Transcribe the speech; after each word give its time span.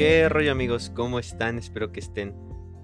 ¿Qué 0.00 0.30
rollo 0.30 0.50
amigos? 0.50 0.90
¿Cómo 0.96 1.18
están? 1.18 1.58
Espero 1.58 1.92
que 1.92 2.00
estén 2.00 2.34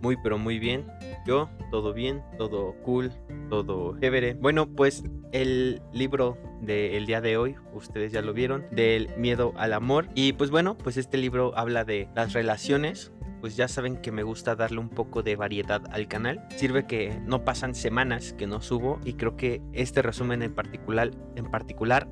muy 0.02 0.18
pero 0.22 0.36
muy 0.36 0.58
bien. 0.58 0.86
Yo, 1.26 1.48
todo 1.70 1.94
bien, 1.94 2.22
todo 2.36 2.74
cool, 2.82 3.10
todo 3.48 3.98
chévere. 3.98 4.34
Bueno, 4.34 4.68
pues 4.68 5.02
el 5.32 5.80
libro 5.94 6.36
del 6.60 7.06
día 7.06 7.22
de 7.22 7.38
hoy, 7.38 7.56
ustedes 7.72 8.12
ya 8.12 8.20
lo 8.20 8.34
vieron, 8.34 8.66
del 8.70 9.08
miedo 9.16 9.54
al 9.56 9.72
amor. 9.72 10.08
Y 10.14 10.34
pues 10.34 10.50
bueno, 10.50 10.76
pues 10.76 10.98
este 10.98 11.16
libro 11.16 11.56
habla 11.56 11.86
de 11.86 12.06
las 12.14 12.34
relaciones, 12.34 13.12
pues 13.46 13.54
ya 13.54 13.68
saben 13.68 13.98
que 13.98 14.10
me 14.10 14.24
gusta 14.24 14.56
darle 14.56 14.80
un 14.80 14.88
poco 14.88 15.22
de 15.22 15.36
variedad 15.36 15.80
al 15.92 16.08
canal. 16.08 16.44
Sirve 16.56 16.84
que 16.84 17.16
no 17.26 17.44
pasan 17.44 17.76
semanas 17.76 18.32
que 18.32 18.48
no 18.48 18.60
subo 18.60 18.98
y 19.04 19.12
creo 19.12 19.36
que 19.36 19.62
este 19.72 20.02
resumen 20.02 20.42
en 20.42 20.52
particular, 20.52 21.12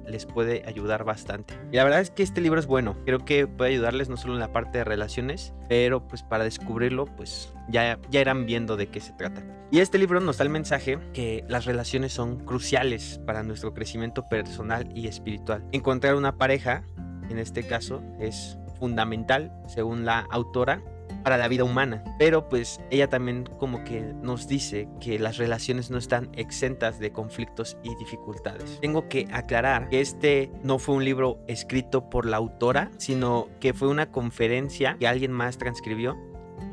les 0.06 0.26
puede 0.26 0.62
ayudar 0.64 1.02
bastante. 1.02 1.54
Y 1.72 1.74
la 1.74 1.82
verdad 1.82 2.02
es 2.02 2.12
que 2.12 2.22
este 2.22 2.40
libro 2.40 2.60
es 2.60 2.68
bueno. 2.68 2.96
Creo 3.04 3.24
que 3.24 3.48
puede 3.48 3.72
ayudarles 3.72 4.08
no 4.08 4.16
solo 4.16 4.34
en 4.34 4.38
la 4.38 4.52
parte 4.52 4.78
de 4.78 4.84
relaciones, 4.84 5.54
pero 5.68 6.06
pues 6.06 6.22
para 6.22 6.44
descubrirlo 6.44 7.06
pues 7.06 7.52
ya, 7.68 7.98
ya 8.12 8.20
irán 8.20 8.46
viendo 8.46 8.76
de 8.76 8.86
qué 8.86 9.00
se 9.00 9.12
trata. 9.14 9.44
Y 9.72 9.80
este 9.80 9.98
libro 9.98 10.20
nos 10.20 10.38
da 10.38 10.44
el 10.44 10.50
mensaje 10.50 11.00
que 11.12 11.44
las 11.48 11.64
relaciones 11.64 12.12
son 12.12 12.44
cruciales 12.44 13.20
para 13.26 13.42
nuestro 13.42 13.74
crecimiento 13.74 14.28
personal 14.28 14.88
y 14.96 15.08
espiritual. 15.08 15.66
Encontrar 15.72 16.14
una 16.14 16.38
pareja, 16.38 16.84
en 17.28 17.40
este 17.40 17.66
caso, 17.66 18.04
es 18.20 18.56
fundamental, 18.78 19.52
según 19.66 20.04
la 20.04 20.26
autora, 20.30 20.82
para 21.24 21.38
la 21.38 21.48
vida 21.48 21.64
humana. 21.64 22.04
Pero 22.18 22.48
pues 22.48 22.80
ella 22.90 23.08
también 23.08 23.48
como 23.58 23.82
que 23.82 24.00
nos 24.00 24.46
dice 24.46 24.88
que 25.00 25.18
las 25.18 25.38
relaciones 25.38 25.90
no 25.90 25.98
están 25.98 26.30
exentas 26.34 26.98
de 27.00 27.10
conflictos 27.10 27.76
y 27.82 27.94
dificultades. 27.96 28.78
Tengo 28.80 29.08
que 29.08 29.26
aclarar 29.32 29.88
que 29.88 30.00
este 30.00 30.52
no 30.62 30.78
fue 30.78 30.94
un 30.94 31.04
libro 31.04 31.40
escrito 31.48 32.08
por 32.10 32.26
la 32.26 32.36
autora, 32.36 32.90
sino 32.98 33.48
que 33.58 33.74
fue 33.74 33.88
una 33.88 34.12
conferencia 34.12 34.96
que 34.98 35.08
alguien 35.08 35.32
más 35.32 35.58
transcribió. 35.58 36.16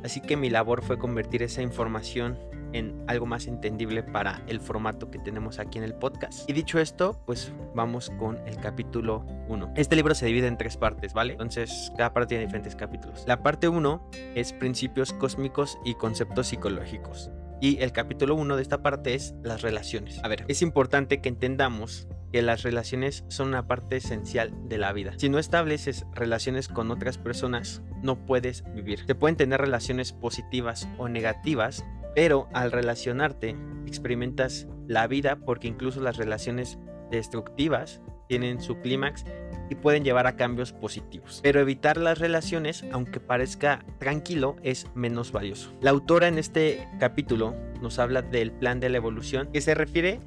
Así 0.03 0.21
que 0.21 0.35
mi 0.35 0.49
labor 0.49 0.83
fue 0.83 0.99
convertir 0.99 1.43
esa 1.43 1.61
información 1.61 2.37
en 2.73 3.03
algo 3.07 3.25
más 3.25 3.47
entendible 3.47 4.03
para 4.03 4.41
el 4.47 4.59
formato 4.59 5.11
que 5.11 5.19
tenemos 5.19 5.59
aquí 5.59 5.77
en 5.77 5.83
el 5.83 5.93
podcast. 5.93 6.49
Y 6.49 6.53
dicho 6.53 6.79
esto, 6.79 7.21
pues 7.25 7.53
vamos 7.75 8.11
con 8.19 8.37
el 8.47 8.57
capítulo 8.57 9.25
1. 9.47 9.73
Este 9.75 9.95
libro 9.95 10.15
se 10.15 10.25
divide 10.25 10.47
en 10.47 10.57
tres 10.57 10.77
partes, 10.77 11.13
¿vale? 11.13 11.33
Entonces, 11.33 11.91
cada 11.97 12.13
parte 12.13 12.29
tiene 12.29 12.45
diferentes 12.45 12.75
capítulos. 12.75 13.23
La 13.27 13.43
parte 13.43 13.67
1 13.67 14.09
es 14.35 14.53
principios 14.53 15.13
cósmicos 15.13 15.77
y 15.85 15.95
conceptos 15.95 16.47
psicológicos. 16.47 17.31
Y 17.61 17.77
el 17.77 17.91
capítulo 17.91 18.35
1 18.35 18.55
de 18.55 18.61
esta 18.61 18.81
parte 18.81 19.13
es 19.13 19.35
las 19.43 19.61
relaciones. 19.61 20.19
A 20.23 20.27
ver, 20.27 20.45
es 20.47 20.63
importante 20.63 21.21
que 21.21 21.29
entendamos 21.29 22.07
que 22.31 22.41
las 22.41 22.63
relaciones 22.63 23.25
son 23.27 23.49
una 23.49 23.67
parte 23.67 23.97
esencial 23.97 24.53
de 24.67 24.77
la 24.77 24.93
vida. 24.93 25.13
Si 25.17 25.29
no 25.29 25.39
estableces 25.39 26.05
relaciones 26.13 26.67
con 26.67 26.91
otras 26.91 27.17
personas, 27.17 27.81
no 28.01 28.25
puedes 28.25 28.63
vivir. 28.73 29.05
Se 29.05 29.15
pueden 29.15 29.35
tener 29.35 29.59
relaciones 29.61 30.13
positivas 30.13 30.87
o 30.97 31.09
negativas, 31.09 31.85
pero 32.15 32.47
al 32.53 32.71
relacionarte, 32.71 33.55
experimentas 33.85 34.67
la 34.87 35.07
vida 35.07 35.37
porque 35.37 35.67
incluso 35.67 36.01
las 36.01 36.17
relaciones 36.17 36.77
destructivas 37.09 38.01
tienen 38.27 38.61
su 38.61 38.79
clímax 38.79 39.25
y 39.69 39.75
pueden 39.75 40.03
llevar 40.03 40.27
a 40.27 40.37
cambios 40.37 40.71
positivos. 40.71 41.41
Pero 41.43 41.59
evitar 41.59 41.97
las 41.97 42.19
relaciones, 42.19 42.85
aunque 42.91 43.19
parezca 43.19 43.85
tranquilo, 43.99 44.55
es 44.63 44.87
menos 44.95 45.31
valioso. 45.33 45.73
La 45.81 45.91
autora 45.91 46.27
en 46.27 46.37
este 46.37 46.87
capítulo 46.99 47.55
nos 47.81 47.99
habla 47.99 48.21
del 48.21 48.51
plan 48.51 48.79
de 48.79 48.89
la 48.89 48.97
evolución, 48.97 49.49
que 49.51 49.59
se 49.59 49.75
refiere 49.75 50.19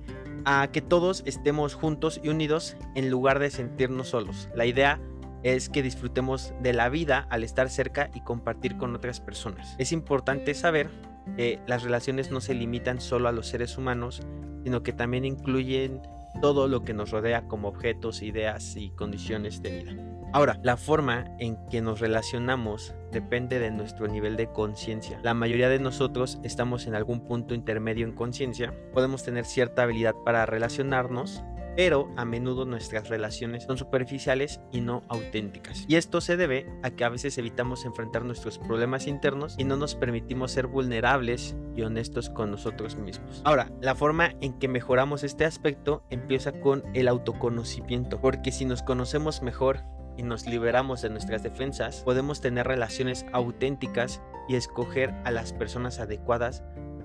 a 0.45 0.69
que 0.73 0.83
todos 0.83 1.23
estemos 1.27 1.75
juntos 1.75 2.21
y 2.23 2.29
unidos 2.29 2.77
en 2.95 3.11
lugar 3.11 3.39
de 3.39 3.51
sentirnos 3.51 4.09
solos. 4.09 4.49
La 4.55 4.67
idea 4.67 5.01
es 5.43 5.69
que 5.69 5.83
disfrutemos 5.83 6.53
de 6.63 6.73
la 6.73 6.89
vida 6.89 7.27
al 7.31 7.45
estar 7.45 7.69
cerca 7.69 8.11
y 8.15 8.21
compartir 8.21 8.77
con 8.77 8.95
otras 8.95 9.21
personas. 9.21 9.75
Es 9.79 9.93
importante 9.93 10.55
saber 10.55 10.91
que 11.37 11.61
las 11.67 11.83
relaciones 11.83 12.31
no 12.31 12.41
se 12.41 12.55
limitan 12.55 13.01
solo 13.01 13.29
a 13.29 13.33
los 13.33 13.49
seres 13.49 13.77
humanos, 13.79 14.23
sino 14.65 14.83
que 14.83 14.93
también 14.93 15.25
incluyen 15.25 16.01
todo 16.41 16.67
lo 16.69 16.83
que 16.83 16.95
nos 16.95 17.11
rodea 17.11 17.47
como 17.47 17.69
objetos, 17.69 18.23
ideas 18.23 18.77
y 18.77 18.91
condiciones 18.91 19.63
de 19.63 19.83
vida. 19.83 20.14
Ahora, 20.35 20.59
la 20.65 20.77
forma 20.77 21.27
en 21.39 21.57
que 21.69 21.81
nos 21.81 22.01
relacionamos 22.01 22.93
depende 23.13 23.61
de 23.61 23.71
nuestro 23.71 24.09
nivel 24.09 24.37
de 24.37 24.49
conciencia. 24.49 25.21
La 25.23 25.33
mayoría 25.33 25.69
de 25.69 25.79
nosotros 25.79 26.41
estamos 26.43 26.89
en 26.89 26.97
algún 26.97 27.21
punto 27.21 27.55
intermedio 27.55 28.05
en 28.05 28.17
conciencia. 28.17 28.75
Podemos 28.93 29.23
tener 29.23 29.45
cierta 29.45 29.85
habilidad 29.85 30.17
para 30.25 30.45
relacionarnos, 30.45 31.45
pero 31.77 32.13
a 32.17 32.25
menudo 32.25 32.65
nuestras 32.65 33.09
relaciones 33.09 33.63
son 33.63 33.79
superficiales 33.79 34.61
y 34.73 34.81
no 34.81 35.05
auténticas. 35.09 35.85
Y 35.87 35.95
esto 35.95 36.21
se 36.21 36.37
debe 36.37 36.67
a 36.83 36.91
que 36.91 37.05
a 37.05 37.11
veces 37.11 37.39
evitamos 37.39 37.85
enfrentar 37.85 38.25
nuestros 38.25 38.59
problemas 38.59 39.07
internos 39.07 39.55
y 39.57 39.63
no 39.63 39.77
nos 39.77 39.95
permitimos 39.95 40.51
ser 40.51 40.67
vulnerables 40.67 41.57
y 41.77 41.83
honestos 41.83 42.29
con 42.29 42.51
nosotros 42.51 42.97
mismos. 42.97 43.41
Ahora, 43.45 43.71
la 43.81 43.95
forma 43.95 44.35
en 44.41 44.59
que 44.59 44.67
mejoramos 44.67 45.23
este 45.23 45.45
aspecto 45.45 46.03
empieza 46.11 46.51
con 46.61 46.83
el 46.93 47.07
autoconocimiento, 47.07 48.21
porque 48.21 48.51
si 48.51 48.65
nos 48.65 48.83
conocemos 48.83 49.41
mejor 49.41 49.85
y 50.17 50.23
nos 50.23 50.47
liberamos 50.47 51.03
de 51.03 51.11
nuestras 51.11 51.43
defensas, 51.43 52.03
podemos 52.05 52.41
tener 52.41 52.67
relaciones 52.67 53.27
auténticas 53.33 54.21
y 54.49 54.57
escoger 54.57 55.15
a 55.25 55.31
las 55.31 55.53
personas 55.53 56.01
adecuadas 56.01 56.63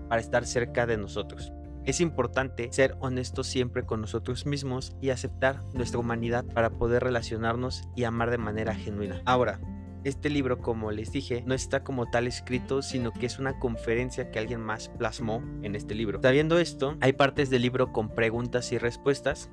para 0.08 0.22
estar 0.22 0.46
cerca 0.46 0.86
de 0.86 0.97
nosotros. 0.97 1.52
Es 1.86 2.02
importante 2.02 2.72
ser 2.72 2.96
honestos 3.00 3.48
siempre 3.48 3.84
con 3.84 4.02
nosotros 4.02 4.46
mismos 4.46 4.96
y 5.02 5.09
aceptar 5.09 5.64
nuestra 5.74 6.00
humanidad 6.00 6.46
para 6.46 6.69
poder 6.72 7.03
relacionarnos 7.03 7.84
y 7.96 8.03
amar 8.03 8.30
de 8.30 8.38
manera 8.38 8.75
genuina. 8.75 9.22
Ahora, 9.25 9.59
este 10.03 10.30
libro, 10.30 10.59
como 10.59 10.92
les 10.92 11.12
dije, 11.12 11.44
no 11.46 11.53
está 11.53 11.84
como 11.84 12.09
tal 12.09 12.28
escrito, 12.28 12.81
sino 12.81 13.12
que 13.12 13.25
es 13.25 13.40
una 13.40 13.59
conferencia 13.59 14.31
que 14.31 14.40
alguien 14.40 14.62
más 14.62 14.90
plasmó 14.90 15.44
en 15.62 15.75
este 15.75 15.96
libro. 15.96 16.22
Sabiendo 16.22 16.58
esto, 16.58 16.96
hay 17.02 17.14
partes 17.14 17.50
del 17.50 17.64
libro 17.64 17.92
con 17.92 18.09
preguntas 18.09 18.72
y 18.72 18.78
respuestas. 18.78 19.50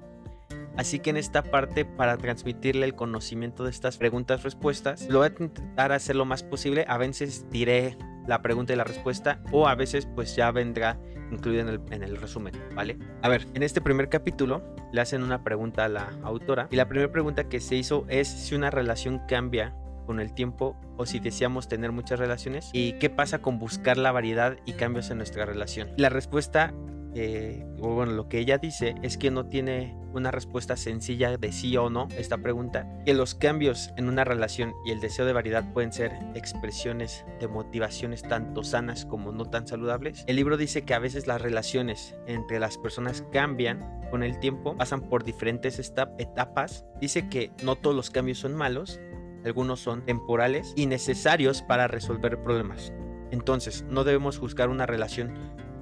Así 0.76 0.98
que 0.98 1.10
en 1.10 1.16
esta 1.16 1.42
parte, 1.42 1.84
para 1.84 2.16
transmitirle 2.19 2.87
el 2.87 2.94
conocimiento 2.94 3.64
de 3.64 3.70
estas 3.70 3.97
preguntas-respuestas, 3.97 5.09
lo 5.09 5.20
voy 5.20 5.28
a 5.28 5.31
intentar 5.31 5.92
hacer 5.92 6.16
lo 6.16 6.25
más 6.25 6.42
posible. 6.42 6.84
A 6.88 6.98
veces 6.98 7.47
diré 7.50 7.97
la 8.26 8.42
pregunta 8.42 8.72
y 8.72 8.76
la 8.76 8.84
respuesta 8.84 9.41
o 9.53 9.69
a 9.69 9.75
veces 9.75 10.06
pues 10.15 10.36
ya 10.36 10.50
vendrá 10.50 10.98
incluido 11.31 11.62
en 11.62 11.69
el, 11.69 11.81
en 11.91 12.03
el, 12.03 12.16
resumen, 12.16 12.54
¿vale? 12.75 12.98
A 13.22 13.28
ver, 13.28 13.47
en 13.54 13.62
este 13.62 13.81
primer 13.81 14.09
capítulo 14.09 14.62
le 14.92 15.00
hacen 15.00 15.22
una 15.22 15.42
pregunta 15.42 15.84
a 15.84 15.88
la 15.88 16.12
autora 16.22 16.69
y 16.70 16.76
la 16.76 16.88
primera 16.88 17.10
pregunta 17.10 17.48
que 17.48 17.60
se 17.60 17.76
hizo 17.76 18.04
es 18.09 18.28
si 18.28 18.54
una 18.54 18.70
relación 18.70 19.20
cambia 19.26 19.75
con 20.06 20.20
el 20.20 20.32
tiempo 20.32 20.76
o 20.97 21.04
si 21.04 21.19
deseamos 21.19 21.69
tener 21.69 21.92
muchas 21.92 22.19
relaciones 22.19 22.70
y 22.72 22.92
qué 22.94 23.10
pasa 23.10 23.41
con 23.41 23.59
buscar 23.59 23.97
la 23.97 24.12
variedad 24.12 24.56
y 24.65 24.75
cambios 24.75 25.10
en 25.10 25.19
nuestra 25.19 25.44
relación. 25.44 25.91
La 25.97 26.09
respuesta 26.09 26.72
eh, 27.19 27.65
bueno, 27.78 28.12
lo 28.12 28.28
que 28.28 28.38
ella 28.38 28.59
dice 28.59 28.94
es 29.03 29.16
que 29.16 29.31
no 29.31 29.47
tiene 29.47 29.97
una 30.12 30.31
respuesta 30.31 30.77
sencilla 30.77 31.38
de 31.38 31.50
sí 31.50 31.75
o 31.78 31.88
no 31.88 32.09
esta 32.19 32.37
pregunta, 32.37 32.87
que 33.06 33.15
los 33.15 33.34
cambios 33.34 33.91
en 33.97 34.10
una 34.10 34.22
relación 34.22 34.75
y 34.84 34.91
el 34.91 35.00
deseo 35.00 35.25
de 35.25 35.32
variedad 35.32 35.72
pueden 35.72 35.94
ser 35.94 36.12
expresiones 36.34 37.25
de 37.41 37.49
motivaciones 37.49 38.21
tanto 38.21 38.62
sanas 38.65 39.06
como 39.06 39.32
no 39.32 39.47
tan 39.47 39.66
saludables. 39.66 40.25
El 40.27 40.37
libro 40.37 40.59
dice 40.59 40.82
que 40.82 40.93
a 40.93 40.99
veces 40.99 41.27
las 41.27 41.41
relaciones 41.41 42.15
entre 42.27 42.60
las 42.60 42.77
personas 42.77 43.25
cambian 43.33 44.03
con 44.10 44.22
el 44.22 44.38
tiempo, 44.38 44.77
pasan 44.77 45.00
por 45.00 45.25
diferentes 45.25 45.78
etapas. 45.78 46.84
Dice 47.00 47.31
que 47.31 47.50
no 47.62 47.77
todos 47.77 47.97
los 47.97 48.10
cambios 48.10 48.41
son 48.41 48.54
malos, 48.54 49.00
algunos 49.43 49.81
son 49.81 50.04
temporales 50.04 50.75
y 50.77 50.84
necesarios 50.84 51.62
para 51.62 51.88
resolver 51.88 52.43
problemas. 52.43 52.93
Entonces, 53.31 53.84
no 53.88 54.04
debemos 54.04 54.38
juzgar 54.38 54.69
una 54.69 54.84
relación 54.84 55.34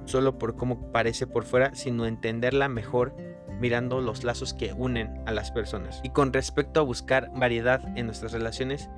solo 0.05 0.37
por 0.37 0.55
cómo 0.55 0.91
parece 0.91 1.27
por 1.27 1.45
fuera, 1.45 1.75
sino 1.75 2.05
entenderla 2.05 2.69
mejor 2.69 3.15
mirando 3.59 4.01
los 4.01 4.23
lazos 4.23 4.53
que 4.53 4.73
unen 4.73 5.21
a 5.25 5.31
las 5.31 5.51
personas. 5.51 6.01
Y 6.03 6.09
con 6.09 6.33
respecto 6.33 6.79
a 6.79 6.83
buscar 6.83 7.31
variedad 7.35 7.81
en 7.97 8.05
nuestras 8.05 8.31
relaciones, 8.31 8.89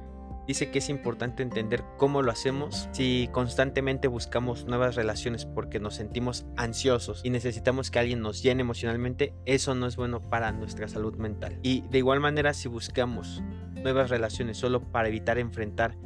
dice 0.48 0.72
que 0.72 0.80
es 0.80 0.90
importante 0.90 1.44
entender 1.44 1.84
cómo 1.98 2.22
lo 2.22 2.32
hacemos 2.32 2.88
si 2.92 3.30
constantemente 3.32 4.08
buscamos 4.08 4.66
nuevas 4.66 4.96
relaciones 4.96 5.46
porque 5.46 5.80
nos 5.80 5.96
sentimos 5.96 6.46
ansiosos 6.56 7.22
y 7.24 7.30
necesitamos 7.30 7.92
que 7.92 8.00
alguien 8.00 8.22
nos 8.22 8.42
llene 8.42 8.62
emocionalmente, 8.62 9.34
eso 9.46 9.76
no 9.76 9.88
es 9.88 9.98
bueno 9.98 10.22
para 10.30 10.52
nuestra 10.54 10.88
salud 10.88 11.16
mental. 11.18 11.60
Y 11.64 11.82
de 11.90 11.98
igual 11.98 12.22
manera 12.22 12.54
si 12.54 12.70
buscamos 12.70 13.44
nuevas 13.84 14.10
relaciones 14.10 14.58
solo 14.58 14.92
para 14.92 15.10
evitar 15.10 15.38
enfrentar 15.38 15.98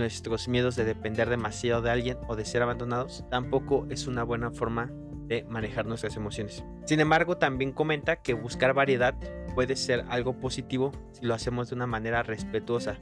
nuestros 0.00 0.48
miedos 0.48 0.74
de 0.74 0.84
depender 0.84 1.30
demasiado 1.30 1.82
de 1.82 1.90
alguien 1.90 2.18
o 2.26 2.34
de 2.34 2.44
ser 2.44 2.62
abandonados, 2.62 3.24
tampoco 3.30 3.86
es 3.90 4.06
una 4.06 4.24
buena 4.24 4.50
forma 4.50 4.90
de 5.26 5.44
manejar 5.44 5.86
nuestras 5.86 6.16
emociones. 6.16 6.64
Sin 6.84 6.98
embargo, 6.98 7.36
también 7.36 7.70
comenta 7.70 8.16
que 8.16 8.34
buscar 8.34 8.74
variedad 8.74 9.14
puede 9.54 9.76
ser 9.76 10.04
algo 10.08 10.40
positivo 10.40 10.90
si 11.12 11.24
lo 11.24 11.34
hacemos 11.34 11.68
de 11.68 11.76
una 11.76 11.86
manera 11.86 12.24
respetuosa. 12.24 12.98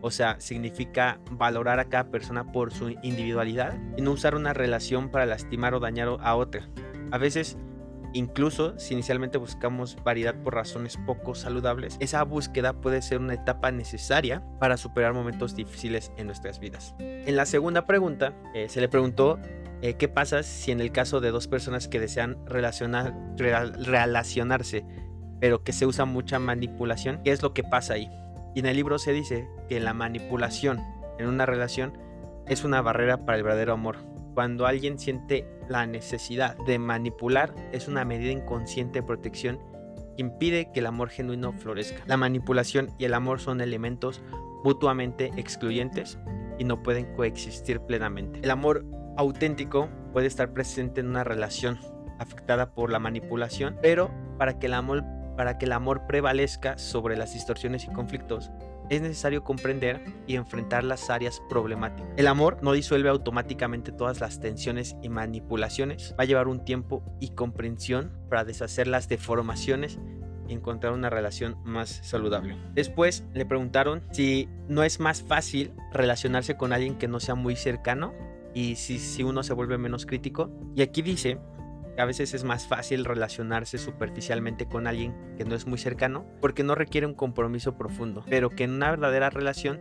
O 0.00 0.10
sea, 0.10 0.40
significa 0.40 1.20
valorar 1.30 1.80
a 1.80 1.86
cada 1.86 2.10
persona 2.10 2.52
por 2.52 2.72
su 2.72 2.90
individualidad 3.02 3.76
y 3.96 4.02
no 4.02 4.12
usar 4.12 4.34
una 4.34 4.54
relación 4.54 5.10
para 5.10 5.26
lastimar 5.26 5.74
o 5.74 5.80
dañar 5.80 6.08
a 6.20 6.36
otra. 6.36 6.68
A 7.10 7.18
veces 7.18 7.58
Incluso 8.16 8.78
si 8.78 8.94
inicialmente 8.94 9.36
buscamos 9.36 9.98
variedad 10.02 10.34
por 10.42 10.54
razones 10.54 10.96
poco 10.96 11.34
saludables, 11.34 11.98
esa 12.00 12.22
búsqueda 12.22 12.72
puede 12.72 13.02
ser 13.02 13.18
una 13.18 13.34
etapa 13.34 13.70
necesaria 13.72 14.42
para 14.58 14.78
superar 14.78 15.12
momentos 15.12 15.54
difíciles 15.54 16.10
en 16.16 16.24
nuestras 16.24 16.58
vidas. 16.58 16.94
En 16.98 17.36
la 17.36 17.44
segunda 17.44 17.84
pregunta, 17.84 18.32
eh, 18.54 18.70
se 18.70 18.80
le 18.80 18.88
preguntó 18.88 19.38
eh, 19.82 19.96
qué 19.98 20.08
pasa 20.08 20.42
si 20.42 20.72
en 20.72 20.80
el 20.80 20.92
caso 20.92 21.20
de 21.20 21.30
dos 21.30 21.46
personas 21.46 21.88
que 21.88 22.00
desean 22.00 22.38
relacionar, 22.46 23.14
relacionarse, 23.36 24.86
pero 25.38 25.62
que 25.62 25.74
se 25.74 25.84
usa 25.84 26.06
mucha 26.06 26.38
manipulación, 26.38 27.20
¿qué 27.22 27.32
es 27.32 27.42
lo 27.42 27.52
que 27.52 27.64
pasa 27.64 27.92
ahí? 27.92 28.08
Y 28.54 28.60
en 28.60 28.66
el 28.66 28.76
libro 28.76 28.98
se 28.98 29.12
dice 29.12 29.46
que 29.68 29.78
la 29.78 29.92
manipulación 29.92 30.80
en 31.18 31.26
una 31.28 31.44
relación 31.44 31.98
es 32.48 32.64
una 32.64 32.80
barrera 32.80 33.26
para 33.26 33.36
el 33.36 33.44
verdadero 33.44 33.74
amor 33.74 34.15
cuando 34.36 34.66
alguien 34.66 34.98
siente 34.98 35.48
la 35.66 35.86
necesidad 35.86 36.58
de 36.66 36.78
manipular, 36.78 37.54
es 37.72 37.88
una 37.88 38.04
medida 38.04 38.30
inconsciente 38.30 39.00
de 39.00 39.02
protección 39.02 39.58
que 40.14 40.20
impide 40.20 40.70
que 40.72 40.80
el 40.80 40.86
amor 40.86 41.08
genuino 41.08 41.54
florezca. 41.54 42.02
La 42.04 42.18
manipulación 42.18 42.90
y 42.98 43.06
el 43.06 43.14
amor 43.14 43.40
son 43.40 43.62
elementos 43.62 44.20
mutuamente 44.62 45.30
excluyentes 45.38 46.18
y 46.58 46.64
no 46.64 46.82
pueden 46.82 47.14
coexistir 47.14 47.80
plenamente. 47.80 48.40
El 48.42 48.50
amor 48.50 48.84
auténtico 49.16 49.88
puede 50.12 50.26
estar 50.26 50.52
presente 50.52 51.00
en 51.00 51.08
una 51.08 51.24
relación 51.24 51.78
afectada 52.18 52.74
por 52.74 52.92
la 52.92 52.98
manipulación, 52.98 53.78
pero 53.80 54.10
para 54.36 54.58
que 54.58 54.66
el 54.66 54.74
amor, 54.74 55.02
para 55.38 55.56
que 55.56 55.64
el 55.64 55.72
amor 55.72 56.06
prevalezca 56.06 56.76
sobre 56.76 57.16
las 57.16 57.32
distorsiones 57.32 57.84
y 57.84 57.88
conflictos, 57.88 58.50
es 58.90 59.02
necesario 59.02 59.44
comprender 59.44 60.02
y 60.26 60.36
enfrentar 60.36 60.84
las 60.84 61.10
áreas 61.10 61.42
problemáticas. 61.48 62.10
El 62.16 62.26
amor 62.26 62.58
no 62.62 62.72
disuelve 62.72 63.08
automáticamente 63.08 63.92
todas 63.92 64.20
las 64.20 64.40
tensiones 64.40 64.96
y 65.02 65.08
manipulaciones. 65.08 66.14
Va 66.18 66.22
a 66.22 66.26
llevar 66.26 66.48
un 66.48 66.64
tiempo 66.64 67.02
y 67.20 67.30
comprensión 67.30 68.12
para 68.28 68.44
deshacer 68.44 68.86
las 68.86 69.08
deformaciones 69.08 69.98
y 70.48 70.52
encontrar 70.52 70.92
una 70.92 71.10
relación 71.10 71.56
más 71.64 72.00
saludable. 72.02 72.56
Después 72.74 73.24
le 73.34 73.46
preguntaron 73.46 74.02
si 74.12 74.48
no 74.68 74.82
es 74.82 75.00
más 75.00 75.22
fácil 75.22 75.72
relacionarse 75.92 76.56
con 76.56 76.72
alguien 76.72 76.96
que 76.96 77.08
no 77.08 77.20
sea 77.20 77.34
muy 77.34 77.56
cercano 77.56 78.14
y 78.54 78.76
si, 78.76 78.98
si 78.98 79.22
uno 79.22 79.42
se 79.42 79.52
vuelve 79.52 79.76
menos 79.76 80.06
crítico. 80.06 80.50
Y 80.74 80.82
aquí 80.82 81.02
dice 81.02 81.38
a 81.98 82.04
veces 82.04 82.34
es 82.34 82.44
más 82.44 82.66
fácil 82.66 83.04
relacionarse 83.04 83.78
superficialmente 83.78 84.66
con 84.66 84.86
alguien 84.86 85.14
que 85.36 85.44
no 85.44 85.54
es 85.54 85.66
muy 85.66 85.78
cercano 85.78 86.26
porque 86.40 86.62
no 86.62 86.74
requiere 86.74 87.06
un 87.06 87.14
compromiso 87.14 87.76
profundo, 87.76 88.24
pero 88.28 88.50
que 88.50 88.64
en 88.64 88.72
una 88.72 88.90
verdadera 88.90 89.30
relación 89.30 89.80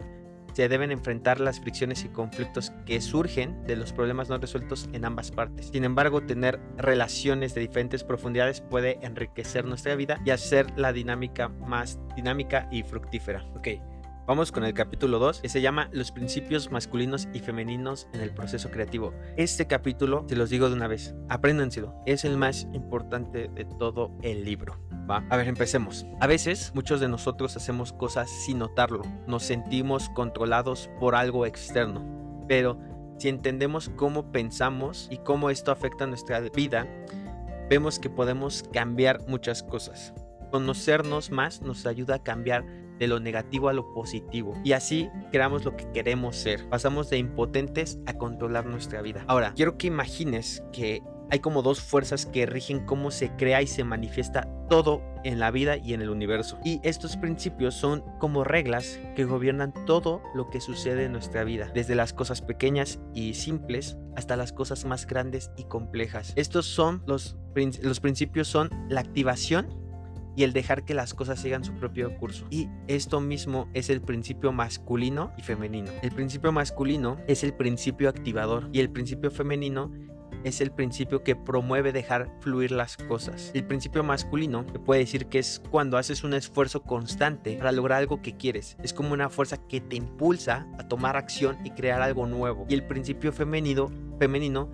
se 0.54 0.70
deben 0.70 0.92
enfrentar 0.92 1.42
las 1.42 1.60
fricciones 1.60 2.06
y 2.06 2.08
conflictos 2.08 2.72
que 2.86 3.02
surgen 3.02 3.62
de 3.68 3.76
los 3.76 3.92
problemas 3.92 4.30
no 4.30 4.38
resueltos 4.38 4.90
en 4.94 5.04
ambas 5.04 5.30
partes. 5.32 5.68
Sin 5.68 5.84
embargo, 5.84 6.22
tener 6.22 6.62
relaciones 6.78 7.54
de 7.54 7.62
diferentes 7.62 8.06
profundidades 8.06 8.62
puede 8.62 8.98
enriquecer 9.06 9.66
nuestra 9.66 9.96
vida 9.96 10.22
y 10.24 10.30
hacer 10.30 10.68
la 10.78 10.94
dinámica 10.94 11.50
más 11.50 12.00
dinámica 12.16 12.70
y 12.72 12.84
fructífera. 12.84 13.44
Ok. 13.56 13.68
Vamos 14.28 14.52
con 14.52 14.64
el 14.64 14.74
capítulo 14.74 15.20
2, 15.20 15.42
que 15.42 15.50
se 15.50 15.62
llama 15.62 15.88
Los 15.92 16.12
principios 16.12 16.72
masculinos 16.72 17.28
y 17.32 17.42
femeninos 17.42 18.08
en 18.12 18.22
el 18.22 18.32
proceso 18.32 18.72
creativo. 18.72 19.14
Este 19.38 19.68
capítulo, 19.68 20.26
se 20.28 20.36
los 20.36 20.50
digo 20.50 20.68
de 20.68 20.74
una 20.74 20.88
vez, 20.88 21.14
apréndanselo, 21.30 21.94
es 22.08 22.26
el 22.26 22.36
más 22.36 22.68
importante 22.74 23.50
de 23.54 23.66
todo 23.66 24.18
el 24.24 24.44
libro. 24.44 24.80
Va, 25.08 25.24
a 25.30 25.38
ver, 25.38 25.48
empecemos. 25.48 26.08
A 26.22 26.26
veces, 26.26 26.72
muchos 26.74 27.00
de 27.00 27.08
nosotros 27.08 27.56
hacemos 27.56 27.94
cosas 27.94 28.28
sin 28.32 28.58
notarlo, 28.58 29.04
nos 29.28 29.44
sentimos 29.44 30.10
controlados 30.10 30.90
por 31.00 31.14
algo 31.14 31.46
externo, 31.46 32.04
pero 32.48 32.80
si 33.20 33.30
entendemos 33.30 33.90
cómo 33.90 34.32
pensamos 34.32 35.08
y 35.12 35.20
cómo 35.20 35.52
esto 35.52 35.72
afecta 35.72 36.08
nuestra 36.08 36.40
vida, 36.40 36.88
vemos 37.70 38.00
que 38.00 38.10
podemos 38.10 38.64
cambiar 38.74 39.20
muchas 39.28 39.62
cosas. 39.62 40.16
Conocernos 40.50 41.30
más 41.30 41.62
nos 41.62 41.86
ayuda 41.86 42.16
a 42.16 42.24
cambiar 42.24 42.66
de 43.00 43.08
lo 43.08 43.20
negativo 43.20 43.70
a 43.70 43.74
lo 43.74 43.94
positivo. 43.94 44.54
Y 44.64 44.74
así 44.74 45.10
creamos 45.32 45.66
lo 45.66 45.76
que 45.76 45.90
queremos 45.92 46.36
ser. 46.36 46.68
Pasamos 46.70 47.10
de 47.10 47.18
impotentes 47.18 48.00
a 48.06 48.14
controlar 48.14 48.66
nuestra 48.66 49.02
vida. 49.02 49.24
Ahora, 49.28 49.54
quiero 49.56 49.78
que 49.78 49.88
imagines 49.88 50.64
que 50.72 51.02
hay 51.32 51.40
como 51.40 51.62
dos 51.62 51.82
fuerzas 51.82 52.26
que 52.26 52.46
rigen 52.46 52.86
cómo 52.86 53.12
se 53.12 53.32
crea 53.36 53.62
y 53.62 53.68
se 53.68 53.84
manifiesta 53.84 54.48
todo 54.70 55.02
en 55.24 55.40
la 55.40 55.52
vida 55.52 55.78
y 55.78 55.94
en 55.94 56.02
el 56.02 56.10
universo. 56.10 56.60
Y 56.64 56.80
estos 56.84 57.18
principios 57.18 57.74
son 57.74 58.04
como 58.20 58.44
reglas 58.44 59.00
que 59.16 59.26
gobiernan 59.26 59.74
todo 59.86 60.22
lo 60.34 60.50
que 60.50 60.62
sucede 60.62 61.06
en 61.06 61.12
nuestra 61.12 61.44
vida, 61.44 61.72
desde 61.74 61.96
las 61.96 62.14
cosas 62.14 62.42
pequeñas 62.42 63.00
y 63.14 63.34
simples 63.34 63.98
hasta 64.16 64.36
las 64.36 64.54
cosas 64.54 64.86
más 64.86 65.08
grandes 65.08 65.52
y 65.58 65.66
complejas. 65.66 66.34
Estos 66.36 66.66
son 66.66 67.04
los, 67.08 67.38
los 67.82 68.00
principios 68.00 68.48
son 68.48 68.70
la 68.90 69.02
activación 69.02 69.85
y 70.36 70.44
el 70.44 70.54
dejar 70.54 70.84
que 70.84 70.94
las 70.94 71.14
cosas 71.14 71.40
sigan 71.40 71.64
su 71.64 71.74
propio 71.74 72.16
curso. 72.18 72.46
Y 72.50 72.70
esto 72.88 73.22
mismo 73.22 73.70
es 73.74 73.90
el 73.90 74.02
principio 74.02 74.52
masculino 74.52 75.32
y 75.38 75.42
femenino. 75.42 75.92
El 76.02 76.12
principio 76.12 76.52
masculino 76.52 77.18
es 77.28 77.44
el 77.44 77.54
principio 77.54 78.10
activador 78.10 78.70
y 78.72 78.80
el 78.80 78.90
principio 78.90 79.32
femenino 79.32 79.92
es 80.46 80.62
el 80.62 80.72
principio 80.72 81.24
que 81.24 81.36
promueve 81.36 81.92
dejar 81.92 82.30
fluir 82.40 82.72
las 82.72 82.98
cosas. 82.98 83.52
El 83.56 83.66
principio 83.66 84.04
masculino 84.04 84.64
se 84.72 84.80
puede 84.80 85.02
decir 85.02 85.26
que 85.26 85.40
es 85.40 85.62
cuando 85.72 85.98
haces 85.98 86.24
un 86.24 86.36
esfuerzo 86.36 86.84
constante 86.84 87.58
para 87.58 87.72
lograr 87.72 87.98
algo 88.00 88.22
que 88.22 88.38
quieres. 88.38 88.78
Es 88.84 88.94
como 88.94 89.14
una 89.14 89.30
fuerza 89.30 89.58
que 89.58 89.82
te 89.82 89.96
impulsa 89.96 90.68
a 90.78 90.88
tomar 90.88 91.18
acción 91.18 91.58
y 91.66 91.72
crear 91.72 92.02
algo 92.02 92.28
nuevo. 92.28 92.68
Y 92.70 92.76
el 92.76 92.86
principio 92.86 93.34
femenino, 93.34 93.92
femenino 94.20 94.70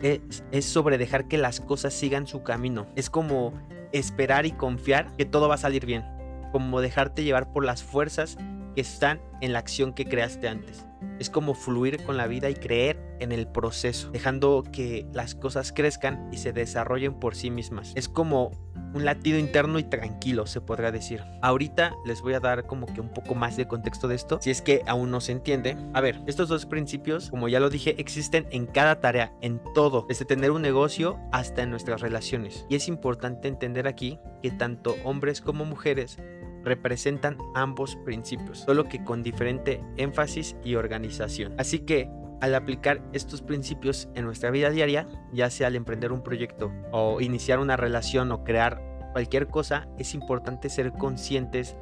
es, 0.00 0.44
es 0.52 0.64
sobre 0.64 0.96
dejar 0.96 1.26
que 1.26 1.38
las 1.38 1.60
cosas 1.60 1.92
sigan 1.92 2.28
su 2.28 2.44
camino. 2.44 2.86
Es 2.94 3.10
como 3.10 3.52
esperar 3.98 4.46
y 4.46 4.52
confiar 4.52 5.14
que 5.16 5.24
todo 5.24 5.48
va 5.48 5.56
a 5.56 5.58
salir 5.58 5.86
bien, 5.86 6.04
como 6.52 6.80
dejarte 6.80 7.24
llevar 7.24 7.52
por 7.52 7.64
las 7.64 7.82
fuerzas 7.82 8.36
que 8.74 8.80
están 8.80 9.20
en 9.40 9.52
la 9.52 9.58
acción 9.58 9.92
que 9.92 10.04
creaste 10.04 10.48
antes. 10.48 10.86
Es 11.18 11.30
como 11.30 11.54
fluir 11.54 12.02
con 12.04 12.16
la 12.16 12.26
vida 12.26 12.50
y 12.50 12.54
creer 12.54 12.98
en 13.20 13.32
el 13.32 13.48
proceso, 13.48 14.10
dejando 14.10 14.62
que 14.70 15.06
las 15.12 15.34
cosas 15.34 15.72
crezcan 15.72 16.28
y 16.32 16.38
se 16.38 16.52
desarrollen 16.52 17.14
por 17.14 17.34
sí 17.34 17.50
mismas. 17.50 17.92
Es 17.96 18.08
como 18.08 18.50
un 18.96 19.04
latido 19.04 19.38
interno 19.38 19.78
y 19.78 19.84
tranquilo, 19.84 20.46
se 20.46 20.60
podrá 20.60 20.90
decir. 20.90 21.22
Ahorita 21.42 21.94
les 22.04 22.22
voy 22.22 22.34
a 22.34 22.40
dar 22.40 22.66
como 22.66 22.86
que 22.86 23.00
un 23.00 23.10
poco 23.10 23.34
más 23.34 23.56
de 23.56 23.68
contexto 23.68 24.08
de 24.08 24.14
esto, 24.14 24.38
si 24.40 24.50
es 24.50 24.62
que 24.62 24.82
aún 24.86 25.10
no 25.10 25.20
se 25.20 25.32
entiende. 25.32 25.76
A 25.92 26.00
ver, 26.00 26.20
estos 26.26 26.48
dos 26.48 26.66
principios, 26.66 27.30
como 27.30 27.48
ya 27.48 27.60
lo 27.60 27.70
dije, 27.70 27.94
existen 27.98 28.46
en 28.50 28.66
cada 28.66 29.00
tarea, 29.00 29.32
en 29.42 29.60
todo, 29.74 30.06
desde 30.08 30.24
tener 30.24 30.50
un 30.50 30.62
negocio 30.62 31.18
hasta 31.30 31.62
en 31.62 31.70
nuestras 31.70 32.00
relaciones. 32.00 32.66
Y 32.68 32.76
es 32.76 32.88
importante 32.88 33.48
entender 33.48 33.86
aquí 33.86 34.18
que 34.42 34.50
tanto 34.50 34.96
hombres 35.04 35.40
como 35.40 35.64
mujeres 35.64 36.18
representan 36.64 37.38
ambos 37.54 37.96
principios, 37.96 38.58
solo 38.60 38.84
que 38.84 39.04
con 39.04 39.22
diferente 39.22 39.82
énfasis 39.96 40.56
y 40.64 40.74
organización. 40.74 41.54
Así 41.58 41.80
que 41.80 42.10
al 42.40 42.54
aplicar 42.54 43.02
estos 43.12 43.42
principios 43.42 44.08
en 44.14 44.24
nuestra 44.24 44.50
vida 44.50 44.70
diaria, 44.70 45.08
ya 45.32 45.50
sea 45.50 45.68
al 45.68 45.76
emprender 45.76 46.12
un 46.12 46.22
proyecto 46.22 46.72
o 46.92 47.20
iniciar 47.20 47.58
una 47.58 47.76
relación 47.76 48.32
o 48.32 48.44
crear 48.44 48.82
cualquier 49.12 49.48
cosa, 49.48 49.88
es 49.98 50.14
importante 50.14 50.68
ser 50.68 50.92
conscientes 50.92 51.76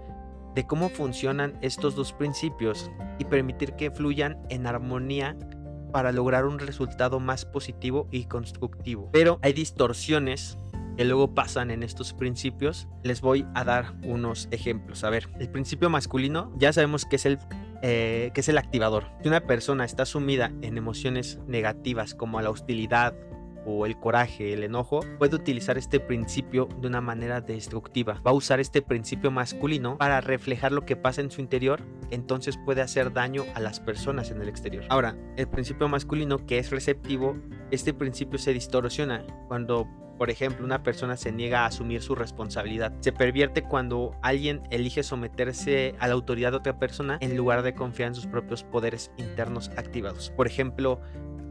de 0.54 0.66
cómo 0.66 0.88
funcionan 0.88 1.58
estos 1.62 1.96
dos 1.96 2.12
principios 2.12 2.90
y 3.18 3.24
permitir 3.24 3.72
que 3.72 3.90
fluyan 3.90 4.38
en 4.50 4.66
armonía 4.66 5.36
para 5.92 6.12
lograr 6.12 6.44
un 6.44 6.58
resultado 6.58 7.20
más 7.20 7.44
positivo 7.44 8.08
y 8.10 8.26
constructivo. 8.26 9.10
Pero 9.12 9.38
hay 9.42 9.52
distorsiones 9.52 10.58
que 10.96 11.04
luego 11.04 11.34
pasan 11.34 11.70
en 11.70 11.82
estos 11.82 12.12
principios, 12.12 12.88
les 13.02 13.20
voy 13.20 13.46
a 13.54 13.64
dar 13.64 13.94
unos 14.04 14.48
ejemplos. 14.50 15.04
A 15.04 15.10
ver, 15.10 15.28
el 15.40 15.48
principio 15.50 15.90
masculino 15.90 16.52
ya 16.56 16.72
sabemos 16.72 17.04
que 17.04 17.16
es 17.16 17.26
el, 17.26 17.38
eh, 17.82 18.30
que 18.34 18.40
es 18.40 18.48
el 18.48 18.58
activador. 18.58 19.06
Si 19.22 19.28
una 19.28 19.40
persona 19.40 19.84
está 19.84 20.06
sumida 20.06 20.52
en 20.62 20.78
emociones 20.78 21.38
negativas 21.46 22.14
como 22.14 22.40
la 22.40 22.50
hostilidad, 22.50 23.14
o 23.66 23.86
el 23.86 23.98
coraje, 23.98 24.52
el 24.52 24.64
enojo, 24.64 25.00
puede 25.18 25.36
utilizar 25.36 25.78
este 25.78 26.00
principio 26.00 26.68
de 26.80 26.88
una 26.88 27.00
manera 27.00 27.40
destructiva. 27.40 28.20
Va 28.26 28.30
a 28.30 28.34
usar 28.34 28.60
este 28.60 28.82
principio 28.82 29.30
masculino 29.30 29.98
para 29.98 30.20
reflejar 30.20 30.72
lo 30.72 30.84
que 30.84 30.96
pasa 30.96 31.20
en 31.20 31.30
su 31.30 31.40
interior, 31.40 31.80
entonces 32.10 32.58
puede 32.64 32.82
hacer 32.82 33.12
daño 33.12 33.44
a 33.54 33.60
las 33.60 33.80
personas 33.80 34.30
en 34.30 34.40
el 34.40 34.48
exterior. 34.48 34.84
Ahora, 34.88 35.16
el 35.36 35.48
principio 35.48 35.88
masculino 35.88 36.46
que 36.46 36.58
es 36.58 36.70
receptivo, 36.70 37.36
este 37.70 37.94
principio 37.94 38.38
se 38.38 38.52
distorsiona 38.52 39.24
cuando 39.48 39.86
por 40.18 40.30
ejemplo, 40.30 40.64
una 40.64 40.82
persona 40.82 41.16
se 41.16 41.32
niega 41.32 41.62
a 41.62 41.66
asumir 41.66 42.00
su 42.00 42.14
responsabilidad. 42.14 42.92
Se 43.00 43.12
pervierte 43.12 43.62
cuando 43.62 44.12
alguien 44.22 44.62
elige 44.70 45.02
someterse 45.02 45.94
a 45.98 46.06
la 46.06 46.14
autoridad 46.14 46.52
de 46.52 46.58
otra 46.58 46.78
persona 46.78 47.18
en 47.20 47.36
lugar 47.36 47.62
de 47.62 47.74
confiar 47.74 48.08
en 48.08 48.14
sus 48.14 48.26
propios 48.26 48.62
poderes 48.62 49.10
internos 49.16 49.70
activados. 49.76 50.30
Por 50.36 50.46
ejemplo, 50.46 51.00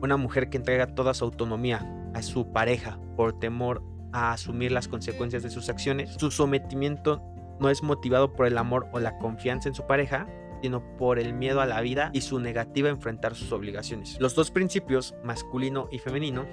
una 0.01 0.17
mujer 0.17 0.49
que 0.49 0.57
entrega 0.57 0.95
toda 0.95 1.13
su 1.13 1.25
autonomía 1.25 2.02
a 2.13 2.21
su 2.21 2.51
pareja 2.51 2.99
por 3.15 3.39
temor 3.39 3.83
a 4.11 4.31
asumir 4.31 4.71
las 4.71 4.87
consecuencias 4.87 5.43
de 5.43 5.49
sus 5.49 5.69
acciones. 5.69 6.15
Su 6.17 6.31
sometimiento 6.31 7.21
no 7.59 7.69
es 7.69 7.83
motivado 7.83 8.33
por 8.33 8.45
el 8.45 8.57
amor 8.57 8.87
o 8.91 8.99
la 8.99 9.17
confianza 9.17 9.69
en 9.69 9.75
su 9.75 9.85
pareja, 9.85 10.27
sino 10.61 10.81
por 10.97 11.19
el 11.19 11.33
miedo 11.33 11.61
a 11.61 11.65
la 11.65 11.81
vida 11.81 12.09
y 12.13 12.21
su 12.21 12.39
negativa 12.39 12.87
a 12.87 12.91
enfrentar 12.91 13.35
sus 13.35 13.51
obligaciones. 13.51 14.17
Los 14.19 14.35
dos 14.35 14.51
principios, 14.51 15.15
masculino 15.23 15.89
y 15.91 15.99
femenino, 15.99 16.45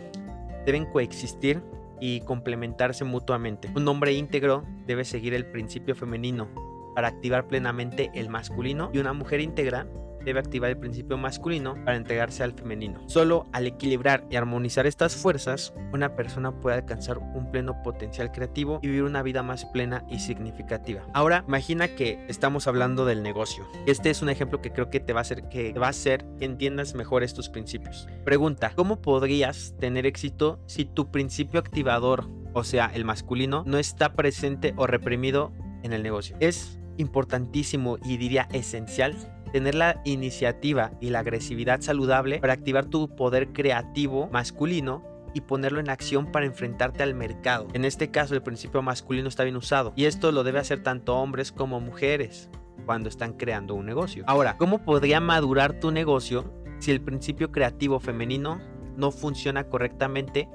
deben 0.66 0.86
coexistir 0.86 1.62
y 2.00 2.20
complementarse 2.22 3.04
mutuamente. 3.04 3.70
Un 3.74 3.86
hombre 3.86 4.14
íntegro 4.14 4.64
debe 4.86 5.04
seguir 5.04 5.34
el 5.34 5.46
principio 5.46 5.94
femenino 5.94 6.48
para 6.94 7.08
activar 7.08 7.46
plenamente 7.46 8.10
el 8.14 8.30
masculino 8.30 8.90
y 8.92 8.98
una 8.98 9.12
mujer 9.12 9.40
íntegra 9.40 9.86
debe 10.24 10.40
activar 10.40 10.70
el 10.70 10.78
principio 10.78 11.16
masculino 11.18 11.74
para 11.84 11.96
entregarse 11.96 12.42
al 12.42 12.52
femenino. 12.52 13.02
Solo 13.06 13.46
al 13.52 13.66
equilibrar 13.66 14.24
y 14.30 14.36
armonizar 14.36 14.86
estas 14.86 15.16
fuerzas, 15.16 15.74
una 15.92 16.16
persona 16.16 16.52
puede 16.60 16.76
alcanzar 16.76 17.18
un 17.18 17.50
pleno 17.50 17.82
potencial 17.82 18.32
creativo 18.32 18.80
y 18.82 18.88
vivir 18.88 19.04
una 19.04 19.22
vida 19.22 19.42
más 19.42 19.64
plena 19.66 20.04
y 20.08 20.20
significativa. 20.20 21.02
Ahora, 21.14 21.44
imagina 21.46 21.88
que 21.88 22.24
estamos 22.28 22.66
hablando 22.66 23.04
del 23.04 23.22
negocio. 23.22 23.66
Este 23.86 24.10
es 24.10 24.22
un 24.22 24.28
ejemplo 24.28 24.60
que 24.60 24.72
creo 24.72 24.90
que 24.90 25.00
te 25.00 25.12
va 25.12 25.20
a 25.20 25.22
hacer 25.22 25.48
que 25.48 25.72
va 25.72 25.86
a 25.86 25.90
hacer 25.90 26.24
que 26.38 26.44
entiendas 26.44 26.94
mejor 26.94 27.22
estos 27.22 27.48
principios. 27.48 28.08
Pregunta, 28.24 28.72
¿cómo 28.74 29.00
podrías 29.00 29.74
tener 29.78 30.06
éxito 30.06 30.60
si 30.66 30.84
tu 30.84 31.10
principio 31.10 31.60
activador, 31.60 32.28
o 32.52 32.64
sea, 32.64 32.90
el 32.94 33.04
masculino, 33.04 33.64
no 33.66 33.78
está 33.78 34.14
presente 34.14 34.74
o 34.76 34.86
reprimido 34.86 35.52
en 35.82 35.92
el 35.92 36.02
negocio? 36.02 36.36
Es 36.40 36.78
importantísimo 36.96 37.98
y 38.04 38.16
diría 38.16 38.48
esencial 38.52 39.16
tener 39.52 39.74
la 39.74 40.00
iniciativa 40.04 40.92
y 41.00 41.10
la 41.10 41.20
agresividad 41.20 41.80
saludable 41.80 42.38
para 42.40 42.52
activar 42.52 42.86
tu 42.86 43.14
poder 43.14 43.52
creativo 43.52 44.28
masculino 44.32 45.02
y 45.34 45.42
ponerlo 45.42 45.80
en 45.80 45.90
acción 45.90 46.26
para 46.26 46.46
enfrentarte 46.46 47.02
al 47.02 47.14
mercado. 47.14 47.68
En 47.72 47.84
este 47.84 48.10
caso 48.10 48.34
el 48.34 48.42
principio 48.42 48.82
masculino 48.82 49.28
está 49.28 49.44
bien 49.44 49.56
usado 49.56 49.92
y 49.96 50.06
esto 50.06 50.32
lo 50.32 50.42
debe 50.42 50.58
hacer 50.58 50.82
tanto 50.82 51.16
hombres 51.16 51.52
como 51.52 51.80
mujeres 51.80 52.50
cuando 52.86 53.08
están 53.08 53.34
creando 53.34 53.74
un 53.74 53.86
negocio. 53.86 54.24
Ahora, 54.26 54.56
¿cómo 54.56 54.84
podría 54.84 55.20
madurar 55.20 55.78
tu 55.78 55.90
negocio 55.90 56.52
si 56.78 56.90
el 56.90 57.00
principio 57.00 57.52
creativo 57.52 58.00
femenino 58.00 58.60
no 58.96 59.10
funciona 59.10 59.64
correctamente 59.64 60.48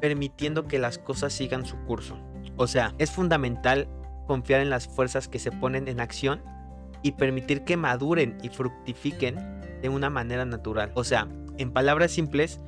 permitiendo 0.00 0.66
que 0.66 0.78
las 0.78 0.98
cosas 0.98 1.32
sigan 1.32 1.64
su 1.64 1.76
curso? 1.84 2.18
O 2.56 2.66
sea, 2.66 2.94
es 2.98 3.10
fundamental 3.10 3.88
confiar 4.26 4.60
en 4.60 4.70
las 4.70 4.86
fuerzas 4.86 5.28
que 5.28 5.38
se 5.38 5.50
ponen 5.50 5.88
en 5.88 6.00
acción 6.00 6.42
y 7.02 7.12
permitir 7.12 7.64
que 7.64 7.76
maduren 7.76 8.38
y 8.42 8.48
fructifiquen 8.48 9.36
de 9.82 9.88
una 9.88 10.10
manera 10.10 10.44
natural. 10.44 10.92
O 10.94 11.04
sea, 11.04 11.28
en 11.58 11.72
palabras 11.72 12.12
simples, 12.12 12.60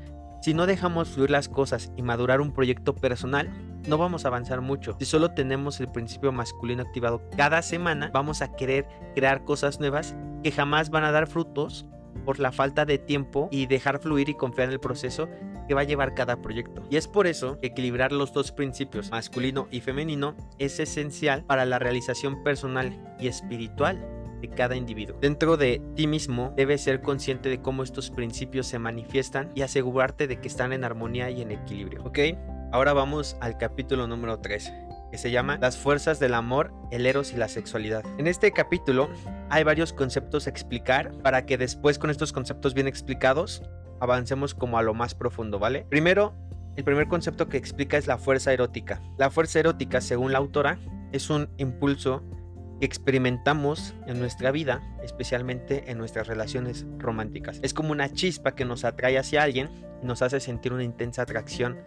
si 0.42 0.52
no 0.52 0.66
dejamos 0.66 1.08
fluir 1.08 1.30
las 1.30 1.48
cosas 1.48 1.90
y 1.96 2.02
madurar 2.02 2.40
un 2.40 2.52
proyecto 2.52 2.94
personal, 2.94 3.50
no 3.88 3.96
vamos 3.96 4.24
a 4.24 4.28
avanzar 4.28 4.60
mucho. 4.60 4.96
Si 4.98 5.06
solo 5.06 5.30
tenemos 5.30 5.80
el 5.80 5.90
principio 5.90 6.32
masculino 6.32 6.82
activado 6.82 7.22
cada 7.36 7.62
semana, 7.62 8.10
vamos 8.12 8.42
a 8.42 8.54
querer 8.54 8.86
crear 9.14 9.44
cosas 9.44 9.80
nuevas 9.80 10.14
que 10.42 10.52
jamás 10.52 10.90
van 10.90 11.04
a 11.04 11.12
dar 11.12 11.26
frutos 11.26 11.86
por 12.24 12.40
la 12.40 12.52
falta 12.52 12.84
de 12.84 12.98
tiempo 12.98 13.48
y 13.50 13.66
dejar 13.66 14.00
fluir 14.00 14.28
y 14.28 14.34
confiar 14.34 14.68
en 14.68 14.74
el 14.74 14.80
proceso 14.80 15.28
que 15.66 15.74
va 15.74 15.82
a 15.82 15.84
llevar 15.84 16.14
cada 16.14 16.42
proyecto. 16.42 16.82
Y 16.90 16.96
es 16.96 17.08
por 17.08 17.26
eso 17.26 17.58
que 17.60 17.68
equilibrar 17.68 18.12
los 18.12 18.32
dos 18.32 18.52
principios, 18.52 19.10
masculino 19.10 19.66
y 19.70 19.80
femenino, 19.80 20.34
es 20.58 20.78
esencial 20.78 21.44
para 21.44 21.64
la 21.64 21.78
realización 21.78 22.42
personal 22.42 23.16
y 23.18 23.28
espiritual 23.28 24.23
cada 24.48 24.76
individuo. 24.76 25.16
Dentro 25.20 25.56
de 25.56 25.80
ti 25.94 26.06
mismo 26.06 26.52
debes 26.56 26.82
ser 26.82 27.00
consciente 27.00 27.48
de 27.48 27.60
cómo 27.60 27.82
estos 27.82 28.10
principios 28.10 28.66
se 28.66 28.78
manifiestan 28.78 29.50
y 29.54 29.62
asegurarte 29.62 30.26
de 30.26 30.40
que 30.40 30.48
están 30.48 30.72
en 30.72 30.84
armonía 30.84 31.30
y 31.30 31.42
en 31.42 31.50
equilibrio. 31.50 32.02
¿Ok? 32.04 32.18
Ahora 32.72 32.92
vamos 32.92 33.36
al 33.40 33.56
capítulo 33.56 34.06
número 34.06 34.40
3 34.40 34.72
que 35.14 35.18
se 35.18 35.30
llama 35.30 35.58
Las 35.58 35.76
fuerzas 35.76 36.18
del 36.18 36.34
amor, 36.34 36.72
el 36.90 37.06
eros 37.06 37.32
y 37.32 37.36
la 37.36 37.46
sexualidad. 37.46 38.02
En 38.18 38.26
este 38.26 38.50
capítulo 38.50 39.08
hay 39.48 39.62
varios 39.62 39.92
conceptos 39.92 40.48
a 40.48 40.50
explicar 40.50 41.12
para 41.22 41.46
que 41.46 41.56
después 41.56 42.00
con 42.00 42.10
estos 42.10 42.32
conceptos 42.32 42.74
bien 42.74 42.88
explicados 42.88 43.62
avancemos 44.00 44.56
como 44.56 44.76
a 44.76 44.82
lo 44.82 44.92
más 44.92 45.14
profundo, 45.14 45.60
¿vale? 45.60 45.86
Primero, 45.88 46.34
el 46.74 46.82
primer 46.82 47.06
concepto 47.06 47.48
que 47.48 47.56
explica 47.56 47.96
es 47.96 48.08
la 48.08 48.18
fuerza 48.18 48.52
erótica. 48.52 49.00
La 49.16 49.30
fuerza 49.30 49.60
erótica, 49.60 50.00
según 50.00 50.32
la 50.32 50.38
autora, 50.38 50.78
es 51.12 51.30
un 51.30 51.48
impulso 51.58 52.24
experimentamos 52.80 53.94
en 54.06 54.18
nuestra 54.18 54.50
vida, 54.50 54.82
especialmente 55.02 55.90
en 55.90 55.98
nuestras 55.98 56.26
relaciones 56.26 56.86
románticas. 56.98 57.60
Es 57.62 57.74
como 57.74 57.92
una 57.92 58.12
chispa 58.12 58.54
que 58.54 58.64
nos 58.64 58.84
atrae 58.84 59.18
hacia 59.18 59.42
alguien 59.42 59.70
y 60.02 60.06
nos 60.06 60.22
hace 60.22 60.40
sentir 60.40 60.72
una 60.72 60.84
intensa 60.84 61.22
atracción 61.22 61.78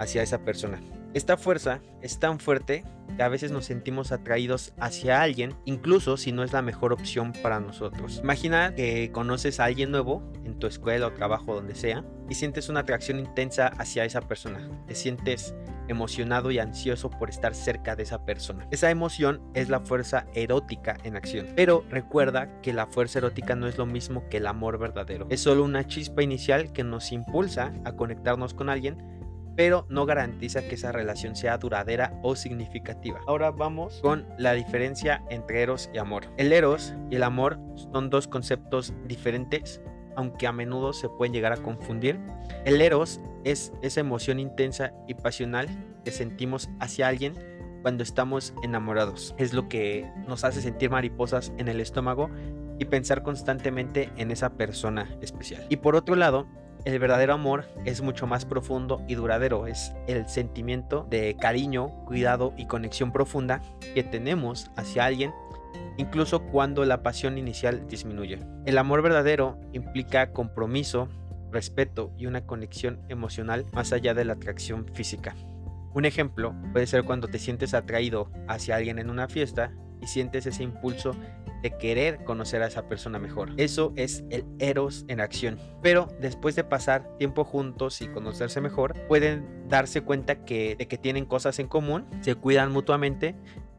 hacia 0.00 0.22
esa 0.22 0.44
persona. 0.44 0.80
Esta 1.14 1.36
fuerza 1.36 1.80
es 2.02 2.18
tan 2.18 2.40
fuerte 2.40 2.82
que 3.16 3.22
a 3.22 3.28
veces 3.28 3.52
nos 3.52 3.66
sentimos 3.66 4.10
atraídos 4.10 4.72
hacia 4.80 5.22
alguien, 5.22 5.54
incluso 5.64 6.16
si 6.16 6.32
no 6.32 6.42
es 6.42 6.52
la 6.52 6.60
mejor 6.60 6.92
opción 6.92 7.32
para 7.40 7.60
nosotros. 7.60 8.18
Imagina 8.22 8.74
que 8.74 9.12
conoces 9.12 9.60
a 9.60 9.66
alguien 9.66 9.92
nuevo 9.92 10.22
en 10.44 10.58
tu 10.58 10.66
escuela 10.66 11.06
o 11.06 11.12
trabajo, 11.12 11.54
donde 11.54 11.76
sea, 11.76 12.04
y 12.28 12.34
sientes 12.34 12.68
una 12.68 12.80
atracción 12.80 13.20
intensa 13.20 13.68
hacia 13.68 14.04
esa 14.04 14.22
persona. 14.22 14.68
Te 14.88 14.96
sientes 14.96 15.54
emocionado 15.88 16.50
y 16.50 16.58
ansioso 16.58 17.10
por 17.10 17.30
estar 17.30 17.54
cerca 17.54 17.96
de 17.96 18.04
esa 18.04 18.24
persona. 18.24 18.66
Esa 18.70 18.90
emoción 18.90 19.40
es 19.54 19.68
la 19.68 19.80
fuerza 19.80 20.26
erótica 20.34 20.96
en 21.04 21.16
acción. 21.16 21.46
Pero 21.56 21.84
recuerda 21.88 22.60
que 22.60 22.72
la 22.72 22.86
fuerza 22.86 23.18
erótica 23.18 23.54
no 23.54 23.66
es 23.66 23.78
lo 23.78 23.86
mismo 23.86 24.28
que 24.28 24.38
el 24.38 24.46
amor 24.46 24.78
verdadero. 24.78 25.26
Es 25.30 25.40
solo 25.40 25.64
una 25.64 25.86
chispa 25.86 26.22
inicial 26.22 26.72
que 26.72 26.84
nos 26.84 27.12
impulsa 27.12 27.72
a 27.84 27.92
conectarnos 27.92 28.54
con 28.54 28.68
alguien 28.68 29.14
pero 29.56 29.86
no 29.88 30.06
garantiza 30.06 30.62
que 30.62 30.74
esa 30.74 30.92
relación 30.92 31.36
sea 31.36 31.58
duradera 31.58 32.18
o 32.22 32.36
significativa. 32.36 33.20
Ahora 33.26 33.50
vamos 33.50 34.00
con 34.00 34.26
la 34.38 34.52
diferencia 34.52 35.22
entre 35.30 35.62
eros 35.62 35.90
y 35.92 35.98
amor. 35.98 36.26
El 36.36 36.52
eros 36.52 36.94
y 37.10 37.16
el 37.16 37.22
amor 37.22 37.58
son 37.92 38.10
dos 38.10 38.26
conceptos 38.26 38.92
diferentes, 39.06 39.80
aunque 40.16 40.46
a 40.46 40.52
menudo 40.52 40.92
se 40.92 41.08
pueden 41.08 41.32
llegar 41.32 41.52
a 41.52 41.58
confundir. 41.58 42.20
El 42.64 42.80
eros 42.80 43.20
es 43.44 43.72
esa 43.82 44.00
emoción 44.00 44.40
intensa 44.40 44.92
y 45.06 45.14
pasional 45.14 45.68
que 46.04 46.10
sentimos 46.10 46.68
hacia 46.80 47.08
alguien 47.08 47.34
cuando 47.82 48.02
estamos 48.02 48.54
enamorados. 48.62 49.34
Es 49.38 49.52
lo 49.52 49.68
que 49.68 50.10
nos 50.26 50.44
hace 50.44 50.62
sentir 50.62 50.90
mariposas 50.90 51.52
en 51.58 51.68
el 51.68 51.80
estómago 51.80 52.30
y 52.78 52.86
pensar 52.86 53.22
constantemente 53.22 54.10
en 54.16 54.30
esa 54.30 54.50
persona 54.50 55.16
especial. 55.20 55.66
Y 55.68 55.76
por 55.76 55.94
otro 55.94 56.16
lado, 56.16 56.46
el 56.84 56.98
verdadero 56.98 57.32
amor 57.32 57.64
es 57.84 58.02
mucho 58.02 58.26
más 58.26 58.44
profundo 58.44 59.02
y 59.08 59.14
duradero. 59.14 59.66
Es 59.66 59.94
el 60.06 60.28
sentimiento 60.28 61.06
de 61.08 61.36
cariño, 61.38 61.88
cuidado 62.04 62.52
y 62.56 62.66
conexión 62.66 63.12
profunda 63.12 63.62
que 63.94 64.02
tenemos 64.02 64.70
hacia 64.76 65.06
alguien 65.06 65.32
incluso 65.96 66.42
cuando 66.46 66.84
la 66.84 67.02
pasión 67.02 67.38
inicial 67.38 67.86
disminuye. 67.88 68.38
El 68.66 68.78
amor 68.78 69.02
verdadero 69.02 69.58
implica 69.72 70.32
compromiso, 70.32 71.08
respeto 71.52 72.12
y 72.18 72.26
una 72.26 72.46
conexión 72.46 73.00
emocional 73.08 73.66
más 73.72 73.92
allá 73.92 74.14
de 74.14 74.24
la 74.24 74.34
atracción 74.34 74.86
física. 74.92 75.34
Un 75.94 76.04
ejemplo 76.04 76.54
puede 76.72 76.86
ser 76.86 77.04
cuando 77.04 77.28
te 77.28 77.38
sientes 77.38 77.72
atraído 77.72 78.30
hacia 78.48 78.76
alguien 78.76 78.98
en 78.98 79.10
una 79.10 79.28
fiesta 79.28 79.72
y 80.02 80.08
sientes 80.08 80.44
ese 80.46 80.64
impulso 80.64 81.12
de 81.62 81.78
querer 81.78 82.24
conocer 82.24 82.62
a 82.62 82.66
esa 82.66 82.88
persona 82.88 83.18
mejor. 83.18 83.52
Eso 83.56 83.94
es 83.96 84.22
el 84.28 84.44
eros 84.58 85.06
en 85.08 85.20
acción. 85.20 85.58
Pero 85.80 86.08
después 86.20 86.54
de 86.56 86.64
pasar 86.64 87.16
tiempo 87.16 87.42
juntos 87.42 88.02
y 88.02 88.08
conocerse 88.08 88.60
mejor, 88.60 88.92
pueden 89.08 89.66
darse 89.68 90.02
cuenta 90.02 90.44
que, 90.44 90.76
de 90.76 90.86
que 90.86 90.98
tienen 90.98 91.24
cosas 91.24 91.58
en 91.60 91.68
común, 91.68 92.06
se 92.20 92.34
cuidan 92.34 92.70
mutuamente 92.70 93.34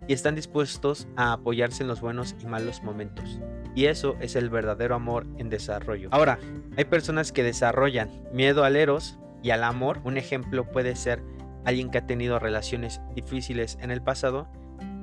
y 0.07 0.13
están 0.13 0.35
dispuestos 0.35 1.07
a 1.15 1.33
apoyarse 1.33 1.83
en 1.83 1.87
los 1.87 2.01
buenos 2.01 2.35
y 2.41 2.45
malos 2.45 2.83
momentos. 2.83 3.39
Y 3.75 3.85
eso 3.85 4.15
es 4.19 4.35
el 4.35 4.49
verdadero 4.49 4.95
amor 4.95 5.25
en 5.37 5.49
desarrollo. 5.49 6.09
Ahora, 6.11 6.39
hay 6.77 6.85
personas 6.85 7.31
que 7.31 7.43
desarrollan 7.43 8.09
miedo 8.31 8.63
al 8.63 8.75
eros 8.75 9.19
y 9.43 9.51
al 9.51 9.63
amor. 9.63 9.99
Un 10.03 10.17
ejemplo 10.17 10.69
puede 10.71 10.95
ser 10.95 11.21
alguien 11.65 11.89
que 11.89 11.97
ha 11.97 12.07
tenido 12.07 12.39
relaciones 12.39 13.01
difíciles 13.15 13.77
en 13.81 13.91
el 13.91 14.01
pasado 14.01 14.47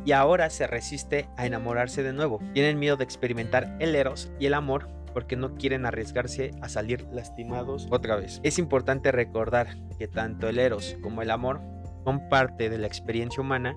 y 0.04 0.12
ahora 0.12 0.50
se 0.50 0.66
resiste 0.66 1.28
a 1.37 1.47
enamorarse 1.47 2.02
de 2.02 2.12
nuevo. 2.12 2.40
Tienen 2.54 2.78
miedo 2.78 2.97
de 2.97 3.04
experimentar 3.04 3.76
el 3.78 3.94
eros 3.94 4.32
y 4.38 4.47
el 4.47 4.54
amor 4.54 4.88
porque 5.12 5.37
no 5.37 5.54
quieren 5.56 5.85
arriesgarse 5.85 6.52
a 6.62 6.68
salir 6.68 7.06
lastimados 7.12 7.87
otra 7.90 8.16
vez. 8.16 8.40
Es 8.42 8.59
importante 8.59 9.12
recordar 9.12 9.76
que 9.99 10.09
tanto 10.09 10.49
el 10.49 10.59
eros 10.59 10.97
como 11.02 11.23
el 11.23 11.30
amor 11.30 11.61
son 12.04 12.28
parte 12.28 12.71
de 12.71 12.78
la 12.78 12.87
experiencia 12.87 13.42
humana 13.42 13.76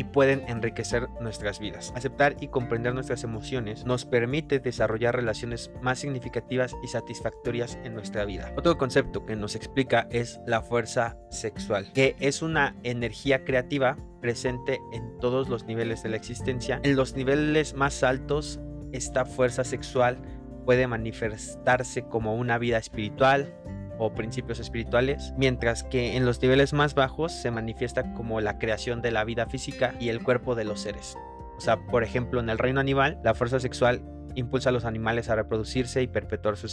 y 0.00 0.04
pueden 0.04 0.48
enriquecer 0.48 1.10
nuestras 1.20 1.60
vidas. 1.60 1.92
Aceptar 1.94 2.34
y 2.40 2.48
comprender 2.48 2.94
nuestras 2.94 3.22
emociones 3.22 3.84
nos 3.84 4.06
permite 4.06 4.58
desarrollar 4.58 5.14
relaciones 5.14 5.70
más 5.82 5.98
significativas 5.98 6.74
y 6.82 6.86
satisfactorias 6.86 7.78
en 7.84 7.92
nuestra 7.92 8.24
vida. 8.24 8.50
Otro 8.56 8.78
concepto 8.78 9.26
que 9.26 9.36
nos 9.36 9.54
explica 9.56 10.08
es 10.10 10.40
la 10.46 10.62
fuerza 10.62 11.18
sexual, 11.28 11.92
que 11.92 12.16
es 12.18 12.40
una 12.40 12.76
energía 12.82 13.44
creativa 13.44 13.98
presente 14.22 14.80
en 14.94 15.18
todos 15.18 15.50
los 15.50 15.66
niveles 15.66 16.02
de 16.02 16.08
la 16.08 16.16
existencia. 16.16 16.80
En 16.82 16.96
los 16.96 17.14
niveles 17.14 17.74
más 17.74 18.02
altos, 18.02 18.58
esta 18.92 19.26
fuerza 19.26 19.64
sexual 19.64 20.22
puede 20.64 20.86
manifestarse 20.86 22.04
como 22.04 22.36
una 22.36 22.56
vida 22.56 22.78
espiritual, 22.78 23.54
o 24.00 24.14
principios 24.14 24.58
espirituales, 24.58 25.34
mientras 25.36 25.84
que 25.84 26.16
en 26.16 26.24
los 26.24 26.40
niveles 26.40 26.72
más 26.72 26.94
bajos 26.94 27.32
se 27.32 27.50
manifiesta 27.50 28.14
como 28.14 28.40
la 28.40 28.58
creación 28.58 29.02
de 29.02 29.10
la 29.10 29.24
vida 29.24 29.46
física 29.46 29.94
y 30.00 30.08
el 30.08 30.22
cuerpo 30.22 30.54
de 30.54 30.64
los 30.64 30.80
seres. 30.80 31.16
O 31.56 31.60
sea, 31.60 31.76
por 31.86 32.02
ejemplo, 32.02 32.40
en 32.40 32.48
el 32.48 32.58
reino 32.58 32.80
animal, 32.80 33.20
la 33.22 33.34
fuerza 33.34 33.60
sexual 33.60 34.02
impulsa 34.34 34.70
a 34.70 34.72
los 34.72 34.86
animales 34.86 35.28
a 35.28 35.36
reproducirse 35.36 36.02
y 36.02 36.06
perpetuar 36.06 36.56
su, 36.56 36.66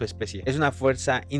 especie. 0.00 0.42
Es 0.46 0.56
una 0.56 0.72
fuerza 0.72 1.20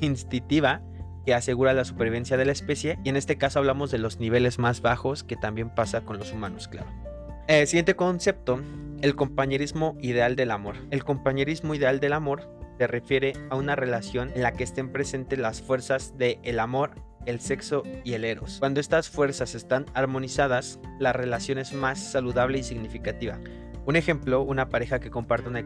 instintiva 0.00 0.82
que 1.26 1.34
asegura 1.34 1.74
la 1.74 1.84
supervivencia 1.84 2.38
de 2.38 2.46
la 2.46 2.52
especie 2.52 2.98
y 3.04 3.10
en 3.10 3.16
este 3.16 3.36
caso 3.36 3.58
hablamos 3.58 3.90
de 3.90 3.98
los 3.98 4.20
niveles 4.20 4.58
más 4.58 4.80
bajos 4.80 5.24
que 5.24 5.36
también 5.36 5.68
pasa 5.70 6.02
con 6.02 6.18
los 6.18 6.32
humanos, 6.32 6.68
claro. 6.68 6.88
Eh, 7.48 7.66
siguiente 7.66 7.94
concepto, 7.94 8.60
el 9.02 9.14
compañerismo 9.16 9.98
ideal 10.00 10.36
del 10.36 10.50
amor. 10.50 10.76
El 10.90 11.04
compañerismo 11.04 11.74
ideal 11.74 12.00
del 12.00 12.14
amor 12.14 12.48
se 12.78 12.86
refiere 12.86 13.32
a 13.50 13.56
una 13.56 13.76
relación 13.76 14.30
en 14.34 14.42
la 14.42 14.52
que 14.52 14.64
estén 14.64 14.90
presentes 14.90 15.38
las 15.38 15.62
fuerzas 15.62 16.16
del 16.18 16.38
el 16.42 16.58
amor, 16.58 16.92
el 17.26 17.40
sexo 17.40 17.82
y 18.04 18.14
el 18.14 18.24
eros. 18.24 18.58
Cuando 18.58 18.80
estas 18.80 19.08
fuerzas 19.08 19.54
están 19.54 19.86
armonizadas, 19.94 20.78
la 20.98 21.12
relación 21.12 21.58
es 21.58 21.72
más 21.72 21.98
saludable 21.98 22.58
y 22.58 22.62
significativa. 22.62 23.38
Un 23.86 23.96
ejemplo, 23.96 24.40
una 24.40 24.70
pareja 24.70 24.98
que 24.98 25.10
comparte 25.10 25.48
una, 25.48 25.64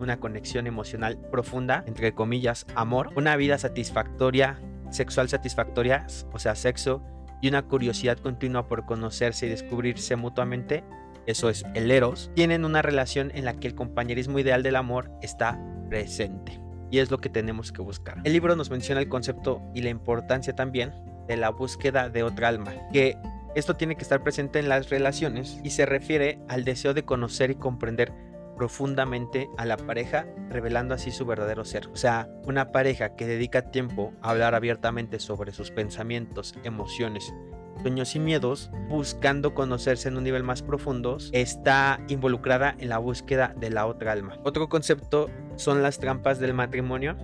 una 0.00 0.18
conexión 0.18 0.66
emocional 0.66 1.18
profunda, 1.30 1.84
entre 1.86 2.12
comillas, 2.14 2.66
amor, 2.74 3.10
una 3.14 3.36
vida 3.36 3.58
satisfactoria, 3.58 4.60
sexual 4.90 5.28
satisfactoria, 5.28 6.06
o 6.32 6.38
sea, 6.40 6.56
sexo, 6.56 7.02
y 7.40 7.48
una 7.48 7.62
curiosidad 7.62 8.18
continua 8.18 8.66
por 8.66 8.86
conocerse 8.86 9.46
y 9.46 9.50
descubrirse 9.50 10.16
mutuamente, 10.16 10.84
eso 11.26 11.48
es 11.48 11.64
el 11.74 11.90
eros, 11.90 12.30
tienen 12.34 12.64
una 12.64 12.82
relación 12.82 13.30
en 13.34 13.44
la 13.44 13.54
que 13.54 13.68
el 13.68 13.74
compañerismo 13.74 14.38
ideal 14.40 14.62
del 14.62 14.76
amor 14.76 15.10
está 15.22 15.60
presente. 15.90 16.58
Y 16.90 16.98
es 16.98 17.10
lo 17.10 17.18
que 17.18 17.28
tenemos 17.28 17.70
que 17.70 17.82
buscar. 17.82 18.20
El 18.24 18.32
libro 18.32 18.56
nos 18.56 18.70
menciona 18.70 19.00
el 19.00 19.08
concepto 19.08 19.60
y 19.74 19.82
la 19.82 19.90
importancia 19.90 20.54
también 20.54 20.92
de 21.28 21.36
la 21.36 21.50
búsqueda 21.50 22.08
de 22.08 22.22
otra 22.22 22.48
alma, 22.48 22.72
que 22.92 23.16
esto 23.54 23.76
tiene 23.76 23.96
que 23.96 24.02
estar 24.02 24.22
presente 24.22 24.58
en 24.58 24.68
las 24.68 24.90
relaciones 24.90 25.60
y 25.62 25.70
se 25.70 25.86
refiere 25.86 26.40
al 26.48 26.64
deseo 26.64 26.94
de 26.94 27.04
conocer 27.04 27.50
y 27.50 27.56
comprender 27.56 28.12
profundamente 28.56 29.48
a 29.56 29.64
la 29.64 29.76
pareja, 29.76 30.26
revelando 30.50 30.94
así 30.94 31.10
su 31.10 31.24
verdadero 31.26 31.64
ser. 31.64 31.88
O 31.88 31.96
sea, 31.96 32.28
una 32.44 32.72
pareja 32.72 33.16
que 33.16 33.26
dedica 33.26 33.70
tiempo 33.70 34.12
a 34.22 34.30
hablar 34.30 34.54
abiertamente 34.54 35.18
sobre 35.18 35.52
sus 35.52 35.70
pensamientos, 35.70 36.54
emociones 36.64 37.32
sueños 37.80 38.14
y 38.14 38.18
miedos, 38.18 38.70
buscando 38.88 39.54
conocerse 39.54 40.08
en 40.08 40.16
un 40.16 40.24
nivel 40.24 40.42
más 40.42 40.62
profundo, 40.62 41.18
está 41.32 42.00
involucrada 42.08 42.74
en 42.78 42.88
la 42.88 42.98
búsqueda 42.98 43.54
de 43.58 43.70
la 43.70 43.86
otra 43.86 44.12
alma. 44.12 44.38
Otro 44.44 44.68
concepto 44.68 45.28
son 45.56 45.82
las 45.82 45.98
trampas 45.98 46.38
del 46.38 46.54
matrimonio, 46.54 47.16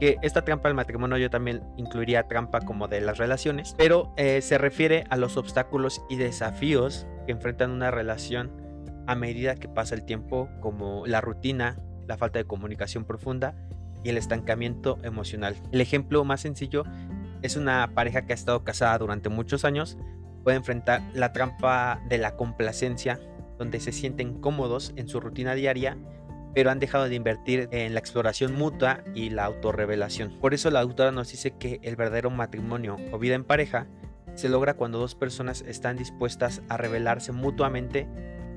que 0.00 0.16
esta 0.22 0.42
trampa 0.42 0.68
del 0.68 0.76
matrimonio 0.76 1.16
yo 1.16 1.30
también 1.30 1.62
incluiría 1.76 2.26
trampa 2.28 2.60
como 2.60 2.88
de 2.88 3.00
las 3.00 3.18
relaciones, 3.18 3.74
pero 3.78 4.12
eh, 4.16 4.40
se 4.42 4.58
refiere 4.58 5.04
a 5.08 5.16
los 5.16 5.36
obstáculos 5.36 6.02
y 6.08 6.16
desafíos 6.16 7.06
que 7.26 7.32
enfrentan 7.32 7.70
una 7.70 7.90
relación 7.90 8.52
a 9.06 9.14
medida 9.14 9.54
que 9.56 9.68
pasa 9.68 9.94
el 9.94 10.04
tiempo, 10.04 10.48
como 10.60 11.06
la 11.06 11.20
rutina, 11.20 11.78
la 12.06 12.16
falta 12.16 12.38
de 12.38 12.44
comunicación 12.44 13.04
profunda 13.04 13.54
y 14.02 14.10
el 14.10 14.18
estancamiento 14.18 14.98
emocional. 15.02 15.56
El 15.72 15.80
ejemplo 15.80 16.24
más 16.24 16.42
sencillo 16.42 16.84
es 17.44 17.56
una 17.56 17.92
pareja 17.94 18.22
que 18.22 18.32
ha 18.32 18.34
estado 18.34 18.64
casada 18.64 18.96
durante 18.96 19.28
muchos 19.28 19.66
años, 19.66 19.98
puede 20.44 20.56
enfrentar 20.56 21.02
la 21.12 21.32
trampa 21.32 22.00
de 22.08 22.16
la 22.16 22.36
complacencia, 22.36 23.20
donde 23.58 23.80
se 23.80 23.92
sienten 23.92 24.40
cómodos 24.40 24.94
en 24.96 25.08
su 25.08 25.20
rutina 25.20 25.54
diaria, 25.54 25.98
pero 26.54 26.70
han 26.70 26.78
dejado 26.78 27.06
de 27.06 27.14
invertir 27.16 27.68
en 27.70 27.92
la 27.92 28.00
exploración 28.00 28.54
mutua 28.54 29.04
y 29.14 29.28
la 29.28 29.44
autorrevelación. 29.44 30.38
Por 30.40 30.54
eso 30.54 30.70
la 30.70 30.80
autora 30.80 31.12
nos 31.12 31.30
dice 31.30 31.50
que 31.50 31.80
el 31.82 31.96
verdadero 31.96 32.30
matrimonio 32.30 32.96
o 33.12 33.18
vida 33.18 33.34
en 33.34 33.44
pareja 33.44 33.88
se 34.34 34.48
logra 34.48 34.74
cuando 34.74 34.98
dos 34.98 35.14
personas 35.14 35.62
están 35.68 35.98
dispuestas 35.98 36.62
a 36.70 36.78
revelarse 36.78 37.32
mutuamente 37.32 38.08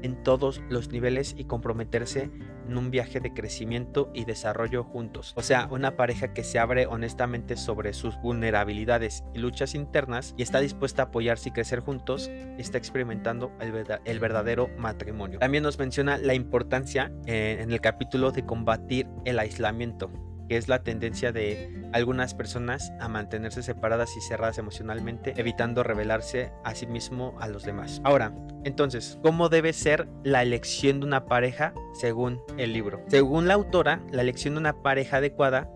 en 0.02 0.24
todos 0.24 0.62
los 0.70 0.90
niveles 0.90 1.36
y 1.38 1.46
comprometerse 1.46 2.32
en 2.68 2.78
un 2.78 2.92
viaje 2.92 3.20
de 3.20 3.34
crecimiento 3.34 4.10
y 4.14 4.26
desarrollo 4.26 4.84
juntos. 4.84 5.34
O 5.36 5.42
sea, 5.42 5.68
una 5.72 5.96
pareja 5.96 6.34
que 6.34 6.44
se 6.44 6.60
abre 6.60 6.86
honestamente 6.86 7.56
sobre 7.56 7.94
sus 7.94 8.20
vulnerabilidades 8.22 9.24
y 9.34 9.40
luchas 9.40 9.76
internas 9.76 10.34
y 10.38 10.44
está 10.44 10.60
dispuesta 10.60 11.04
a 11.04 11.06
apoyarse 11.06 11.50
y 11.50 11.52
crecer 11.52 11.80
juntos, 11.80 12.30
está 12.58 12.78
experimentando 12.78 13.52
el, 13.60 14.20
verdadero 14.20 14.70
matrimonio. 14.78 15.40
También 15.40 15.64
nos 15.64 15.80
menciona 15.80 16.18
la 16.18 16.34
importancia 16.34 17.12
eh, 17.26 17.58
en 17.62 17.72
el 17.72 17.82
capítulo 17.82 18.32
de 18.32 18.46
combatir 18.46 19.08
el 19.26 19.40
aislamiento 19.40 20.12
que 20.48 20.58
es 20.58 20.68
la 20.68 20.84
tendencia 20.84 21.32
de 21.32 21.90
algunas 21.94 22.34
personas 22.34 22.92
a 23.00 23.08
mantenerse 23.08 23.64
separadas 23.64 24.16
y 24.18 24.22
cerradas 24.22 24.58
emocionalmente, 24.58 25.34
evitando 25.38 25.84
revelarse 25.84 26.52
a 26.64 26.76
sí 26.76 26.88
mismo 26.88 27.36
a 27.40 27.48
los 27.48 27.64
demás. 27.64 28.02
Ahora, 28.04 28.34
entonces, 28.64 29.20
¿cómo 29.22 29.50
debe 29.50 29.74
ser 29.74 30.08
la 30.24 30.42
elección 30.42 31.00
de 31.00 31.06
una 31.06 31.26
pareja 31.26 31.74
según 31.94 32.42
el 32.58 32.74
libro? 32.74 33.04
Según 33.08 33.48
la 33.48 33.56
autora, 33.56 34.02
la 34.12 34.22
elección 34.22 34.56
de 34.56 34.60
una 34.62 34.82
pareja 34.82 35.18
adecuada 35.18 35.70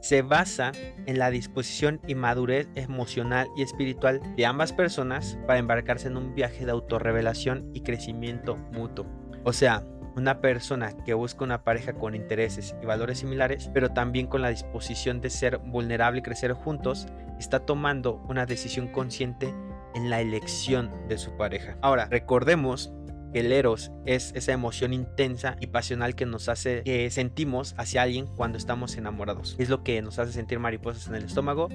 se 0.00 0.22
basa 0.22 0.72
en 1.06 1.18
la 1.18 1.30
disposición 1.30 2.00
y 2.08 2.16
madurez 2.16 2.68
emocional 2.74 3.46
y 3.56 3.62
espiritual 3.62 4.20
de 4.36 4.46
ambas 4.46 4.72
personas 4.72 5.38
para 5.46 5.60
embarcarse 5.60 6.08
en 6.08 6.16
un 6.16 6.34
viaje 6.34 6.66
de 6.66 6.72
autorrevelación 6.72 7.70
y 7.72 7.82
crecimiento 7.82 8.56
mutuo. 8.72 9.06
O 9.44 9.52
sea, 9.52 9.84
una 10.16 10.40
persona 10.40 10.92
que 11.04 11.14
busca 11.14 11.44
una 11.44 11.64
pareja 11.64 11.94
con 11.94 12.14
intereses 12.14 12.74
y 12.82 12.86
valores 12.86 13.18
similares, 13.18 13.70
pero 13.72 13.90
también 13.90 14.26
con 14.26 14.42
la 14.42 14.50
disposición 14.50 15.20
de 15.20 15.30
ser 15.30 15.58
vulnerable 15.58 16.20
y 16.20 16.22
crecer 16.22 16.52
juntos, 16.52 17.06
está 17.38 17.60
tomando 17.60 18.22
una 18.28 18.46
decisión 18.46 18.88
consciente 18.88 19.54
en 19.94 20.10
la 20.10 20.20
elección 20.20 20.90
de 21.08 21.18
su 21.18 21.36
pareja. 21.36 21.76
Ahora, 21.82 22.06
recordemos 22.06 22.92
que 23.32 23.40
el 23.40 23.52
eros 23.52 23.90
es 24.04 24.32
esa 24.34 24.52
emoción 24.52 24.92
intensa 24.92 25.56
y 25.60 25.68
pasional 25.68 26.14
que 26.14 26.26
nos 26.26 26.48
hace 26.48 26.82
que 26.82 27.10
sentimos 27.10 27.74
hacia 27.78 28.02
alguien 28.02 28.26
cuando 28.26 28.58
estamos 28.58 28.96
enamorados. 28.96 29.56
Es 29.58 29.68
lo 29.68 29.82
que 29.82 30.02
nos 30.02 30.18
hace 30.18 30.32
sentir 30.32 30.58
mariposas 30.58 31.08
en 31.08 31.14
el 31.14 31.24
estómago 31.24 31.68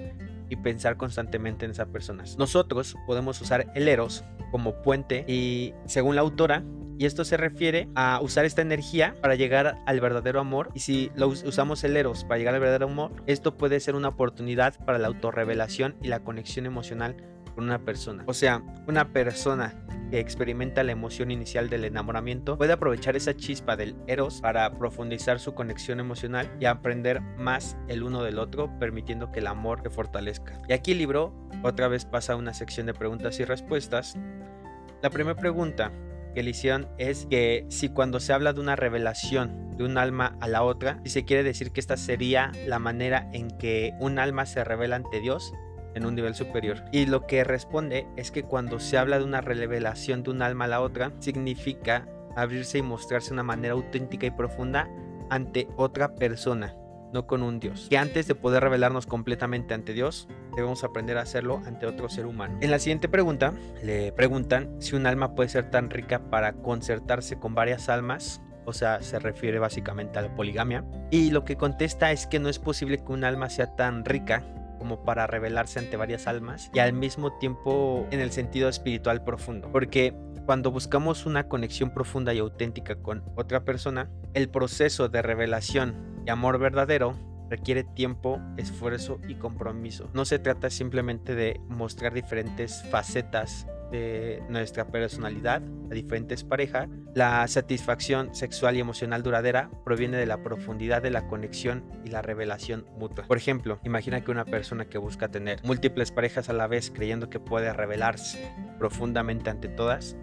y 0.50 0.56
pensar 0.58 0.98
constantemente 0.98 1.66
en 1.66 1.72
esas 1.72 1.88
personas. 1.88 2.38
Nosotros 2.38 2.96
podemos 3.06 3.40
usar 3.42 3.72
el 3.76 3.88
eros 3.88 4.24
como 4.52 4.82
puente 4.82 5.26
y 5.28 5.74
según 5.86 6.16
la 6.16 6.22
autora 6.22 6.64
y 7.00 7.06
esto 7.06 7.24
se 7.26 7.38
refiere 7.38 7.88
a 7.94 8.20
usar 8.22 8.46
esta 8.46 8.64
energía 8.64 9.16
para 9.22 9.36
llegar 9.36 9.78
al 9.86 10.00
verdadero 10.00 10.40
amor. 10.40 10.72
Y 10.74 10.80
si 10.80 11.12
lo 11.16 11.28
usamos 11.28 11.84
el 11.84 11.96
Eros 11.96 12.24
para 12.24 12.40
llegar 12.40 12.56
al 12.56 12.60
verdadero 12.60 12.88
amor, 12.88 13.12
esto 13.28 13.56
puede 13.56 13.80
ser 13.80 13.96
una 13.96 14.10
oportunidad 14.10 14.74
para 14.84 14.98
la 14.98 15.08
autorrevelación 15.08 15.96
y 16.02 16.08
la 16.08 16.24
conexión 16.24 16.66
emocional 16.66 17.16
con 17.58 17.64
una 17.64 17.80
persona. 17.80 18.24
O 18.28 18.36
sea, 18.36 18.62
una 18.86 19.12
persona 19.12 19.74
que 20.12 20.20
experimenta 20.20 20.84
la 20.84 20.92
emoción 20.92 21.32
inicial 21.32 21.72
del 21.72 21.86
enamoramiento 21.86 22.56
puede 22.56 22.72
aprovechar 22.72 23.16
esa 23.16 23.36
chispa 23.36 23.76
del 23.76 23.96
eros 24.06 24.42
para 24.42 24.78
profundizar 24.78 25.40
su 25.40 25.56
conexión 25.56 26.00
emocional 26.00 26.56
y 26.60 26.66
aprender 26.66 27.20
más 27.40 27.76
el 27.88 28.04
uno 28.04 28.22
del 28.22 28.38
otro, 28.38 28.70
permitiendo 28.78 29.32
que 29.32 29.40
el 29.40 29.48
amor 29.48 29.82
se 29.82 29.90
fortalezca. 29.90 30.62
Y 30.70 30.74
aquí 30.74 30.92
el 30.92 31.00
libro 31.00 31.34
otra 31.64 31.88
vez 31.88 32.06
pasa 32.06 32.34
a 32.34 32.36
una 32.36 32.54
sección 32.54 32.86
de 32.86 32.94
preguntas 32.94 33.40
y 33.40 33.44
respuestas. 33.44 34.16
La 35.02 35.10
primera 35.10 35.36
pregunta 35.36 35.92
que 36.36 36.86
es 37.00 37.26
que 37.26 37.66
si 37.70 37.90
cuando 37.90 38.20
se 38.20 38.34
habla 38.34 38.54
de 38.54 38.60
una 38.60 38.76
revelación 38.76 39.76
de 39.76 39.84
un 39.84 39.98
alma 39.98 40.38
a 40.42 40.48
la 40.48 40.62
otra, 40.62 41.00
si 41.04 41.10
se 41.10 41.26
quiere 41.26 41.42
decir 41.42 41.72
que 41.72 41.80
esta 41.80 41.98
sería 41.98 42.52
la 42.68 42.78
manera 42.78 43.28
en 43.34 43.50
que 43.58 43.94
un 44.00 44.20
alma 44.20 44.46
se 44.46 44.64
revela 44.64 44.98
ante 44.98 45.20
Dios 45.20 45.52
en 45.98 46.06
un 46.06 46.16
nivel 46.16 46.36
superior. 46.36 46.84
Y 46.92 47.06
lo 47.06 47.28
que 47.28 47.44
responde 47.44 48.08
es 48.16 48.32
que 48.32 48.44
cuando 48.44 48.80
se 48.80 48.98
habla 48.98 49.20
de 49.20 49.26
una 49.26 49.42
revelación 49.42 50.24
de 50.24 50.32
un 50.32 50.42
alma 50.42 50.66
a 50.66 50.70
la 50.70 50.82
otra, 50.82 51.12
significa 51.20 52.08
abrirse 52.36 52.78
y 52.78 52.84
mostrarse 52.84 53.30
de 53.30 53.34
una 53.34 53.44
manera 53.44 53.74
auténtica 53.74 54.28
y 54.28 54.32
profunda 54.32 54.88
ante 55.30 55.68
otra 55.76 56.16
persona 56.16 56.76
no 57.14 57.28
con 57.28 57.44
un 57.44 57.60
Dios. 57.60 57.88
Que 57.90 57.98
antes 57.98 58.28
de 58.28 58.36
poder 58.36 58.64
revelarnos 58.64 59.06
completamente 59.06 59.74
ante 59.74 59.94
Dios, 59.94 60.28
debemos 60.56 60.84
aprender 60.84 61.18
a 61.18 61.22
hacerlo 61.22 61.62
ante 61.66 61.86
otro 61.86 62.10
ser 62.10 62.26
humano. 62.26 62.58
En 62.62 62.72
la 62.72 62.80
siguiente 62.80 63.10
pregunta, 63.10 63.54
le 63.84 64.12
preguntan 64.12 64.76
si 64.82 64.96
un 64.96 65.06
alma 65.06 65.36
puede 65.36 65.50
ser 65.50 65.70
tan 65.70 65.90
rica 65.90 66.30
para 66.30 66.54
concertarse 66.54 67.40
con 67.40 67.56
varias 67.56 67.90
almas. 67.90 68.42
O 68.66 68.74
sea, 68.74 69.02
se 69.02 69.18
refiere 69.20 69.60
básicamente 69.60 70.20
a 70.20 70.24
la 70.24 70.36
poligamia. 70.36 70.84
Y 71.10 71.32
lo 71.32 71.46
que 71.46 71.56
contesta 71.56 72.12
es 72.12 72.28
que 72.28 72.40
no 72.40 72.50
es 72.50 72.60
posible 72.60 72.98
que 72.98 73.14
un 73.14 73.24
alma 73.24 73.50
sea 73.50 73.76
tan 73.76 74.04
rica 74.04 74.44
como 74.78 75.04
para 75.04 75.28
revelarse 75.28 75.80
ante 75.80 75.98
varias 75.98 76.28
almas 76.28 76.70
y 76.74 76.80
al 76.80 76.94
mismo 76.94 77.38
tiempo 77.38 78.08
en 78.12 78.20
el 78.20 78.32
sentido 78.32 78.70
espiritual 78.70 79.24
profundo. 79.24 79.70
Porque 79.72 80.16
cuando 80.46 80.72
buscamos 80.72 81.26
una 81.26 81.48
conexión 81.48 81.94
profunda 81.94 82.34
y 82.34 82.40
auténtica 82.40 82.96
con 82.96 83.24
otra 83.36 83.66
persona, 83.66 84.10
el 84.34 84.50
proceso 84.50 85.10
de 85.10 85.22
revelación 85.22 86.18
amor 86.30 86.60
verdadero 86.60 87.16
requiere 87.50 87.84
tiempo, 87.84 88.40
esfuerzo 88.58 89.20
y 89.28 89.36
compromiso. 89.36 90.10
No 90.14 90.26
se 90.26 90.40
trata 90.40 90.70
simplemente 90.70 91.36
de 91.36 91.60
mostrar 91.68 92.14
diferentes 92.14 92.84
facetas 92.90 93.68
de 93.92 94.44
nuestra 94.50 94.88
personalidad 94.88 95.62
a 95.90 95.94
diferentes 95.94 96.44
parejas. 96.44 96.90
La 97.14 97.48
satisfacción 97.48 98.36
sexual 98.36 98.76
y 98.76 98.80
emocional 98.80 99.24
duradera 99.24 99.70
proviene 99.86 100.18
de 100.18 100.26
la 100.26 100.44
profundidad 100.44 101.02
de 101.02 101.12
la 101.12 101.28
conexión 101.28 101.84
y 102.04 102.10
la 102.10 102.22
revelación 102.22 102.86
mutua. 102.98 103.26
Por 103.28 103.38
ejemplo, 103.38 103.80
imagina 103.84 104.22
que 104.22 104.32
una 104.32 104.46
persona 104.46 104.86
que 104.86 104.98
busca 104.98 105.30
tener 105.30 105.62
múltiples 105.64 106.12
parejas 106.12 106.50
a 106.50 106.54
la 106.54 106.68
vez 106.68 106.92
creyendo 106.92 107.30
que 107.30 107.40
puede 107.40 107.72
revelarse 107.74 108.52
profundamente 108.78 109.50
ante 109.50 109.70
todas, 109.70 110.18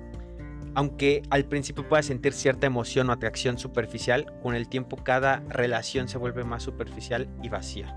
aunque 0.74 1.22
al 1.30 1.44
principio 1.44 1.88
pueda 1.88 2.02
sentir 2.02 2.32
cierta 2.32 2.66
emoción 2.66 3.10
o 3.10 3.12
atracción 3.12 3.58
superficial, 3.58 4.32
con 4.42 4.54
el 4.54 4.68
tiempo 4.68 4.96
cada 4.96 5.42
relación 5.48 6.08
se 6.08 6.18
vuelve 6.18 6.44
más 6.44 6.62
superficial 6.62 7.28
y 7.42 7.48
vacía. 7.48 7.94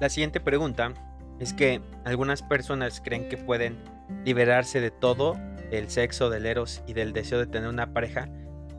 La 0.00 0.08
siguiente 0.08 0.40
pregunta 0.40 0.92
es 1.40 1.52
que 1.52 1.80
algunas 2.04 2.42
personas 2.42 3.00
creen 3.00 3.28
que 3.28 3.36
pueden 3.36 3.78
liberarse 4.24 4.80
de 4.80 4.90
todo, 4.90 5.36
del 5.70 5.88
sexo, 5.88 6.30
del 6.30 6.46
eros 6.46 6.82
y 6.86 6.92
del 6.92 7.12
deseo 7.12 7.38
de 7.38 7.46
tener 7.46 7.68
una 7.68 7.92
pareja 7.92 8.28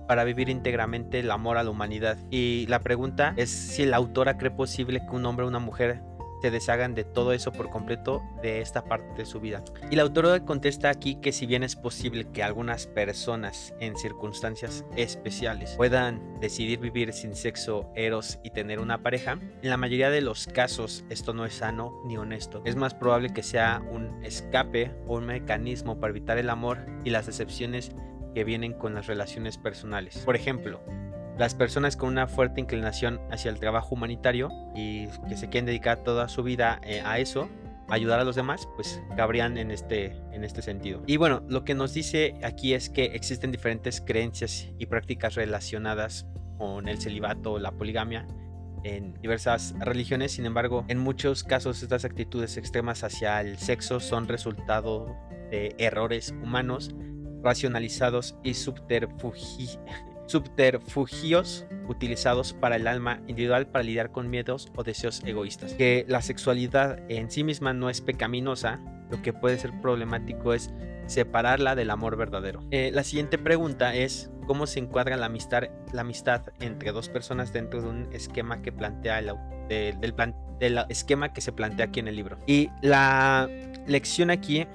para 0.08 0.24
vivir 0.24 0.50
íntegramente 0.50 1.20
el 1.20 1.30
amor 1.30 1.58
a 1.58 1.64
la 1.64 1.70
humanidad. 1.70 2.18
Y 2.32 2.66
la 2.68 2.80
pregunta 2.80 3.34
es 3.38 3.50
si 3.50 3.86
la 3.86 3.98
autora 3.98 4.38
cree 4.38 4.52
posible 4.52 5.02
que 5.06 5.16
un 5.16 5.26
hombre 5.26 5.46
o 5.46 5.50
una 5.50 5.60
mujer 5.60 6.02
se 6.42 6.52
deshagan 6.52 6.96
de 6.96 7.04
todo 7.04 7.34
eso 7.34 7.52
por 7.52 7.70
completo 7.70 8.22
de 8.42 8.62
esta 8.62 8.84
parte 8.86 9.14
de 9.16 9.26
su 9.26 9.40
vida. 9.40 9.64
Y 9.92 9.96
la 9.96 10.04
autora 10.04 10.46
contesta 10.46 10.90
aquí 10.90 11.16
que 11.16 11.32
si 11.32 11.46
bien 11.46 11.64
es 11.64 11.76
posible 11.76 12.28
que 12.32 12.44
algunas 12.44 12.88
personas 12.88 13.74
en 13.80 13.96
circunstancias 13.98 14.86
especiales 14.96 15.74
puedan 15.76 16.40
decidir 16.40 16.80
vivir 16.80 17.14
sin 17.14 17.36
sexo, 17.36 17.90
eros 17.96 18.40
y 18.44 18.52
tener 18.52 18.80
una 18.80 19.02
pareja, 19.04 19.40
en 19.62 19.70
la 19.70 19.78
mayoría 19.78 20.10
de 20.10 20.22
los 20.22 20.48
casos 20.48 21.04
esto 21.10 21.34
no 21.34 21.46
es 21.46 21.56
sano 21.56 21.94
ni 22.06 22.18
honesto. 22.18 22.62
Es 22.66 22.76
más 22.76 22.94
probable 22.94 23.34
que 23.34 23.44
sea 23.44 23.82
un 23.92 24.24
escape 24.24 24.92
o 25.08 25.18
un 25.18 25.26
mecanismo 25.26 26.00
para 26.00 26.12
evitar 26.12 26.38
el 26.38 26.50
amor 26.50 26.80
y 27.04 27.10
las 27.10 27.26
decepciones 27.26 27.92
que 28.34 28.44
vienen 28.44 28.74
con 28.74 28.94
las 28.94 29.08
relaciones 29.08 29.58
personales. 29.58 30.20
Por 30.20 30.36
ejemplo, 30.36 30.82
las 31.40 31.56
personas 31.56 31.96
con 31.96 32.10
una 32.10 32.28
fuerte 32.28 32.60
inclinación 32.60 33.22
hacia 33.32 33.50
el 33.50 33.60
trabajo 33.60 33.96
humanitario 33.96 34.52
y 34.76 35.08
que 35.30 35.38
se 35.38 35.48
quieren 35.48 35.66
dedicar 35.66 36.04
toda 36.04 36.28
su 36.28 36.44
vida 36.44 36.82
eh, 36.84 37.02
a 37.06 37.18
eso, 37.20 37.50
ayudar 37.88 38.20
a 38.20 38.26
los 38.26 38.36
demás, 38.36 38.68
pues 38.76 39.02
cabrían 39.16 39.58
en 39.58 39.72
este, 39.72 40.18
en 40.34 40.44
este 40.44 40.62
sentido. 40.62 41.02
Y 41.08 41.16
bueno, 41.16 41.42
lo 41.48 41.64
que 41.64 41.76
nos 41.76 41.94
dice 41.94 42.36
aquí 42.44 42.74
es 42.74 42.90
que 42.90 43.06
existen 43.06 43.54
diferentes 43.54 44.02
creencias 44.02 44.68
y 44.78 44.86
prácticas 44.88 45.36
relacionadas 45.36 46.28
con 46.58 46.90
el 46.90 47.00
celibato 47.00 47.54
o 47.54 47.60
la 47.60 47.72
poligamia 47.72 48.28
en 48.84 49.14
diversas 49.22 49.74
religiones, 49.80 50.34
sin 50.34 50.46
embargo, 50.46 50.84
en 50.90 50.98
muchos 50.98 51.46
casos 51.46 51.82
estas 51.82 52.04
actitudes 52.04 52.58
extremas 52.58 53.06
hacia 53.06 53.40
el 53.40 53.58
sexo 53.58 54.02
son 54.02 54.28
resultado 54.28 55.16
de 55.52 55.74
errores 55.78 56.34
humanos 56.44 56.94
racionalizados 57.42 58.36
y 58.44 58.56
subterfugi 58.56 59.70
subterfugios 60.30 61.66
utilizados 61.88 62.54
para 62.54 62.76
el 62.76 62.86
alma 62.86 63.20
individual 63.28 63.66
para 63.66 63.84
lidiar 63.84 64.12
con 64.12 64.30
miedos 64.30 64.72
o 64.76 64.84
deseos 64.84 65.24
egoístas. 65.26 65.74
Que 65.74 66.06
la 66.08 66.22
sexualidad 66.22 67.00
en 67.10 67.32
sí 67.32 67.44
misma 67.44 67.74
no 67.74 67.90
es 67.90 68.02
pecaminosa, 68.02 68.80
lo 69.10 69.22
que 69.24 69.34
puede 69.34 69.58
ser 69.58 69.72
problemático 69.82 70.54
es 70.54 70.72
separarla 71.08 71.74
del 71.74 71.90
amor 71.90 72.16
verdadero. 72.16 72.60
Eh, 72.70 72.92
la 72.94 73.04
siguiente 73.04 73.40
pregunta 73.40 73.96
es 73.96 74.30
cómo 74.46 74.68
se 74.68 74.78
encuadra 74.78 75.18
la 75.18 75.26
amistad, 75.26 75.64
la 75.92 76.02
amistad 76.02 76.44
entre 76.60 76.92
dos 76.92 77.10
personas 77.10 77.52
dentro 77.52 77.82
de 77.82 77.90
un 77.90 78.14
esquema 78.14 78.62
que 78.62 78.72
plantea 78.72 79.18
el, 79.18 79.34
del, 79.68 80.14
del 80.60 80.80
esquema 80.90 81.34
que 81.34 81.42
se 81.42 81.52
plantea 81.52 81.88
aquí 81.88 82.00
en 82.00 82.08
el 82.08 82.16
libro. 82.16 82.38
Y 82.46 82.70
la 82.84 83.50
lección 83.88 84.30
aquí 84.30 84.68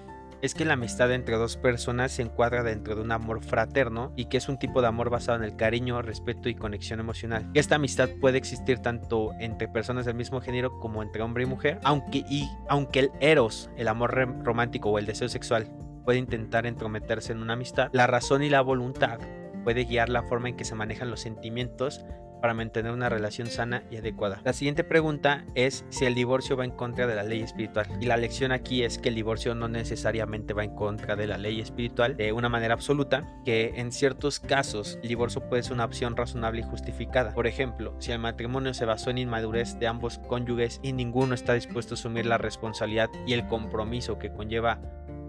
es 0.44 0.54
que 0.54 0.66
la 0.66 0.74
amistad 0.74 1.10
entre 1.10 1.36
dos 1.36 1.56
personas 1.56 2.12
se 2.12 2.20
encuadra 2.20 2.62
dentro 2.62 2.94
de 2.94 3.00
un 3.00 3.12
amor 3.12 3.42
fraterno 3.42 4.12
y 4.14 4.26
que 4.26 4.36
es 4.36 4.50
un 4.50 4.58
tipo 4.58 4.82
de 4.82 4.88
amor 4.88 5.08
basado 5.08 5.38
en 5.38 5.44
el 5.44 5.56
cariño, 5.56 6.02
respeto 6.02 6.50
y 6.50 6.54
conexión 6.54 7.00
emocional. 7.00 7.50
Esta 7.54 7.76
amistad 7.76 8.10
puede 8.20 8.36
existir 8.36 8.80
tanto 8.80 9.32
entre 9.40 9.68
personas 9.68 10.04
del 10.04 10.16
mismo 10.16 10.42
género 10.42 10.78
como 10.80 11.02
entre 11.02 11.22
hombre 11.22 11.44
y 11.44 11.46
mujer, 11.46 11.80
aunque, 11.82 12.26
y, 12.28 12.46
aunque 12.68 13.00
el 13.00 13.10
eros, 13.20 13.70
el 13.78 13.88
amor 13.88 14.12
romántico 14.44 14.90
o 14.90 14.98
el 14.98 15.06
deseo 15.06 15.30
sexual 15.30 15.66
puede 16.04 16.18
intentar 16.18 16.66
entrometerse 16.66 17.32
en 17.32 17.38
una 17.38 17.54
amistad, 17.54 17.88
la 17.92 18.06
razón 18.06 18.42
y 18.42 18.50
la 18.50 18.60
voluntad 18.60 19.20
puede 19.64 19.86
guiar 19.86 20.10
la 20.10 20.24
forma 20.24 20.50
en 20.50 20.56
que 20.56 20.66
se 20.66 20.74
manejan 20.74 21.10
los 21.10 21.20
sentimientos 21.20 22.04
para 22.44 22.52
mantener 22.52 22.92
una 22.92 23.08
relación 23.08 23.46
sana 23.46 23.84
y 23.90 23.96
adecuada. 23.96 24.42
La 24.44 24.52
siguiente 24.52 24.84
pregunta 24.84 25.46
es 25.54 25.86
si 25.88 26.04
el 26.04 26.14
divorcio 26.14 26.58
va 26.58 26.66
en 26.66 26.72
contra 26.72 27.06
de 27.06 27.14
la 27.14 27.22
ley 27.22 27.40
espiritual. 27.40 27.86
Y 28.02 28.04
la 28.04 28.18
lección 28.18 28.52
aquí 28.52 28.82
es 28.82 28.98
que 28.98 29.08
el 29.08 29.14
divorcio 29.14 29.54
no 29.54 29.66
necesariamente 29.66 30.52
va 30.52 30.62
en 30.62 30.74
contra 30.74 31.16
de 31.16 31.26
la 31.26 31.38
ley 31.38 31.62
espiritual 31.62 32.18
de 32.18 32.34
una 32.34 32.50
manera 32.50 32.74
absoluta, 32.74 33.26
que 33.46 33.72
en 33.76 33.92
ciertos 33.92 34.40
casos 34.40 34.98
el 35.02 35.08
divorcio 35.08 35.40
puede 35.48 35.62
ser 35.62 35.72
una 35.72 35.86
opción 35.86 36.18
razonable 36.18 36.60
y 36.60 36.64
justificada. 36.64 37.32
Por 37.32 37.46
ejemplo, 37.46 37.96
si 37.98 38.12
el 38.12 38.18
matrimonio 38.18 38.74
se 38.74 38.84
basó 38.84 39.08
en 39.08 39.16
inmadurez 39.16 39.78
de 39.78 39.86
ambos 39.86 40.18
cónyuges 40.18 40.80
y 40.82 40.92
ninguno 40.92 41.34
está 41.34 41.54
dispuesto 41.54 41.94
a 41.94 41.96
asumir 41.96 42.26
la 42.26 42.36
responsabilidad 42.36 43.08
y 43.26 43.32
el 43.32 43.46
compromiso 43.46 44.18
que 44.18 44.30
conlleva 44.30 44.82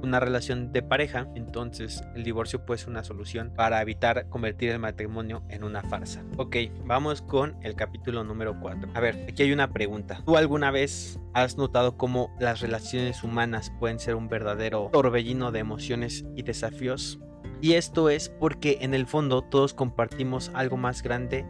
una 0.06 0.20
relación 0.20 0.72
de 0.72 0.82
pareja, 0.82 1.28
entonces 1.36 2.04
el 2.16 2.24
divorcio 2.24 2.66
puede 2.66 2.80
ser 2.80 2.90
una 2.90 3.04
solución 3.04 3.52
para 3.56 3.82
evitar 3.82 4.30
convertir 4.30 4.70
el 4.70 4.80
matrimonio 4.80 5.44
en 5.50 5.64
una 5.64 5.82
farsa. 5.84 6.24
Ok, 6.38 6.58
vamos 6.86 7.22
con 7.22 7.58
el 7.64 7.76
capítulo 7.76 8.24
número 8.24 8.60
4. 8.60 8.92
A 8.94 9.00
ver, 9.00 9.26
aquí 9.30 9.44
hay 9.44 9.52
una 9.52 9.72
pregunta. 9.72 10.22
¿Tú 10.26 10.38
alguna 10.38 10.72
vez 10.72 11.20
has 11.34 11.58
notado 11.58 11.98
cómo 11.98 12.36
las 12.40 12.62
relaciones 12.62 13.24
humanas 13.24 13.72
pueden 13.80 14.00
ser 14.00 14.16
un 14.16 14.30
verdadero 14.30 14.90
torbellino 14.94 15.52
de 15.52 15.60
emociones 15.60 16.26
y 16.36 16.44
desafíos? 16.44 17.20
Y 17.62 17.74
esto 17.74 18.10
es 18.10 18.30
porque 18.30 18.80
en 18.82 18.94
el 18.94 19.08
fondo 19.08 19.42
todos 19.42 19.74
compartimos 19.74 20.52
algo 20.54 20.78
más 20.78 21.02
grande 21.02 21.46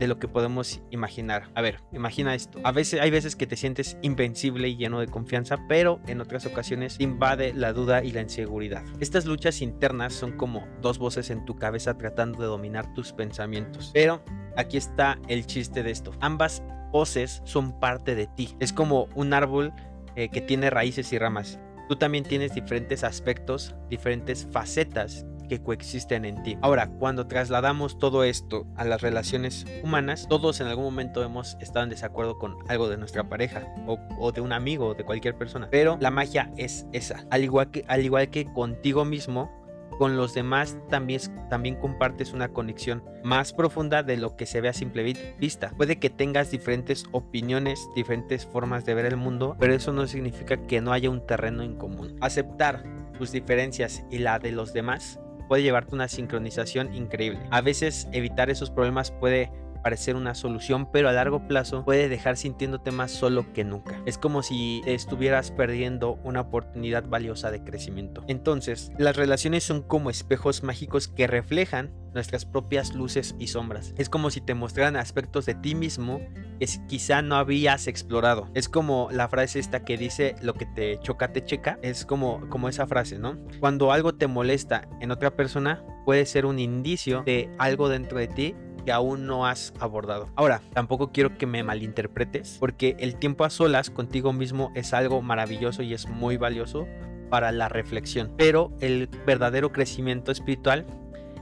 de 0.00 0.08
lo 0.08 0.18
que 0.18 0.26
podemos 0.26 0.80
imaginar. 0.90 1.50
A 1.54 1.60
ver, 1.60 1.80
imagina 1.92 2.34
esto. 2.34 2.58
A 2.64 2.72
veces 2.72 3.00
hay 3.00 3.10
veces 3.10 3.36
que 3.36 3.46
te 3.46 3.54
sientes 3.54 3.98
invencible 4.00 4.66
y 4.66 4.76
lleno 4.76 4.98
de 4.98 5.06
confianza, 5.06 5.58
pero 5.68 6.00
en 6.06 6.22
otras 6.22 6.46
ocasiones 6.46 6.96
invade 6.98 7.52
la 7.52 7.74
duda 7.74 8.02
y 8.02 8.10
la 8.12 8.22
inseguridad. 8.22 8.82
Estas 8.98 9.26
luchas 9.26 9.60
internas 9.60 10.14
son 10.14 10.32
como 10.32 10.66
dos 10.80 10.98
voces 10.98 11.28
en 11.28 11.44
tu 11.44 11.56
cabeza 11.56 11.98
tratando 11.98 12.40
de 12.40 12.46
dominar 12.46 12.92
tus 12.94 13.12
pensamientos. 13.12 13.90
Pero 13.92 14.24
aquí 14.56 14.78
está 14.78 15.18
el 15.28 15.46
chiste 15.46 15.82
de 15.82 15.90
esto. 15.90 16.12
Ambas 16.20 16.62
voces 16.90 17.42
son 17.44 17.78
parte 17.78 18.14
de 18.14 18.26
ti. 18.26 18.56
Es 18.58 18.72
como 18.72 19.06
un 19.14 19.34
árbol 19.34 19.74
eh, 20.16 20.30
que 20.30 20.40
tiene 20.40 20.70
raíces 20.70 21.12
y 21.12 21.18
ramas. 21.18 21.60
Tú 21.90 21.96
también 21.96 22.24
tienes 22.24 22.54
diferentes 22.54 23.04
aspectos, 23.04 23.74
diferentes 23.90 24.48
facetas 24.50 25.26
que 25.50 25.60
coexisten 25.60 26.24
en 26.24 26.42
ti. 26.44 26.56
Ahora, 26.62 26.86
cuando 26.86 27.26
trasladamos 27.26 27.98
todo 27.98 28.22
esto 28.22 28.68
a 28.76 28.84
las 28.84 29.02
relaciones 29.02 29.66
humanas, 29.82 30.28
todos 30.28 30.60
en 30.60 30.68
algún 30.68 30.84
momento 30.84 31.24
hemos 31.24 31.56
estado 31.60 31.82
en 31.82 31.90
desacuerdo 31.90 32.38
con 32.38 32.56
algo 32.68 32.88
de 32.88 32.96
nuestra 32.96 33.28
pareja 33.28 33.66
o, 33.86 34.30
de 34.30 34.40
un 34.40 34.52
amigo 34.52 34.86
o 34.86 34.94
de 34.94 35.04
cualquier 35.04 35.34
persona. 35.34 35.66
Pero 35.68 35.98
la 36.00 36.12
magia 36.12 36.52
es 36.56 36.86
esa. 36.92 37.26
Al 37.30 37.42
igual 37.42 37.72
que, 37.72 37.84
al 37.88 38.04
igual 38.04 38.30
que 38.30 38.44
contigo 38.44 39.04
mismo, 39.04 39.50
con 39.98 40.16
los 40.16 40.34
demás 40.34 40.78
también, 40.88 41.20
también 41.50 41.74
compartes 41.74 42.32
una 42.32 42.50
conexión 42.50 43.02
más 43.24 43.52
profunda 43.52 44.04
de 44.04 44.18
lo 44.18 44.36
que 44.36 44.46
se 44.46 44.60
ve 44.60 44.68
a 44.68 44.72
simple 44.72 45.02
vista. 45.36 45.72
Puede 45.76 45.98
que 45.98 46.10
tengas 46.10 46.52
diferentes 46.52 47.06
opiniones, 47.10 47.88
diferentes 47.96 48.46
formas 48.46 48.84
de 48.84 48.94
ver 48.94 49.06
el 49.06 49.16
mundo, 49.16 49.56
pero 49.58 49.74
eso 49.74 49.92
no 49.92 50.06
significa 50.06 50.64
que 50.68 50.80
no 50.80 50.92
haya 50.92 51.10
un 51.10 51.26
terreno 51.26 51.64
en 51.64 51.74
común. 51.74 52.16
Aceptar 52.20 52.84
tus 53.18 53.32
diferencias 53.32 54.04
y 54.10 54.18
la 54.18 54.38
de 54.38 54.52
los 54.52 54.72
demás 54.72 55.18
puede 55.50 55.64
llevarte 55.64 55.96
una 55.96 56.06
sincronización 56.06 56.94
increíble. 56.94 57.40
A 57.50 57.60
veces 57.60 58.06
evitar 58.12 58.50
esos 58.50 58.70
problemas 58.70 59.10
puede 59.10 59.50
parecer 59.82 60.16
una 60.16 60.34
solución, 60.34 60.90
pero 60.90 61.08
a 61.08 61.12
largo 61.12 61.46
plazo 61.46 61.84
puede 61.84 62.08
dejar 62.08 62.36
sintiéndote 62.36 62.90
más 62.90 63.10
solo 63.10 63.52
que 63.52 63.64
nunca. 63.64 64.00
Es 64.06 64.18
como 64.18 64.42
si 64.42 64.82
estuvieras 64.86 65.50
perdiendo 65.50 66.18
una 66.24 66.42
oportunidad 66.42 67.06
valiosa 67.08 67.50
de 67.50 67.62
crecimiento. 67.62 68.24
Entonces, 68.28 68.92
las 68.98 69.16
relaciones 69.16 69.64
son 69.64 69.82
como 69.82 70.10
espejos 70.10 70.62
mágicos 70.62 71.08
que 71.08 71.26
reflejan 71.26 71.92
nuestras 72.14 72.44
propias 72.44 72.94
luces 72.94 73.34
y 73.38 73.48
sombras. 73.48 73.94
Es 73.96 74.08
como 74.08 74.30
si 74.30 74.40
te 74.40 74.54
mostraran 74.54 74.96
aspectos 74.96 75.46
de 75.46 75.54
ti 75.54 75.74
mismo 75.74 76.20
que 76.58 76.66
quizá 76.88 77.22
no 77.22 77.36
habías 77.36 77.86
explorado. 77.86 78.48
Es 78.54 78.68
como 78.68 79.08
la 79.12 79.28
frase 79.28 79.58
esta 79.58 79.84
que 79.84 79.96
dice 79.96 80.34
lo 80.42 80.54
que 80.54 80.66
te 80.66 80.98
choca 81.00 81.32
te 81.32 81.44
checa. 81.44 81.78
Es 81.82 82.04
como, 82.04 82.48
como 82.48 82.68
esa 82.68 82.86
frase, 82.86 83.18
¿no? 83.18 83.38
Cuando 83.60 83.92
algo 83.92 84.14
te 84.14 84.26
molesta 84.26 84.88
en 85.00 85.10
otra 85.10 85.36
persona, 85.36 85.84
puede 86.04 86.26
ser 86.26 86.46
un 86.46 86.58
indicio 86.58 87.22
de 87.24 87.50
algo 87.58 87.88
dentro 87.88 88.18
de 88.18 88.28
ti 88.28 88.54
que 88.84 88.92
aún 88.92 89.26
no 89.26 89.46
has 89.46 89.72
abordado. 89.80 90.28
Ahora, 90.36 90.60
tampoco 90.72 91.12
quiero 91.12 91.36
que 91.36 91.46
me 91.46 91.62
malinterpretes, 91.62 92.56
porque 92.58 92.96
el 92.98 93.16
tiempo 93.16 93.44
a 93.44 93.50
solas 93.50 93.90
contigo 93.90 94.32
mismo 94.32 94.72
es 94.74 94.92
algo 94.94 95.22
maravilloso 95.22 95.82
y 95.82 95.94
es 95.94 96.08
muy 96.08 96.36
valioso 96.36 96.86
para 97.30 97.52
la 97.52 97.68
reflexión. 97.68 98.32
Pero 98.36 98.72
el 98.80 99.08
verdadero 99.26 99.72
crecimiento 99.72 100.32
espiritual 100.32 100.86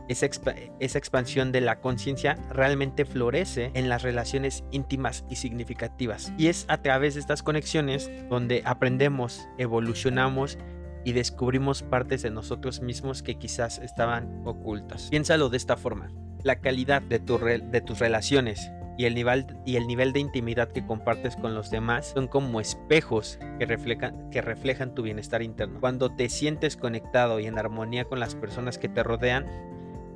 esa, 0.09 0.27
esa, 0.81 0.99
expansión 0.99 1.53
de 1.53 1.61
la 1.61 1.81
conciencia 1.81 2.39
realmente 2.51 3.05
florece 3.05 3.71
en 3.75 3.89
las 3.89 4.03
relaciones 4.03 4.65
íntimas 4.71 5.25
y 5.29 5.37
significativas. 5.37 6.33
Y 6.39 6.47
es 6.47 6.65
a 6.69 6.81
través 6.81 7.15
de 7.15 7.21
estas 7.21 7.43
conexiones 7.43 8.11
donde 8.31 8.63
aprendemos, 8.65 9.49
evolucionamos 9.59 10.59
y 11.05 11.13
descubrimos 11.13 11.83
partes 11.83 12.23
de 12.23 12.31
nosotros 12.31 12.81
mismos 12.81 13.23
que 13.23 13.37
quizás 13.37 13.79
estaban 13.79 14.43
ocultas. 14.47 15.09
Piénsalo 15.11 15.49
de 15.51 15.59
esta 15.59 15.77
forma 15.77 16.11
la 16.43 16.57
calidad 16.57 17.03
de, 17.03 17.19
tu 17.19 17.39
de 17.39 17.81
tus 17.81 17.99
relaciones 17.99 18.71
y 18.99 19.07
el, 19.07 19.15
nivel, 19.15 20.13
de 20.13 20.19
intimidad 20.19 20.73
que 20.73 20.85
compartes 20.85 21.37
con 21.37 21.55
los 21.55 21.71
demás 21.71 22.11
son 22.15 22.27
como 22.27 22.61
espejos 22.61 23.39
que 23.61 23.67
reflejan 24.43 24.95
tu 24.95 25.03
bienestar 25.03 25.41
interno. 25.41 25.79
Cuando 25.79 26.11
te 26.11 26.29
sientes 26.29 26.77
conectado 26.77 27.39
y 27.39 27.47
en 27.47 27.59
armonía 27.59 28.07
con 28.07 28.19
las 28.19 28.35
personas 28.35 28.77
que 28.77 28.89
te 28.89 29.05
rodean, 29.05 29.47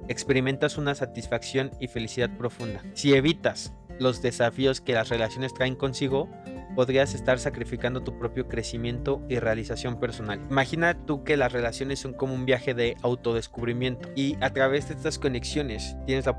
experimentas 0.09 0.79
una 0.79 0.97
satisfacción 0.97 1.71
y 1.79 1.87
felicidad 1.87 2.37
profunda. 2.37 2.83
Si 2.95 3.15
evitas 3.15 3.73
los 4.01 4.21
desafíos 4.21 4.81
que 4.81 4.95
las 4.95 5.11
relaciones 5.11 5.55
traen 5.55 5.77
consigo, 5.77 6.29
podrías 6.75 7.15
estar 7.15 7.39
sacrificando 7.39 8.03
tu 8.03 8.19
propio 8.19 8.49
crecimiento 8.49 9.23
y 9.29 9.39
realización 9.39 9.99
personal. 9.99 10.41
Imagina 10.51 10.95
tú 11.07 11.25
que 11.25 11.37
las 11.37 11.53
relaciones 11.53 12.01
son 12.01 12.13
como 12.13 12.35
un 12.35 12.47
viaje 12.47 12.75
de 12.75 12.97
autodescubrimiento 13.03 14.09
y 14.15 14.37
a 14.41 14.53
través 14.53 14.89
de 14.89 14.95
estas 14.95 15.19
conexiones 15.19 15.97
tienes 16.07 16.27
la, 16.27 16.37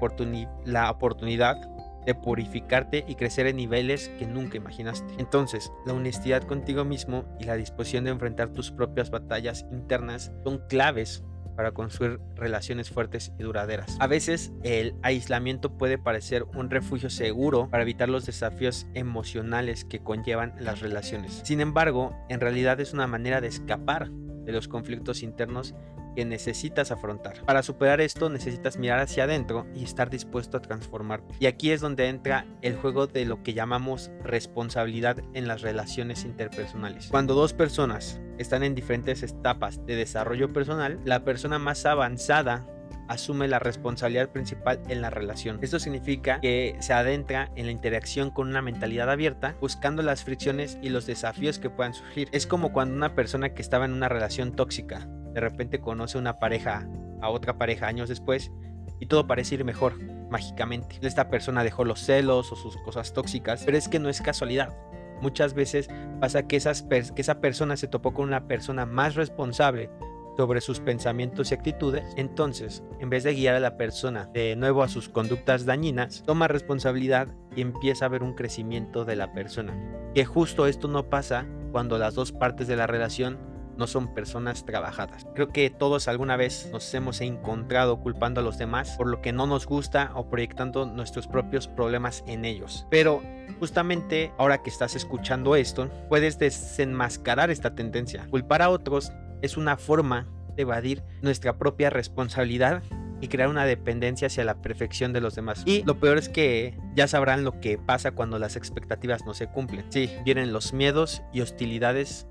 la 0.65 0.91
oportunidad 0.91 1.57
de 2.05 2.15
purificarte 2.15 3.05
y 3.07 3.15
crecer 3.15 3.47
en 3.47 3.57
niveles 3.57 4.09
que 4.19 4.25
nunca 4.25 4.57
imaginaste. 4.57 5.13
Entonces, 5.17 5.71
la 5.85 5.93
honestidad 5.93 6.43
contigo 6.43 6.83
mismo 6.83 7.25
y 7.39 7.45
la 7.45 7.55
disposición 7.55 8.03
de 8.03 8.11
enfrentar 8.11 8.49
tus 8.49 8.71
propias 8.71 9.09
batallas 9.09 9.65
internas 9.71 10.31
son 10.43 10.61
claves 10.67 11.23
para 11.55 11.71
construir 11.71 12.19
relaciones 12.35 12.89
fuertes 12.89 13.31
y 13.39 13.43
duraderas. 13.43 13.97
A 13.99 14.07
veces 14.07 14.51
el 14.63 14.95
aislamiento 15.01 15.77
puede 15.77 15.97
parecer 15.97 16.43
un 16.55 16.69
refugio 16.69 17.09
seguro 17.09 17.69
para 17.69 17.83
evitar 17.83 18.09
los 18.09 18.25
desafíos 18.25 18.87
emocionales 18.93 19.85
que 19.85 19.99
conllevan 19.99 20.53
las 20.59 20.81
relaciones. 20.81 21.41
Sin 21.43 21.61
embargo, 21.61 22.15
en 22.29 22.39
realidad 22.39 22.79
es 22.79 22.93
una 22.93 23.07
manera 23.07 23.41
de 23.41 23.47
escapar 23.47 24.09
de 24.09 24.51
los 24.51 24.67
conflictos 24.67 25.23
internos 25.23 25.73
que 26.15 26.25
necesitas 26.25 26.91
afrontar. 26.91 27.43
Para 27.45 27.63
superar 27.63 28.01
esto 28.01 28.29
necesitas 28.29 28.77
mirar 28.77 28.99
hacia 28.99 29.23
adentro 29.23 29.65
y 29.75 29.83
estar 29.83 30.09
dispuesto 30.09 30.57
a 30.57 30.61
transformarte. 30.61 31.33
Y 31.39 31.47
aquí 31.47 31.71
es 31.71 31.81
donde 31.81 32.07
entra 32.07 32.45
el 32.61 32.75
juego 32.75 33.07
de 33.07 33.25
lo 33.25 33.41
que 33.43 33.53
llamamos 33.53 34.11
responsabilidad 34.23 35.17
en 35.33 35.47
las 35.47 35.61
relaciones 35.61 36.23
interpersonales. 36.23 37.07
Cuando 37.07 37.33
dos 37.33 37.53
personas 37.53 38.21
están 38.37 38.63
en 38.63 38.75
diferentes 38.75 39.23
etapas 39.23 39.85
de 39.85 39.95
desarrollo 39.95 40.51
personal, 40.51 40.99
la 41.05 41.23
persona 41.23 41.59
más 41.59 41.85
avanzada 41.85 42.65
asume 43.07 43.47
la 43.47 43.59
responsabilidad 43.59 44.29
principal 44.29 44.79
en 44.87 45.01
la 45.01 45.09
relación. 45.09 45.59
Esto 45.61 45.79
significa 45.79 46.39
que 46.39 46.75
se 46.79 46.93
adentra 46.93 47.51
en 47.55 47.65
la 47.65 47.71
interacción 47.71 48.31
con 48.31 48.47
una 48.47 48.61
mentalidad 48.61 49.09
abierta, 49.09 49.55
buscando 49.59 50.01
las 50.03 50.23
fricciones 50.23 50.77
y 50.81 50.89
los 50.89 51.05
desafíos 51.05 51.59
que 51.59 51.69
puedan 51.69 51.93
surgir. 51.93 52.29
Es 52.31 52.47
como 52.47 52.71
cuando 52.71 52.95
una 52.95 53.13
persona 53.13 53.53
que 53.53 53.61
estaba 53.61 53.85
en 53.85 53.93
una 53.93 54.09
relación 54.09 54.55
tóxica 54.55 55.07
de 55.33 55.41
repente 55.41 55.79
conoce 55.79 56.17
una 56.17 56.39
pareja 56.39 56.87
a 57.21 57.29
otra 57.29 57.57
pareja 57.57 57.87
años 57.87 58.09
después 58.09 58.51
y 58.99 59.07
todo 59.07 59.27
parece 59.27 59.55
ir 59.55 59.65
mejor 59.65 59.99
mágicamente. 60.29 60.99
Esta 61.01 61.29
persona 61.29 61.63
dejó 61.63 61.85
los 61.85 61.99
celos 61.99 62.51
o 62.51 62.55
sus 62.55 62.77
cosas 62.77 63.13
tóxicas, 63.13 63.63
pero 63.65 63.77
es 63.77 63.87
que 63.87 63.99
no 63.99 64.09
es 64.09 64.21
casualidad. 64.21 64.73
Muchas 65.23 65.53
veces 65.53 65.87
pasa 66.19 66.47
que, 66.47 66.59
que 66.59 67.21
esa 67.21 67.39
persona 67.39 67.77
se 67.77 67.87
topó 67.87 68.13
con 68.13 68.27
una 68.27 68.45
persona 68.45 68.85
más 68.85 69.15
responsable 69.15 69.89
sobre 70.35 70.59
sus 70.59 70.81
pensamientos 70.81 71.49
y 71.49 71.53
actitudes, 71.53 72.03
entonces, 72.17 72.83
en 72.99 73.09
vez 73.09 73.23
de 73.23 73.33
guiar 73.33 73.55
a 73.55 73.61
la 73.61 73.77
persona 73.77 74.29
de 74.33 74.57
nuevo 74.57 74.83
a 74.83 74.89
sus 74.89 75.07
conductas 75.07 75.65
dañinas, 75.65 76.23
toma 76.25 76.49
responsabilidad 76.49 77.29
y 77.55 77.61
empieza 77.61 78.03
a 78.03 78.09
ver 78.09 78.21
un 78.21 78.33
crecimiento 78.33 79.05
de 79.05 79.15
la 79.15 79.31
persona. 79.31 79.73
Que 80.13 80.25
justo 80.25 80.67
esto 80.67 80.89
no 80.89 81.09
pasa 81.09 81.45
cuando 81.71 81.97
las 81.97 82.15
dos 82.15 82.33
partes 82.33 82.67
de 82.67 82.75
la 82.75 82.85
relación 82.85 83.37
no 83.77 83.87
son 83.87 84.13
personas 84.13 84.65
trabajadas. 84.65 85.25
Creo 85.35 85.49
que 85.49 85.69
todos 85.69 86.07
alguna 86.07 86.35
vez 86.35 86.69
nos 86.71 86.93
hemos 86.93 87.21
encontrado 87.21 87.99
culpando 87.99 88.41
a 88.41 88.43
los 88.43 88.57
demás 88.57 88.95
por 88.97 89.07
lo 89.07 89.21
que 89.21 89.33
no 89.33 89.47
nos 89.47 89.65
gusta 89.65 90.11
o 90.15 90.29
proyectando 90.29 90.85
nuestros 90.85 91.27
propios 91.27 91.67
problemas 91.67 92.23
en 92.27 92.45
ellos. 92.45 92.87
Pero 92.89 93.21
justamente 93.59 94.31
ahora 94.37 94.61
que 94.63 94.69
estás 94.69 94.95
escuchando 94.95 95.55
esto, 95.55 95.89
puedes 96.09 96.39
desenmascarar 96.39 97.49
esta 97.49 97.75
tendencia. 97.75 98.27
Culpar 98.29 98.61
a 98.61 98.69
otros 98.69 99.11
es 99.41 99.57
una 99.57 99.77
forma 99.77 100.27
de 100.55 100.63
evadir 100.63 101.03
nuestra 101.21 101.57
propia 101.57 101.89
responsabilidad 101.89 102.83
y 103.23 103.29
crear 103.29 103.47
una 103.47 103.65
dependencia 103.65 104.27
hacia 104.27 104.43
la 104.43 104.61
perfección 104.61 105.13
de 105.13 105.21
los 105.21 105.35
demás. 105.35 105.63
Y 105.65 105.83
lo 105.83 105.97
peor 105.97 106.17
es 106.17 106.27
que 106.27 106.77
ya 106.93 107.07
sabrán 107.07 107.45
lo 107.45 107.61
que 107.61 107.77
pasa 107.77 108.11
cuando 108.11 108.37
las 108.37 108.57
expectativas 108.57 109.25
no 109.25 109.33
se 109.33 109.47
cumplen. 109.47 109.85
Sí, 109.89 110.11
vienen 110.25 110.51
los 110.51 110.73
miedos 110.73 111.23
y 111.31 111.39
hostilidades 111.39 112.27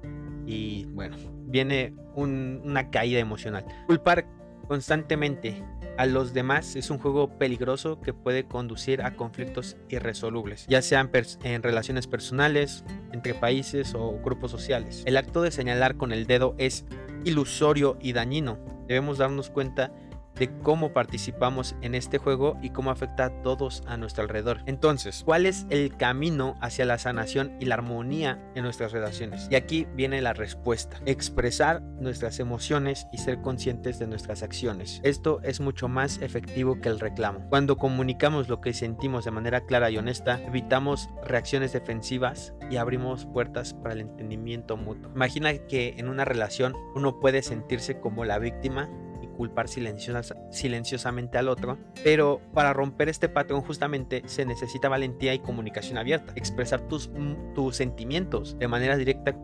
y 0.46 0.84
bueno, 0.86 1.16
viene 1.46 1.94
una 2.14 2.90
caída 2.90 3.18
emocional. 3.18 3.64
Culpar 3.86 4.26
constantemente 4.68 5.62
a 5.98 6.06
los 6.06 6.32
demás 6.32 6.76
es 6.76 6.90
un 6.90 6.98
juego 6.98 7.38
peligroso 7.38 8.00
que 8.00 8.14
puede 8.14 8.44
conducir 8.44 9.02
a 9.02 9.14
conflictos 9.14 9.76
irresolubles, 9.88 10.66
ya 10.68 10.80
sean 10.82 11.10
en 11.42 11.62
relaciones 11.62 12.06
personales, 12.06 12.84
entre 13.12 13.34
países 13.34 13.94
o 13.94 14.18
grupos 14.22 14.50
sociales. 14.50 15.02
El 15.06 15.16
acto 15.16 15.42
de 15.42 15.50
señalar 15.50 15.96
con 15.96 16.12
el 16.12 16.26
dedo 16.26 16.54
es 16.58 16.86
ilusorio 17.24 17.98
y 18.00 18.12
dañino. 18.12 18.58
Debemos 18.88 19.18
darnos 19.18 19.50
cuenta 19.50 19.92
de 20.38 20.50
cómo 20.62 20.92
participamos 20.92 21.74
en 21.82 21.94
este 21.94 22.18
juego 22.18 22.56
y 22.62 22.70
cómo 22.70 22.90
afecta 22.90 23.26
a 23.26 23.42
todos 23.42 23.82
a 23.86 23.96
nuestro 23.96 24.22
alrededor. 24.22 24.60
Entonces, 24.66 25.22
¿cuál 25.24 25.46
es 25.46 25.66
el 25.70 25.96
camino 25.96 26.56
hacia 26.60 26.84
la 26.84 26.98
sanación 26.98 27.56
y 27.60 27.66
la 27.66 27.74
armonía 27.74 28.42
en 28.54 28.64
nuestras 28.64 28.92
relaciones? 28.92 29.48
Y 29.50 29.54
aquí 29.54 29.86
viene 29.94 30.22
la 30.22 30.32
respuesta. 30.32 31.00
Expresar 31.06 31.82
nuestras 31.82 32.40
emociones 32.40 33.06
y 33.12 33.18
ser 33.18 33.40
conscientes 33.40 33.98
de 33.98 34.06
nuestras 34.06 34.42
acciones. 34.42 35.00
Esto 35.02 35.40
es 35.42 35.60
mucho 35.60 35.88
más 35.88 36.20
efectivo 36.22 36.80
que 36.80 36.88
el 36.88 37.00
reclamo. 37.00 37.46
Cuando 37.48 37.76
comunicamos 37.76 38.48
lo 38.48 38.60
que 38.60 38.72
sentimos 38.72 39.24
de 39.24 39.30
manera 39.30 39.62
clara 39.66 39.90
y 39.90 39.98
honesta, 39.98 40.40
evitamos 40.42 41.08
reacciones 41.24 41.72
defensivas 41.72 42.54
y 42.70 42.76
abrimos 42.76 43.26
puertas 43.26 43.74
para 43.74 43.94
el 43.94 44.00
entendimiento 44.00 44.76
mutuo. 44.76 45.10
Imagina 45.14 45.52
que 45.66 45.94
en 45.98 46.08
una 46.08 46.24
relación 46.24 46.74
uno 46.94 47.20
puede 47.20 47.42
sentirse 47.42 48.00
como 48.00 48.24
la 48.24 48.38
víctima 48.38 48.88
culpar 49.32 49.68
silenciosamente 49.68 51.38
al 51.38 51.48
otro, 51.48 51.78
pero 52.04 52.40
para 52.54 52.72
romper 52.72 53.08
este 53.08 53.28
patrón 53.28 53.62
justamente 53.62 54.22
se 54.26 54.44
necesita 54.44 54.88
valentía 54.88 55.34
y 55.34 55.38
comunicación 55.38 55.98
abierta, 55.98 56.32
expresar 56.36 56.80
tus, 56.88 57.08
mm, 57.08 57.54
tus 57.54 57.76
sentimientos 57.76 58.58
de 58.58 58.68
manera 58.68 58.96
directa, 58.96 59.36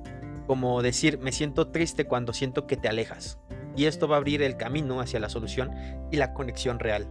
como 0.46 0.82
decir 0.82 1.18
me 1.18 1.32
siento 1.32 1.68
triste 1.68 2.04
cuando 2.04 2.32
siento 2.32 2.66
que 2.66 2.76
te 2.76 2.88
alejas, 2.88 3.38
y 3.76 3.86
esto 3.86 4.08
va 4.08 4.16
a 4.16 4.18
abrir 4.18 4.42
el 4.42 4.56
camino 4.56 5.00
hacia 5.00 5.20
la 5.20 5.28
solución 5.28 5.70
y 6.10 6.16
la 6.16 6.34
conexión 6.34 6.78
real. 6.78 7.06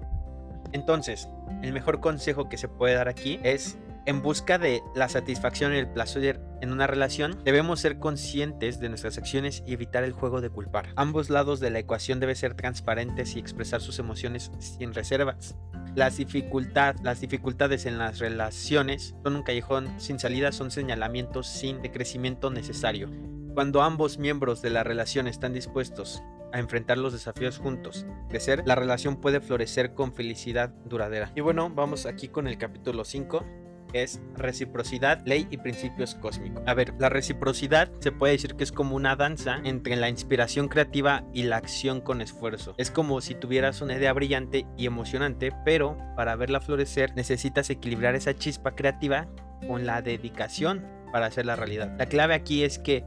Entonces, 0.74 1.30
el 1.62 1.72
mejor 1.72 2.00
consejo 2.00 2.50
que 2.50 2.58
se 2.58 2.68
puede 2.68 2.96
dar 2.96 3.08
aquí 3.08 3.40
es 3.44 3.78
en 4.08 4.22
busca 4.22 4.58
de 4.58 4.82
la 4.96 5.10
satisfacción 5.10 5.74
y 5.74 5.78
el 5.78 5.90
placer 5.90 6.40
en 6.62 6.72
una 6.72 6.88
relación, 6.88 7.38
debemos 7.44 7.82
ser 7.82 8.00
conscientes 8.00 8.80
de 8.80 8.88
nuestras 8.88 9.18
acciones 9.18 9.64
y 9.68 9.74
evitar 9.74 10.06
el 10.06 10.14
juego 10.14 10.40
de 10.40 10.50
culpar. 10.50 10.88
Ambos 10.96 11.30
lados 11.30 11.60
de 11.60 11.72
la 11.72 11.80
ecuación 11.80 12.22
deben 12.22 12.38
ser 12.38 12.54
transparentes 12.54 13.36
y 13.36 13.40
expresar 13.40 13.82
sus 13.82 14.00
emociones 14.00 14.50
sin 14.60 14.94
reservas. 14.94 15.58
Las, 15.94 16.16
dificultad, 16.16 16.96
las 17.04 17.20
dificultades 17.20 17.86
en 17.86 17.98
las 17.98 18.20
relaciones 18.20 19.14
son 19.24 19.36
un 19.36 19.44
callejón 19.44 20.00
sin 20.00 20.20
salida, 20.20 20.54
son 20.54 20.72
señalamientos 20.72 21.46
sin 21.46 21.82
crecimiento 21.82 22.50
necesario. 22.50 23.10
Cuando 23.56 23.82
ambos 23.82 24.20
miembros 24.20 24.62
de 24.62 24.70
la 24.70 24.86
relación 24.86 25.28
están 25.28 25.52
dispuestos 25.52 26.24
a 26.54 26.60
enfrentar 26.60 26.98
los 26.98 27.12
desafíos 27.12 27.58
juntos, 27.58 28.06
crecer, 28.30 28.64
la 28.66 28.76
relación 28.76 29.18
puede 29.18 29.42
florecer 29.42 29.94
con 29.94 30.14
felicidad 30.14 30.70
duradera. 30.86 31.34
Y 31.36 31.42
bueno, 31.42 31.70
vamos 31.70 32.06
aquí 32.06 32.30
con 32.30 32.48
el 32.48 32.58
capítulo 32.58 33.04
5 33.04 33.67
es 34.04 34.22
reciprocidad, 34.36 35.22
ley 35.26 35.48
y 35.50 35.58
principios 35.58 36.16
cósmicos. 36.16 36.64
A 36.66 36.74
ver, 36.74 36.94
la 37.00 37.10
reciprocidad 37.10 37.90
se 38.00 38.12
puede 38.12 38.34
decir 38.34 38.56
que 38.56 38.64
es 38.64 38.72
como 38.72 38.96
una 38.96 39.16
danza 39.16 39.60
entre 39.64 39.96
la 39.96 40.10
inspiración 40.10 40.68
creativa 40.68 41.24
y 41.34 41.44
la 41.44 41.58
acción 41.58 42.02
con 42.02 42.22
esfuerzo. 42.22 42.74
Es 42.78 42.92
como 42.92 43.22
si 43.22 43.36
tuvieras 43.36 43.82
una 43.82 43.96
idea 43.96 44.14
brillante 44.14 44.66
y 44.78 44.86
emocionante, 44.86 45.52
pero 45.66 45.98
para 46.16 46.36
verla 46.36 46.62
florecer 46.62 47.16
necesitas 47.16 47.70
equilibrar 47.70 48.16
esa 48.16 48.36
chispa 48.36 48.76
creativa 48.76 49.28
con 49.68 49.86
la 49.86 50.02
dedicación 50.02 50.86
para 51.12 51.28
hacerla 51.28 51.56
realidad. 51.56 51.96
La 51.98 52.08
clave 52.08 52.34
aquí 52.34 52.64
es 52.64 52.80
que 52.80 53.04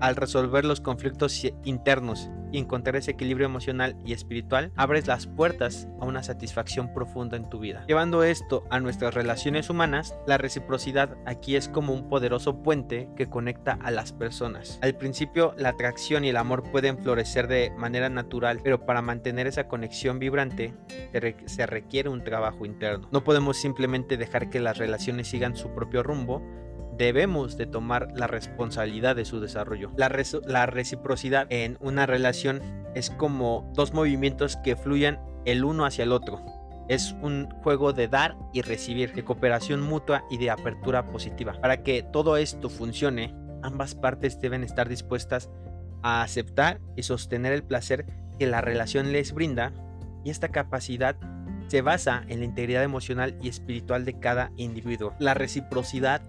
al 0.00 0.16
resolver 0.16 0.64
los 0.64 0.80
conflictos 0.80 1.44
internos 1.64 2.30
y 2.52 2.58
encontrar 2.58 2.96
ese 2.96 3.12
equilibrio 3.12 3.46
emocional 3.46 3.96
y 4.04 4.12
espiritual, 4.12 4.72
abres 4.76 5.06
las 5.06 5.26
puertas 5.26 5.88
a 6.00 6.04
una 6.04 6.22
satisfacción 6.22 6.92
profunda 6.92 7.36
en 7.36 7.48
tu 7.48 7.58
vida. 7.58 7.84
Llevando 7.88 8.22
esto 8.22 8.64
a 8.70 8.78
nuestras 8.78 9.14
relaciones 9.14 9.70
humanas, 9.70 10.14
la 10.26 10.38
reciprocidad 10.38 11.16
aquí 11.24 11.56
es 11.56 11.68
como 11.68 11.94
un 11.94 12.08
poderoso 12.08 12.62
puente 12.62 13.08
que 13.16 13.28
conecta 13.28 13.78
a 13.82 13.90
las 13.90 14.12
personas. 14.12 14.78
Al 14.82 14.96
principio, 14.96 15.54
la 15.56 15.70
atracción 15.70 16.24
y 16.24 16.28
el 16.28 16.36
amor 16.36 16.62
pueden 16.70 16.98
florecer 16.98 17.48
de 17.48 17.72
manera 17.78 18.10
natural, 18.10 18.60
pero 18.62 18.84
para 18.84 19.02
mantener 19.02 19.46
esa 19.46 19.66
conexión 19.66 20.18
vibrante 20.18 20.74
se 21.46 21.66
requiere 21.66 22.10
un 22.10 22.22
trabajo 22.22 22.66
interno. 22.66 23.08
No 23.12 23.24
podemos 23.24 23.56
simplemente 23.56 24.16
dejar 24.16 24.50
que 24.50 24.60
las 24.60 24.76
relaciones 24.76 25.28
sigan 25.28 25.56
su 25.56 25.70
propio 25.70 26.02
rumbo, 26.02 26.42
debemos 26.96 27.56
de 27.56 27.66
tomar 27.66 28.08
la 28.14 28.26
responsabilidad 28.26 29.16
de 29.16 29.24
su 29.24 29.40
desarrollo. 29.40 29.90
La, 29.96 30.10
la, 30.46 30.66
reciprocidad 30.66 31.46
en 31.50 31.78
una 31.80 32.06
relación 32.06 32.60
es 32.94 33.10
como 33.10 33.70
dos 33.74 33.92
movimientos 33.92 34.56
que 34.58 34.76
fluyan 34.76 35.20
el 35.44 35.64
uno 35.64 35.84
hacia 35.84 36.04
el 36.04 36.12
otro. 36.12 36.44
Es 36.88 37.14
un 37.22 37.48
juego 37.62 37.92
de 37.92 38.08
dar 38.08 38.36
y 38.52 38.62
recibir, 38.62 39.14
de 39.14 39.24
cooperación 39.24 39.80
mutua 39.80 40.24
y 40.30 40.38
de 40.38 40.50
apertura 40.50 41.06
positiva. 41.06 41.54
Para 41.60 41.82
que 41.82 42.02
todo 42.02 42.36
esto 42.36 42.68
funcione, 42.68 43.34
ambas 43.62 43.94
partes 43.94 44.40
deben 44.40 44.62
estar 44.62 44.88
dispuestas 44.88 45.50
a 46.02 46.22
aceptar 46.22 46.80
y 46.96 47.04
sostener 47.04 47.52
el 47.52 47.62
placer 47.62 48.06
que 48.38 48.46
la 48.46 48.60
relación 48.60 49.12
les 49.12 49.32
brinda 49.32 49.72
y 50.24 50.30
esta 50.30 50.48
capacidad 50.48 51.16
se 51.68 51.80
basa 51.80 52.24
en 52.28 52.40
la 52.40 52.44
integridad 52.44 52.82
emocional 52.82 53.38
y 53.40 53.48
espiritual 53.48 54.04
de 54.04 54.18
cada 54.18 54.52
individuo. 54.56 55.14
La 55.18 55.32
reciprocidad 55.32 56.20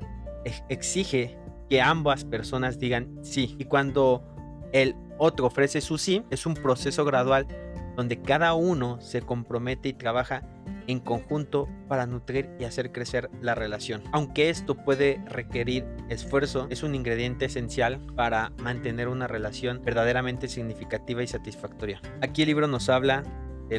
exige 0.70 1.38
que 1.70 1.82
ambas 1.82 2.26
personas 2.26 2.80
digan 2.80 3.20
sí. 3.24 3.56
Y 3.58 3.66
cuando 3.66 4.24
el 4.72 4.96
otro 5.18 5.48
ofrece 5.48 5.82
su 5.82 5.98
sí, 5.98 6.24
es 6.30 6.46
un 6.46 6.56
proceso 6.56 7.06
gradual 7.06 7.48
donde 7.96 8.22
cada 8.22 8.54
uno 8.54 9.00
se 9.02 9.22
compromete 9.22 9.90
y 9.90 9.94
trabaja 9.94 10.44
en 10.88 11.00
conjunto 11.00 11.70
para 11.88 12.06
nutrir 12.06 12.50
y 12.60 12.66
hacer 12.66 12.92
crecer 12.92 13.30
la 13.42 13.56
relación. 13.56 14.04
Aunque 14.12 14.50
esto 14.50 14.76
puede 14.76 15.22
requerir 15.28 15.86
esfuerzo, 16.10 16.68
es 16.70 16.84
un 16.84 16.96
ingrediente 16.96 17.46
esencial 17.46 18.02
para 18.16 18.52
mantener 18.58 19.08
una 19.08 19.28
relación 19.28 19.82
verdaderamente 19.84 20.48
significativa 20.48 21.24
y 21.24 21.28
satisfactoria. 21.28 22.02
Aquí 22.22 22.42
el 22.42 22.48
libro 22.48 22.68
nos 22.68 22.90
habla 22.90 23.24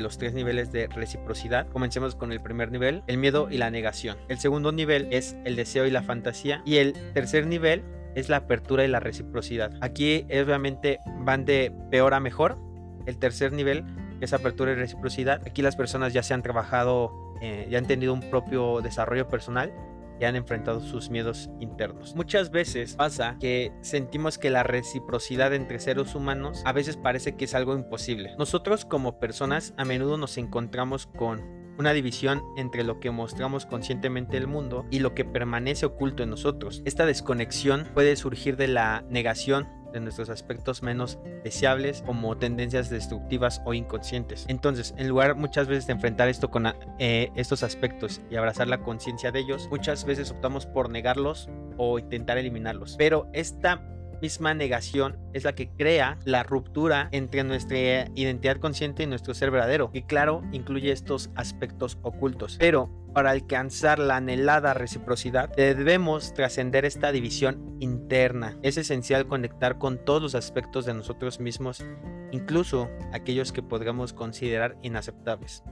los 0.00 0.18
tres 0.18 0.35
niveles 0.35 0.72
de 0.72 0.87
reciprocidad. 0.88 1.68
Comencemos 1.68 2.14
con 2.14 2.33
el 2.33 2.40
primer 2.40 2.70
nivel, 2.70 3.02
el 3.07 3.18
miedo 3.18 3.48
y 3.50 3.59
la 3.59 3.70
negación. 3.70 4.16
El 4.28 4.38
segundo 4.38 4.72
nivel 4.72 5.09
es 5.11 5.37
el 5.44 5.57
deseo 5.57 5.87
y 5.87 5.90
la 5.90 6.02
fantasía. 6.02 6.62
Y 6.64 6.76
el 6.76 6.92
tercer 7.12 7.46
nivel 7.46 7.85
es 8.14 8.28
la 8.28 8.38
apertura 8.38 8.85
y 8.85 8.88
la 8.88 9.00
reciprocidad. 9.00 9.72
Aquí 9.80 10.26
obviamente 10.30 11.00
van 11.20 11.44
de 11.44 11.72
peor 11.90 12.14
a 12.14 12.20
mejor. 12.20 12.59
El 13.07 13.18
tercer 13.18 13.52
nivel 13.52 13.85
es 14.20 14.33
apertura 14.33 14.72
y 14.72 14.74
reciprocidad. 14.76 15.42
Aquí 15.46 15.62
las 15.62 15.76
personas 15.76 16.12
ya 16.12 16.22
se 16.22 16.35
han 16.35 16.42
trabajado, 16.42 17.11
eh, 17.40 17.66
ya 17.70 17.78
han 17.78 17.87
tenido 17.87 18.14
un 18.14 18.20
propio 18.30 18.80
desarrollo 18.80 19.28
personal 19.28 19.72
han 20.27 20.37
enfrentado 20.37 20.81
sus 20.81 21.11
miedos 21.11 21.51
internos. 21.61 22.15
Muchas 22.15 22.51
veces 22.51 22.97
pasa 22.97 23.37
que 23.41 23.73
sentimos 23.81 24.39
que 24.39 24.51
la 24.51 24.63
reciprocidad 24.63 25.55
entre 25.55 25.81
seres 25.81 26.15
humanos 26.15 26.63
a 26.65 26.73
veces 26.73 26.97
parece 26.97 27.37
que 27.37 27.45
es 27.45 27.55
algo 27.55 27.75
imposible. 27.75 28.35
Nosotros 28.39 28.85
como 28.85 29.19
personas 29.19 29.75
a 29.77 29.85
menudo 29.85 30.17
nos 30.17 30.39
encontramos 30.39 31.07
con 31.07 31.65
una 31.79 31.93
división 31.93 32.43
entre 32.57 32.85
lo 32.85 33.01
que 33.01 33.11
mostramos 33.11 33.67
conscientemente 33.67 34.37
el 34.37 34.47
mundo 34.47 34.87
y 34.91 35.01
lo 35.01 35.15
que 35.15 35.25
permanece 35.25 35.87
oculto 35.87 36.23
en 36.23 36.31
nosotros. 36.31 36.83
Esta 36.85 37.07
desconexión 37.07 37.89
puede 37.95 38.17
surgir 38.17 38.57
de 38.57 38.69
la 38.69 39.05
negación 39.09 39.67
de 39.94 40.00
nuestros 40.00 40.28
aspectos 40.28 40.83
menos 40.83 41.18
deseables 41.42 42.02
como 42.02 42.37
tendencias 42.37 42.90
destructivas 42.90 43.62
o 43.64 43.72
inconscientes. 43.72 44.44
Entonces, 44.48 44.94
en 44.98 45.09
lugar 45.09 45.37
muchas 45.37 45.68
veces 45.68 45.87
de 45.87 45.94
enfrentar 45.94 46.28
esto 46.28 46.50
con 46.50 46.66
eh, 46.98 47.30
estos 47.37 47.62
aspectos 47.62 48.20
y 48.30 48.37
abrazar 48.37 48.68
la 48.68 48.83
conciencia 48.83 49.33
de 49.33 49.40
ellos, 49.40 49.68
muchas 49.70 50.04
veces 50.04 50.30
optamos 50.30 50.66
por 50.66 50.90
negarlos 50.90 51.48
o 51.78 51.98
intentar 51.98 52.37
eliminarlos. 52.37 52.96
Pero 52.98 53.28
esta 53.33 53.83
misma 54.20 54.54
negación 54.54 55.18
es 55.33 55.44
la 55.44 55.54
que 55.54 55.70
crea 55.70 56.18
la 56.24 56.42
ruptura 56.42 57.09
entre 57.12 57.44
nuestra 57.44 58.09
identidad 58.14 58.57
consciente 58.57 59.02
y 59.02 59.07
nuestro 59.07 59.35
ser 59.35 59.50
verdadero, 59.50 59.90
y 59.92 60.02
claro, 60.02 60.42
incluye 60.52 60.92
estos 60.92 61.30
aspectos 61.35 61.98
ocultos. 62.02 62.57
Pero 62.59 63.04
para 63.14 63.31
alcanzar 63.31 64.00
la 64.00 64.16
anhelada 64.16 64.74
reciprocidad, 64.74 65.48
debemos 65.57 66.35
trascender 66.35 66.85
esta 66.85 67.12
división 67.12 67.77
interna. 67.79 68.59
Es 68.62 68.77
esencial 68.77 69.27
conectar 69.27 69.79
con 69.79 70.05
todos 70.05 70.20
los 70.20 70.35
aspectos 70.35 70.85
de 70.85 70.94
nosotros 70.94 71.38
mismos, 71.38 71.85
incluso 72.33 72.90
aquellos 73.12 73.53
que 73.53 73.62
podríamos 73.62 74.12
considerar 74.12 74.77
inaceptables. 74.83 75.62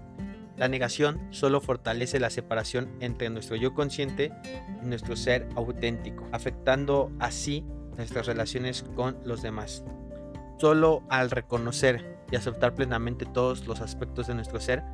La 0.56 0.68
negación 0.68 1.20
solo 1.30 1.60
fortalece 1.60 2.20
la 2.20 2.30
separación 2.30 2.96
entre 3.00 3.28
nuestro 3.28 3.56
yo 3.56 3.74
consciente 3.74 4.32
y 4.80 4.86
nuestro 4.86 5.16
ser 5.16 5.48
auténtico, 5.56 6.28
afectando 6.30 7.10
así 7.18 7.64
nuestras 7.96 8.26
relaciones 8.26 8.84
con 8.94 9.18
los 9.24 9.42
demás. 9.42 9.84
Solo 10.58 11.02
al 11.08 11.30
reconocer 11.32 12.20
y 12.30 12.36
aceptar 12.36 12.76
plenamente 12.76 13.26
todos 13.26 13.66
los 13.66 13.80
aspectos 13.80 14.28
de 14.28 14.34
nuestro 14.34 14.60
ser, 14.60 14.84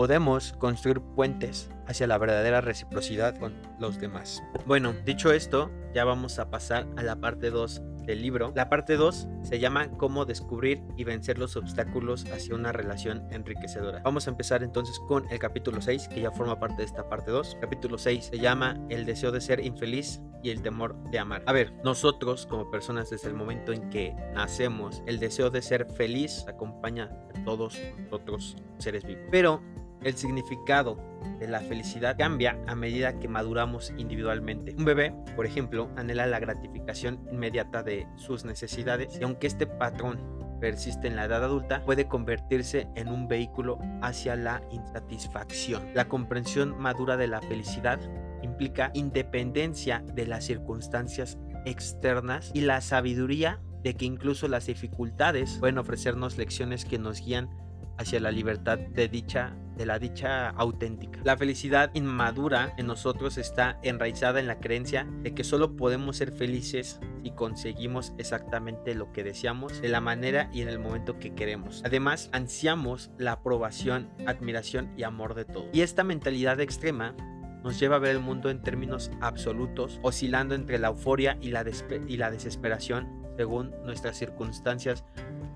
podemos 0.00 0.54
construir 0.54 1.02
puentes 1.02 1.68
hacia 1.86 2.06
la 2.06 2.16
verdadera 2.16 2.62
reciprocidad 2.62 3.36
con 3.36 3.52
los 3.78 4.00
demás. 4.00 4.42
Bueno, 4.64 4.94
dicho 5.04 5.30
esto, 5.30 5.70
ya 5.94 6.06
vamos 6.06 6.38
a 6.38 6.48
pasar 6.48 6.86
a 6.96 7.02
la 7.02 7.16
parte 7.16 7.50
2 7.50 7.82
del 8.06 8.22
libro. 8.22 8.50
La 8.56 8.70
parte 8.70 8.96
2 8.96 9.28
se 9.42 9.58
llama 9.58 9.90
Cómo 9.98 10.24
descubrir 10.24 10.82
y 10.96 11.04
vencer 11.04 11.38
los 11.38 11.54
obstáculos 11.54 12.24
hacia 12.32 12.54
una 12.54 12.72
relación 12.72 13.30
enriquecedora. 13.30 14.00
Vamos 14.02 14.26
a 14.26 14.30
empezar 14.30 14.62
entonces 14.62 14.98
con 15.06 15.28
el 15.30 15.38
capítulo 15.38 15.82
6, 15.82 16.08
que 16.08 16.22
ya 16.22 16.30
forma 16.30 16.58
parte 16.58 16.78
de 16.78 16.84
esta 16.84 17.06
parte 17.06 17.30
2. 17.30 17.58
Capítulo 17.60 17.98
6 17.98 18.24
se 18.24 18.38
llama 18.38 18.80
El 18.88 19.04
deseo 19.04 19.32
de 19.32 19.42
ser 19.42 19.62
infeliz 19.62 20.22
y 20.42 20.48
el 20.48 20.62
temor 20.62 20.96
de 21.10 21.18
amar. 21.18 21.42
A 21.44 21.52
ver, 21.52 21.74
nosotros 21.84 22.46
como 22.46 22.70
personas 22.70 23.10
desde 23.10 23.28
el 23.28 23.34
momento 23.34 23.70
en 23.74 23.90
que 23.90 24.16
nacemos, 24.32 25.02
el 25.04 25.18
deseo 25.18 25.50
de 25.50 25.60
ser 25.60 25.84
feliz 25.92 26.46
acompaña 26.48 27.10
a 27.34 27.44
todos 27.44 27.78
nosotros 27.98 28.56
seres 28.78 29.04
vivos. 29.04 29.24
Pero 29.30 29.60
el 30.02 30.16
significado 30.16 30.98
de 31.38 31.48
la 31.48 31.60
felicidad 31.60 32.16
cambia 32.18 32.58
a 32.66 32.74
medida 32.74 33.18
que 33.18 33.28
maduramos 33.28 33.92
individualmente. 33.96 34.74
Un 34.76 34.84
bebé, 34.84 35.14
por 35.36 35.46
ejemplo, 35.46 35.90
anhela 35.96 36.26
la 36.26 36.40
gratificación 36.40 37.20
inmediata 37.30 37.82
de 37.82 38.06
sus 38.16 38.44
necesidades 38.44 39.18
y 39.20 39.24
aunque 39.24 39.46
este 39.46 39.66
patrón 39.66 40.40
persiste 40.60 41.08
en 41.08 41.16
la 41.16 41.24
edad 41.24 41.44
adulta, 41.44 41.82
puede 41.84 42.06
convertirse 42.06 42.86
en 42.94 43.08
un 43.08 43.28
vehículo 43.28 43.78
hacia 44.02 44.36
la 44.36 44.62
insatisfacción. 44.70 45.82
La 45.94 46.08
comprensión 46.08 46.78
madura 46.78 47.16
de 47.16 47.28
la 47.28 47.40
felicidad 47.40 47.98
implica 48.42 48.90
independencia 48.94 50.04
de 50.14 50.26
las 50.26 50.44
circunstancias 50.44 51.38
externas 51.64 52.50
y 52.54 52.60
la 52.60 52.80
sabiduría 52.80 53.60
de 53.82 53.94
que 53.94 54.04
incluso 54.04 54.48
las 54.48 54.66
dificultades 54.66 55.56
pueden 55.58 55.78
ofrecernos 55.78 56.36
lecciones 56.36 56.84
que 56.84 56.98
nos 56.98 57.20
guían 57.20 57.48
hacia 58.00 58.18
la 58.18 58.30
libertad 58.30 58.78
de 58.78 59.08
dicha 59.08 59.54
de 59.76 59.86
la 59.86 59.98
dicha 59.98 60.50
auténtica. 60.50 61.20
La 61.24 61.38
felicidad 61.38 61.90
inmadura 61.94 62.74
en 62.76 62.86
nosotros 62.86 63.38
está 63.38 63.78
enraizada 63.82 64.38
en 64.38 64.46
la 64.46 64.58
creencia 64.58 65.06
de 65.22 65.34
que 65.34 65.42
solo 65.42 65.74
podemos 65.74 66.18
ser 66.18 66.32
felices 66.32 67.00
si 67.22 67.30
conseguimos 67.30 68.12
exactamente 68.18 68.94
lo 68.94 69.10
que 69.10 69.24
deseamos 69.24 69.80
de 69.80 69.88
la 69.88 70.02
manera 70.02 70.50
y 70.52 70.60
en 70.60 70.68
el 70.68 70.78
momento 70.78 71.18
que 71.18 71.34
queremos. 71.34 71.80
Además, 71.82 72.28
ansiamos 72.32 73.10
la 73.16 73.32
aprobación, 73.32 74.10
admiración 74.26 74.92
y 74.98 75.04
amor 75.04 75.34
de 75.34 75.46
todo. 75.46 75.70
Y 75.72 75.80
esta 75.80 76.04
mentalidad 76.04 76.60
extrema 76.60 77.14
nos 77.64 77.80
lleva 77.80 77.96
a 77.96 78.00
ver 78.00 78.10
el 78.10 78.20
mundo 78.20 78.50
en 78.50 78.62
términos 78.62 79.10
absolutos, 79.22 79.98
oscilando 80.02 80.54
entre 80.54 80.78
la 80.78 80.88
euforia 80.88 81.38
y 81.40 81.52
la, 81.52 81.64
y 82.06 82.16
la 82.18 82.30
desesperación 82.30 83.19
según 83.40 83.74
nuestras 83.86 84.18
circunstancias 84.18 85.02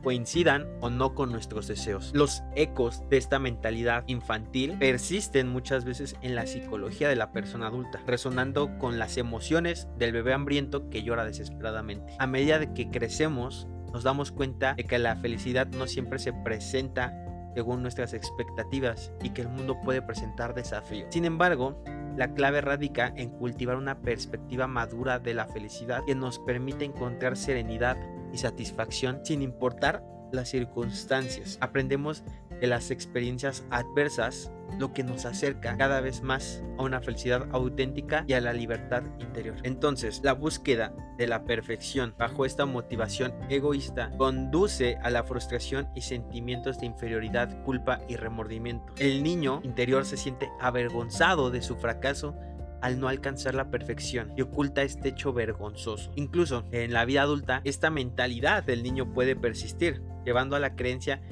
coincidan 0.03 0.67
o 0.81 0.89
no 0.89 1.15
con 1.15 1.31
nuestros 1.31 1.69
deseos. 1.69 2.13
Los 2.15 2.43
ecos 2.57 3.03
de 3.11 3.19
esta 3.19 3.39
mentalidad 3.39 4.05
infantil 4.07 4.79
persisten 4.79 5.51
muchas 5.51 5.85
veces 5.85 6.17
en 6.23 6.35
la 6.35 6.47
psicología 6.47 7.11
de 7.11 7.17
la 7.17 7.31
persona 7.31 7.67
adulta, 7.67 8.01
resonando 8.07 8.79
con 8.79 8.99
las 8.99 9.19
emociones 9.19 9.87
del 9.99 10.13
bebé 10.13 10.33
hambriento 10.33 10.89
que 10.89 11.03
llora 11.03 11.27
desesperadamente. 11.27 12.15
A 12.19 12.27
medida 12.27 12.59
de 12.59 12.73
que 12.73 12.89
crecemos, 12.89 13.69
nos 13.93 14.03
damos 14.03 14.33
cuenta 14.33 14.73
de 14.73 14.85
que 14.85 14.99
la 14.99 15.17
felicidad 15.17 15.67
no 15.67 15.87
siempre 15.87 16.19
se 16.19 16.33
presenta 16.33 17.13
según 17.55 17.83
nuestras 17.83 18.15
expectativas 18.15 19.13
y 19.23 19.29
que 19.29 19.43
el 19.43 19.51
mundo 19.51 19.79
puede 19.85 20.01
presentar 20.01 20.55
desafíos. 20.55 21.09
Sin 21.11 21.27
embargo, 21.27 21.85
la 22.17 22.35
clave 22.35 22.61
radica 22.61 23.13
en 23.17 23.31
cultivar 23.31 23.77
una 23.77 24.01
perspectiva 24.01 24.67
madura 24.67 25.19
de 25.19 25.35
la 25.35 25.47
felicidad 25.47 26.05
que 26.07 26.15
nos 26.15 26.39
permite 26.39 26.85
encontrar 26.85 27.37
serenidad 27.37 27.97
y 28.33 28.39
satisfacción 28.39 29.21
sin 29.25 29.43
importar 29.43 30.03
las 30.33 30.49
circunstancias. 30.49 31.59
Aprendemos 31.61 32.25
de 32.61 32.67
las 32.67 32.91
experiencias 32.91 33.65
adversas, 33.71 34.51
lo 34.79 34.93
que 34.93 35.05
nos 35.05 35.25
acerca 35.25 35.77
cada 35.77 36.01
vez 36.01 36.23
más 36.23 36.63
a 36.79 36.83
una 36.83 37.01
felicidad 37.01 37.49
auténtica 37.53 38.25
y 38.27 38.33
a 38.33 38.41
la 38.41 38.53
libertad 38.53 39.03
interior. 39.21 39.57
Entonces, 39.63 40.21
la 40.25 40.33
búsqueda 40.33 40.93
de 41.17 41.27
la 41.27 41.45
perfección 41.45 42.15
bajo 42.19 42.45
esta 42.45 42.67
motivación 42.67 43.33
egoísta 43.49 44.11
conduce 44.17 44.97
a 45.03 45.11
la 45.11 45.25
frustración 45.25 45.89
y 45.95 46.01
sentimientos 46.01 46.79
de 46.79 46.87
inferioridad, 46.87 47.63
culpa 47.65 48.01
y 48.09 48.17
remordimiento. 48.17 48.93
El 48.99 49.23
niño 49.23 49.61
interior 49.63 50.05
se 50.05 50.17
siente 50.17 50.51
avergonzado 50.61 51.51
de 51.51 51.63
su 51.63 51.77
fracaso 51.77 52.35
al 52.85 53.01
no 53.01 53.09
alcanzar 53.09 53.55
la 53.55 53.71
perfección 53.71 54.35
y 54.37 54.43
oculta 54.43 54.83
este 54.83 55.09
hecho 55.09 55.33
vergonzoso. 55.33 56.11
Incluso 56.17 56.65
en 56.71 56.93
la 56.93 57.07
vida 57.07 57.23
adulta, 57.23 57.63
esta 57.65 57.89
mentalidad 57.89 58.63
del 58.63 58.83
niño 58.83 59.11
puede 59.15 59.37
persistir, 59.37 60.03
llevando 60.27 60.55
a 60.55 60.61
la 60.61 60.77
creencia 60.77 61.23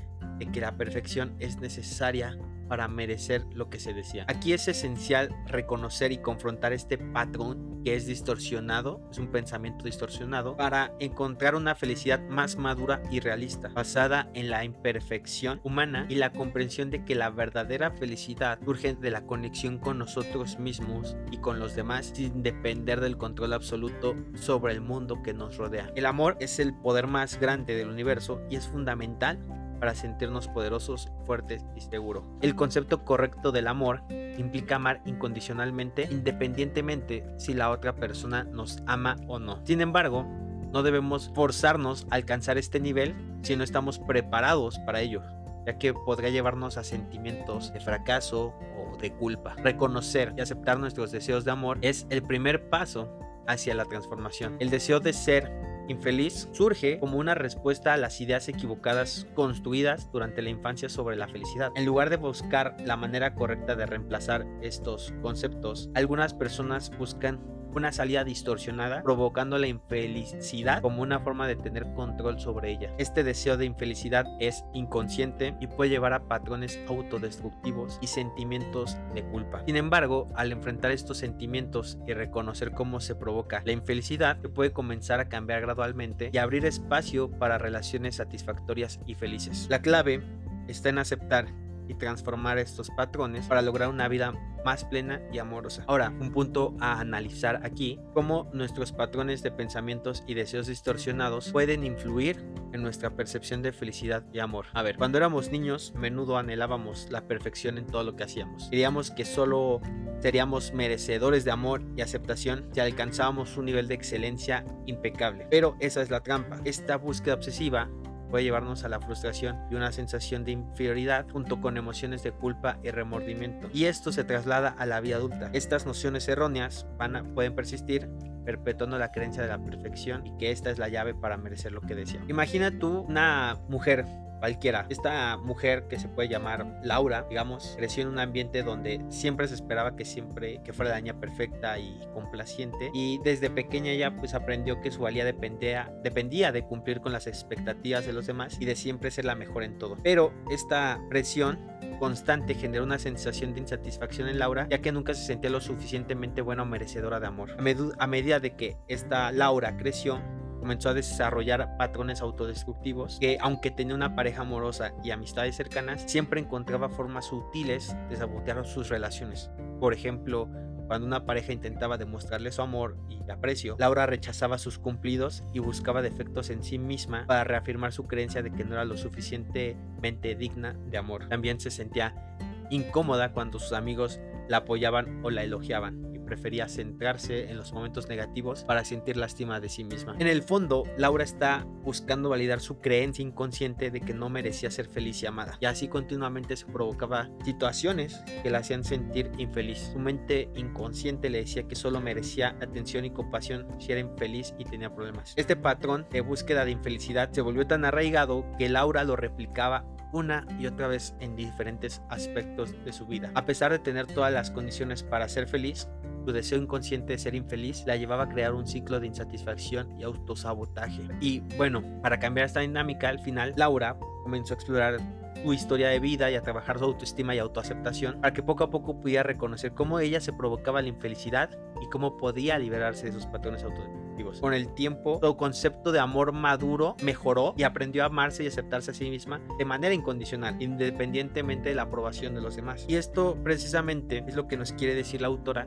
que 0.46 0.60
la 0.60 0.76
perfección 0.76 1.34
es 1.38 1.58
necesaria 1.58 2.38
para 2.72 2.88
merecer 2.88 3.44
lo 3.52 3.68
que 3.68 3.78
se 3.78 3.92
decía. 3.92 4.24
Aquí 4.28 4.54
es 4.54 4.66
esencial 4.66 5.28
reconocer 5.46 6.10
y 6.10 6.16
confrontar 6.16 6.72
este 6.72 6.96
patrón 6.96 7.82
que 7.84 7.96
es 7.96 8.06
distorsionado, 8.06 9.06
es 9.10 9.18
un 9.18 9.28
pensamiento 9.28 9.84
distorsionado, 9.84 10.56
para 10.56 10.94
encontrar 10.98 11.54
una 11.54 11.74
felicidad 11.74 12.20
más 12.30 12.56
madura 12.56 13.02
y 13.10 13.20
realista, 13.20 13.68
basada 13.68 14.30
en 14.32 14.48
la 14.48 14.64
imperfección 14.64 15.60
humana 15.64 16.06
y 16.08 16.14
la 16.14 16.32
comprensión 16.32 16.90
de 16.90 17.04
que 17.04 17.14
la 17.14 17.28
verdadera 17.28 17.90
felicidad 17.90 18.58
surge 18.64 18.94
de 18.94 19.10
la 19.10 19.26
conexión 19.26 19.76
con 19.76 19.98
nosotros 19.98 20.58
mismos 20.58 21.14
y 21.30 21.38
con 21.38 21.58
los 21.58 21.76
demás 21.76 22.12
sin 22.14 22.42
depender 22.42 23.00
del 23.00 23.18
control 23.18 23.52
absoluto 23.52 24.14
sobre 24.34 24.72
el 24.72 24.80
mundo 24.80 25.22
que 25.22 25.34
nos 25.34 25.58
rodea. 25.58 25.92
El 25.94 26.06
amor 26.06 26.38
es 26.40 26.58
el 26.58 26.72
poder 26.72 27.06
más 27.06 27.38
grande 27.38 27.74
del 27.74 27.88
universo 27.90 28.40
y 28.48 28.56
es 28.56 28.66
fundamental 28.66 29.44
para 29.82 29.96
sentirnos 29.96 30.46
poderosos, 30.46 31.10
fuertes 31.26 31.66
y 31.74 31.80
seguros. 31.80 32.22
El 32.40 32.54
concepto 32.54 33.04
correcto 33.04 33.50
del 33.50 33.66
amor 33.66 34.04
implica 34.38 34.76
amar 34.76 35.02
incondicionalmente 35.06 36.06
independientemente 36.08 37.26
si 37.36 37.52
la 37.52 37.68
otra 37.68 37.96
persona 37.96 38.44
nos 38.44 38.80
ama 38.86 39.16
o 39.26 39.40
no. 39.40 39.58
Sin 39.66 39.80
embargo, 39.80 40.24
no 40.70 40.84
debemos 40.84 41.32
forzarnos 41.34 42.06
a 42.10 42.14
alcanzar 42.14 42.58
este 42.58 42.78
nivel 42.78 43.16
si 43.42 43.56
no 43.56 43.64
estamos 43.64 43.98
preparados 43.98 44.78
para 44.86 45.00
ello 45.00 45.20
ya 45.66 45.78
que 45.78 45.92
podría 45.94 46.30
llevarnos 46.30 46.76
a 46.76 46.84
sentimientos 46.84 47.72
de 47.72 47.80
fracaso 47.80 48.54
o 48.78 48.96
de 48.98 49.12
culpa. 49.12 49.56
Reconocer 49.56 50.32
y 50.36 50.42
aceptar 50.42 50.78
nuestros 50.78 51.10
deseos 51.10 51.44
de 51.44 51.50
amor 51.50 51.78
es 51.82 52.06
el 52.10 52.22
primer 52.22 52.68
paso 52.68 53.08
hacia 53.48 53.74
la 53.74 53.84
transformación. 53.84 54.56
El 54.60 54.70
deseo 54.70 55.00
de 55.00 55.12
ser 55.12 55.71
infeliz 55.92 56.48
surge 56.52 56.98
como 56.98 57.18
una 57.18 57.34
respuesta 57.34 57.94
a 57.94 57.96
las 57.96 58.20
ideas 58.20 58.48
equivocadas 58.48 59.26
construidas 59.34 60.10
durante 60.12 60.42
la 60.42 60.50
infancia 60.50 60.88
sobre 60.88 61.16
la 61.16 61.28
felicidad. 61.28 61.70
En 61.76 61.86
lugar 61.86 62.10
de 62.10 62.16
buscar 62.16 62.76
la 62.84 62.96
manera 62.96 63.34
correcta 63.34 63.76
de 63.76 63.86
reemplazar 63.86 64.46
estos 64.60 65.14
conceptos, 65.22 65.90
algunas 65.94 66.34
personas 66.34 66.90
buscan 66.98 67.40
una 67.74 67.92
salida 67.92 68.24
distorsionada, 68.24 69.02
provocando 69.02 69.58
la 69.58 69.66
infelicidad 69.66 70.82
como 70.82 71.02
una 71.02 71.20
forma 71.20 71.46
de 71.46 71.56
tener 71.56 71.92
control 71.94 72.40
sobre 72.40 72.70
ella. 72.72 72.94
Este 72.98 73.24
deseo 73.24 73.56
de 73.56 73.64
infelicidad 73.64 74.26
es 74.40 74.64
inconsciente 74.72 75.54
y 75.60 75.66
puede 75.66 75.90
llevar 75.90 76.12
a 76.12 76.28
patrones 76.28 76.78
autodestructivos 76.88 77.98
y 78.00 78.06
sentimientos 78.06 78.96
de 79.14 79.22
culpa. 79.24 79.62
Sin 79.66 79.76
embargo, 79.76 80.28
al 80.34 80.52
enfrentar 80.52 80.90
estos 80.90 81.18
sentimientos 81.18 81.98
y 82.06 82.12
reconocer 82.12 82.72
cómo 82.72 83.00
se 83.00 83.14
provoca 83.14 83.62
la 83.64 83.72
infelicidad, 83.72 84.40
se 84.40 84.48
puede 84.48 84.72
comenzar 84.72 85.20
a 85.20 85.28
cambiar 85.28 85.60
gradualmente 85.60 86.30
y 86.32 86.38
abrir 86.38 86.66
espacio 86.66 87.30
para 87.30 87.58
relaciones 87.58 88.16
satisfactorias 88.16 89.00
y 89.06 89.14
felices. 89.14 89.66
La 89.70 89.82
clave 89.82 90.22
está 90.68 90.88
en 90.88 90.98
aceptar 90.98 91.46
y 91.92 91.94
transformar 91.94 92.58
estos 92.58 92.90
patrones 92.90 93.46
para 93.46 93.62
lograr 93.62 93.88
una 93.88 94.08
vida 94.08 94.34
más 94.64 94.84
plena 94.84 95.20
y 95.32 95.38
amorosa. 95.38 95.84
Ahora, 95.86 96.12
un 96.20 96.32
punto 96.32 96.74
a 96.80 97.00
analizar 97.00 97.60
aquí, 97.64 98.00
cómo 98.14 98.48
nuestros 98.52 98.92
patrones 98.92 99.42
de 99.42 99.50
pensamientos 99.50 100.24
y 100.26 100.34
deseos 100.34 100.66
distorsionados 100.66 101.50
pueden 101.50 101.84
influir 101.84 102.44
en 102.72 102.82
nuestra 102.82 103.10
percepción 103.10 103.62
de 103.62 103.72
felicidad 103.72 104.24
y 104.32 104.38
amor. 104.38 104.66
A 104.72 104.82
ver, 104.82 104.96
cuando 104.96 105.18
éramos 105.18 105.50
niños, 105.50 105.92
menudo 105.96 106.38
anhelábamos 106.38 107.08
la 107.10 107.26
perfección 107.26 107.78
en 107.78 107.86
todo 107.86 108.04
lo 108.04 108.16
que 108.16 108.24
hacíamos. 108.24 108.68
Queríamos 108.68 109.10
que 109.10 109.24
solo 109.24 109.80
seríamos 110.20 110.72
merecedores 110.72 111.44
de 111.44 111.50
amor 111.50 111.82
y 111.96 112.00
aceptación 112.00 112.68
si 112.72 112.80
alcanzábamos 112.80 113.56
un 113.56 113.66
nivel 113.66 113.88
de 113.88 113.94
excelencia 113.94 114.64
impecable. 114.86 115.46
Pero 115.50 115.76
esa 115.80 116.00
es 116.00 116.10
la 116.10 116.22
trampa. 116.22 116.60
Esta 116.64 116.96
búsqueda 116.96 117.34
obsesiva 117.34 117.90
puede 118.32 118.44
llevarnos 118.44 118.82
a 118.84 118.88
la 118.88 118.98
frustración 118.98 119.58
y 119.70 119.74
una 119.74 119.92
sensación 119.92 120.42
de 120.46 120.52
inferioridad 120.52 121.26
junto 121.30 121.60
con 121.60 121.76
emociones 121.76 122.22
de 122.22 122.32
culpa 122.32 122.78
y 122.82 122.90
remordimiento. 122.90 123.68
Y 123.74 123.84
esto 123.84 124.10
se 124.10 124.24
traslada 124.24 124.70
a 124.70 124.86
la 124.86 125.00
vida 125.00 125.16
adulta. 125.16 125.50
Estas 125.52 125.84
nociones 125.84 126.26
erróneas 126.28 126.86
van 126.96 127.34
pueden 127.34 127.54
persistir 127.54 128.08
perpetuando 128.44 128.98
la 128.98 129.12
creencia 129.12 129.42
de 129.42 129.48
la 129.48 129.58
perfección 129.58 130.26
y 130.26 130.36
que 130.36 130.50
esta 130.50 130.70
es 130.70 130.78
la 130.78 130.88
llave 130.88 131.14
para 131.14 131.36
merecer 131.36 131.72
lo 131.72 131.80
que 131.80 131.94
decía. 131.94 132.20
Imagina 132.28 132.78
tú 132.78 133.00
una 133.08 133.58
mujer 133.68 134.04
cualquiera. 134.42 134.86
Esta 134.88 135.36
mujer 135.36 135.86
que 135.86 136.00
se 136.00 136.08
puede 136.08 136.28
llamar 136.28 136.66
Laura, 136.82 137.24
digamos, 137.28 137.74
creció 137.76 138.02
en 138.02 138.08
un 138.08 138.18
ambiente 138.18 138.64
donde 138.64 139.00
siempre 139.08 139.46
se 139.46 139.54
esperaba 139.54 139.94
que 139.94 140.04
siempre 140.04 140.60
que 140.64 140.72
fuera 140.72 140.90
la 140.90 141.00
niña 141.00 141.20
perfecta 141.20 141.78
y 141.78 142.00
complaciente 142.12 142.90
y 142.92 143.18
desde 143.22 143.50
pequeña 143.50 143.94
ya 143.94 144.16
pues 144.16 144.34
aprendió 144.34 144.80
que 144.80 144.90
su 144.90 145.02
valía 145.02 145.24
dependía, 145.24 145.94
dependía 146.02 146.50
de 146.50 146.64
cumplir 146.64 147.00
con 147.00 147.12
las 147.12 147.28
expectativas 147.28 148.04
de 148.04 148.12
los 148.12 148.26
demás 148.26 148.56
y 148.58 148.64
de 148.64 148.74
siempre 148.74 149.12
ser 149.12 149.26
la 149.26 149.36
mejor 149.36 149.62
en 149.62 149.78
todo. 149.78 149.96
Pero 150.02 150.32
esta 150.50 151.00
presión 151.08 151.60
constante 151.98 152.54
generó 152.54 152.84
una 152.84 152.98
sensación 152.98 153.54
de 153.54 153.60
insatisfacción 153.60 154.28
en 154.28 154.38
Laura, 154.38 154.66
ya 154.70 154.80
que 154.80 154.92
nunca 154.92 155.14
se 155.14 155.24
sentía 155.24 155.50
lo 155.50 155.60
suficientemente 155.60 156.42
buena 156.42 156.62
o 156.62 156.66
merecedora 156.66 157.20
de 157.20 157.26
amor. 157.26 157.50
A, 157.52 158.04
a 158.04 158.06
medida 158.06 158.40
de 158.40 158.56
que 158.56 158.76
esta 158.88 159.32
Laura 159.32 159.76
creció, 159.76 160.20
comenzó 160.62 160.90
a 160.90 160.94
desarrollar 160.94 161.76
patrones 161.76 162.20
autodestructivos 162.20 163.18
que 163.18 163.36
aunque 163.40 163.72
tenía 163.72 163.96
una 163.96 164.14
pareja 164.14 164.42
amorosa 164.42 164.92
y 165.02 165.10
amistades 165.10 165.56
cercanas, 165.56 166.04
siempre 166.06 166.40
encontraba 166.40 166.88
formas 166.88 167.26
sutiles 167.26 167.96
de 168.08 168.16
sabotear 168.16 168.64
sus 168.64 168.88
relaciones. 168.88 169.50
Por 169.80 169.92
ejemplo, 169.92 170.48
cuando 170.92 171.06
una 171.06 171.24
pareja 171.24 171.54
intentaba 171.54 171.96
demostrarle 171.96 172.52
su 172.52 172.60
amor 172.60 172.98
y 173.08 173.30
aprecio, 173.30 173.76
Laura 173.78 174.04
rechazaba 174.04 174.58
sus 174.58 174.78
cumplidos 174.78 175.42
y 175.54 175.58
buscaba 175.58 176.02
defectos 176.02 176.50
en 176.50 176.62
sí 176.62 176.78
misma 176.78 177.24
para 177.26 177.44
reafirmar 177.44 177.94
su 177.94 178.06
creencia 178.06 178.42
de 178.42 178.52
que 178.52 178.62
no 178.62 178.74
era 178.74 178.84
lo 178.84 178.98
suficientemente 178.98 180.34
digna 180.34 180.74
de 180.90 180.98
amor. 180.98 181.30
También 181.30 181.60
se 181.60 181.70
sentía 181.70 182.36
incómoda 182.68 183.32
cuando 183.32 183.58
sus 183.58 183.72
amigos 183.72 184.20
la 184.50 184.58
apoyaban 184.58 185.24
o 185.24 185.30
la 185.30 185.42
elogiaban 185.44 186.11
prefería 186.22 186.68
centrarse 186.68 187.50
en 187.50 187.56
los 187.56 187.72
momentos 187.72 188.08
negativos 188.08 188.64
para 188.64 188.84
sentir 188.84 189.16
lástima 189.16 189.60
de 189.60 189.68
sí 189.68 189.84
misma. 189.84 190.16
En 190.18 190.26
el 190.26 190.42
fondo, 190.42 190.84
Laura 190.96 191.24
está 191.24 191.66
buscando 191.82 192.28
validar 192.28 192.60
su 192.60 192.80
creencia 192.80 193.22
inconsciente 193.22 193.90
de 193.90 194.00
que 194.00 194.14
no 194.14 194.28
merecía 194.28 194.70
ser 194.70 194.86
feliz 194.86 195.22
y 195.22 195.26
amada, 195.26 195.56
y 195.60 195.66
así 195.66 195.88
continuamente 195.88 196.56
se 196.56 196.66
provocaba 196.66 197.30
situaciones 197.44 198.20
que 198.42 198.50
la 198.50 198.58
hacían 198.58 198.84
sentir 198.84 199.30
infeliz. 199.38 199.90
Su 199.92 199.98
mente 199.98 200.50
inconsciente 200.54 201.30
le 201.30 201.38
decía 201.38 201.64
que 201.64 201.74
solo 201.74 202.00
merecía 202.00 202.56
atención 202.60 203.04
y 203.04 203.10
compasión 203.10 203.66
si 203.78 203.92
era 203.92 204.00
infeliz 204.00 204.54
y 204.58 204.64
tenía 204.64 204.94
problemas. 204.94 205.34
Este 205.36 205.56
patrón 205.56 206.06
de 206.10 206.20
búsqueda 206.20 206.64
de 206.64 206.72
infelicidad 206.72 207.30
se 207.32 207.40
volvió 207.40 207.66
tan 207.66 207.84
arraigado 207.84 208.44
que 208.58 208.68
Laura 208.68 209.04
lo 209.04 209.16
replicaba 209.16 209.84
una 210.12 210.46
y 210.58 210.66
otra 210.66 210.88
vez 210.88 211.14
en 211.20 211.36
diferentes 211.36 212.02
aspectos 212.08 212.74
de 212.84 212.92
su 212.92 213.06
vida. 213.06 213.30
A 213.34 213.44
pesar 213.44 213.72
de 213.72 213.78
tener 213.78 214.06
todas 214.06 214.32
las 214.32 214.50
condiciones 214.50 215.02
para 215.02 215.28
ser 215.28 215.48
feliz, 215.48 215.88
su 216.24 216.32
deseo 216.32 216.58
inconsciente 216.58 217.14
de 217.14 217.18
ser 217.18 217.34
infeliz 217.34 217.84
la 217.86 217.96
llevaba 217.96 218.24
a 218.24 218.28
crear 218.28 218.54
un 218.54 218.66
ciclo 218.66 219.00
de 219.00 219.08
insatisfacción 219.08 219.98
y 219.98 220.04
autosabotaje. 220.04 221.02
Y 221.20 221.40
bueno, 221.56 221.82
para 222.02 222.20
cambiar 222.20 222.46
esta 222.46 222.60
dinámica, 222.60 223.08
al 223.08 223.18
final, 223.18 223.54
Laura 223.56 223.96
comenzó 224.22 224.54
a 224.54 224.56
explorar 224.56 224.98
su 225.42 225.52
historia 225.52 225.88
de 225.88 225.98
vida 225.98 226.30
y 226.30 226.36
a 226.36 226.42
trabajar 226.42 226.78
su 226.78 226.84
autoestima 226.84 227.34
y 227.34 227.38
autoaceptación 227.38 228.20
para 228.20 228.32
que 228.32 228.42
poco 228.42 228.64
a 228.64 228.70
poco 228.70 229.00
pudiera 229.00 229.24
reconocer 229.24 229.72
cómo 229.72 229.98
ella 229.98 230.20
se 230.20 230.32
provocaba 230.32 230.80
la 230.82 230.88
infelicidad 230.88 231.50
y 231.82 231.88
cómo 231.90 232.16
podía 232.16 232.58
liberarse 232.58 233.06
de 233.06 233.12
sus 233.12 233.26
patrones 233.26 233.64
autodestructivos. 233.64 234.11
Con 234.40 234.54
el 234.54 234.72
tiempo, 234.74 235.20
su 235.22 235.36
concepto 235.36 235.92
de 235.92 236.00
amor 236.00 236.32
maduro 236.32 236.96
mejoró 237.02 237.54
y 237.56 237.64
aprendió 237.64 238.02
a 238.02 238.06
amarse 238.06 238.44
y 238.44 238.46
aceptarse 238.46 238.90
a 238.90 238.94
sí 238.94 239.10
misma 239.10 239.40
de 239.58 239.64
manera 239.64 239.94
incondicional, 239.94 240.60
independientemente 240.60 241.70
de 241.70 241.74
la 241.74 241.82
aprobación 241.82 242.34
de 242.34 242.40
los 242.40 242.56
demás. 242.56 242.84
Y 242.88 242.96
esto 242.96 243.36
precisamente 243.42 244.24
es 244.26 244.34
lo 244.34 244.48
que 244.48 244.56
nos 244.56 244.72
quiere 244.72 244.94
decir 244.94 245.20
la 245.20 245.28
autora 245.28 245.66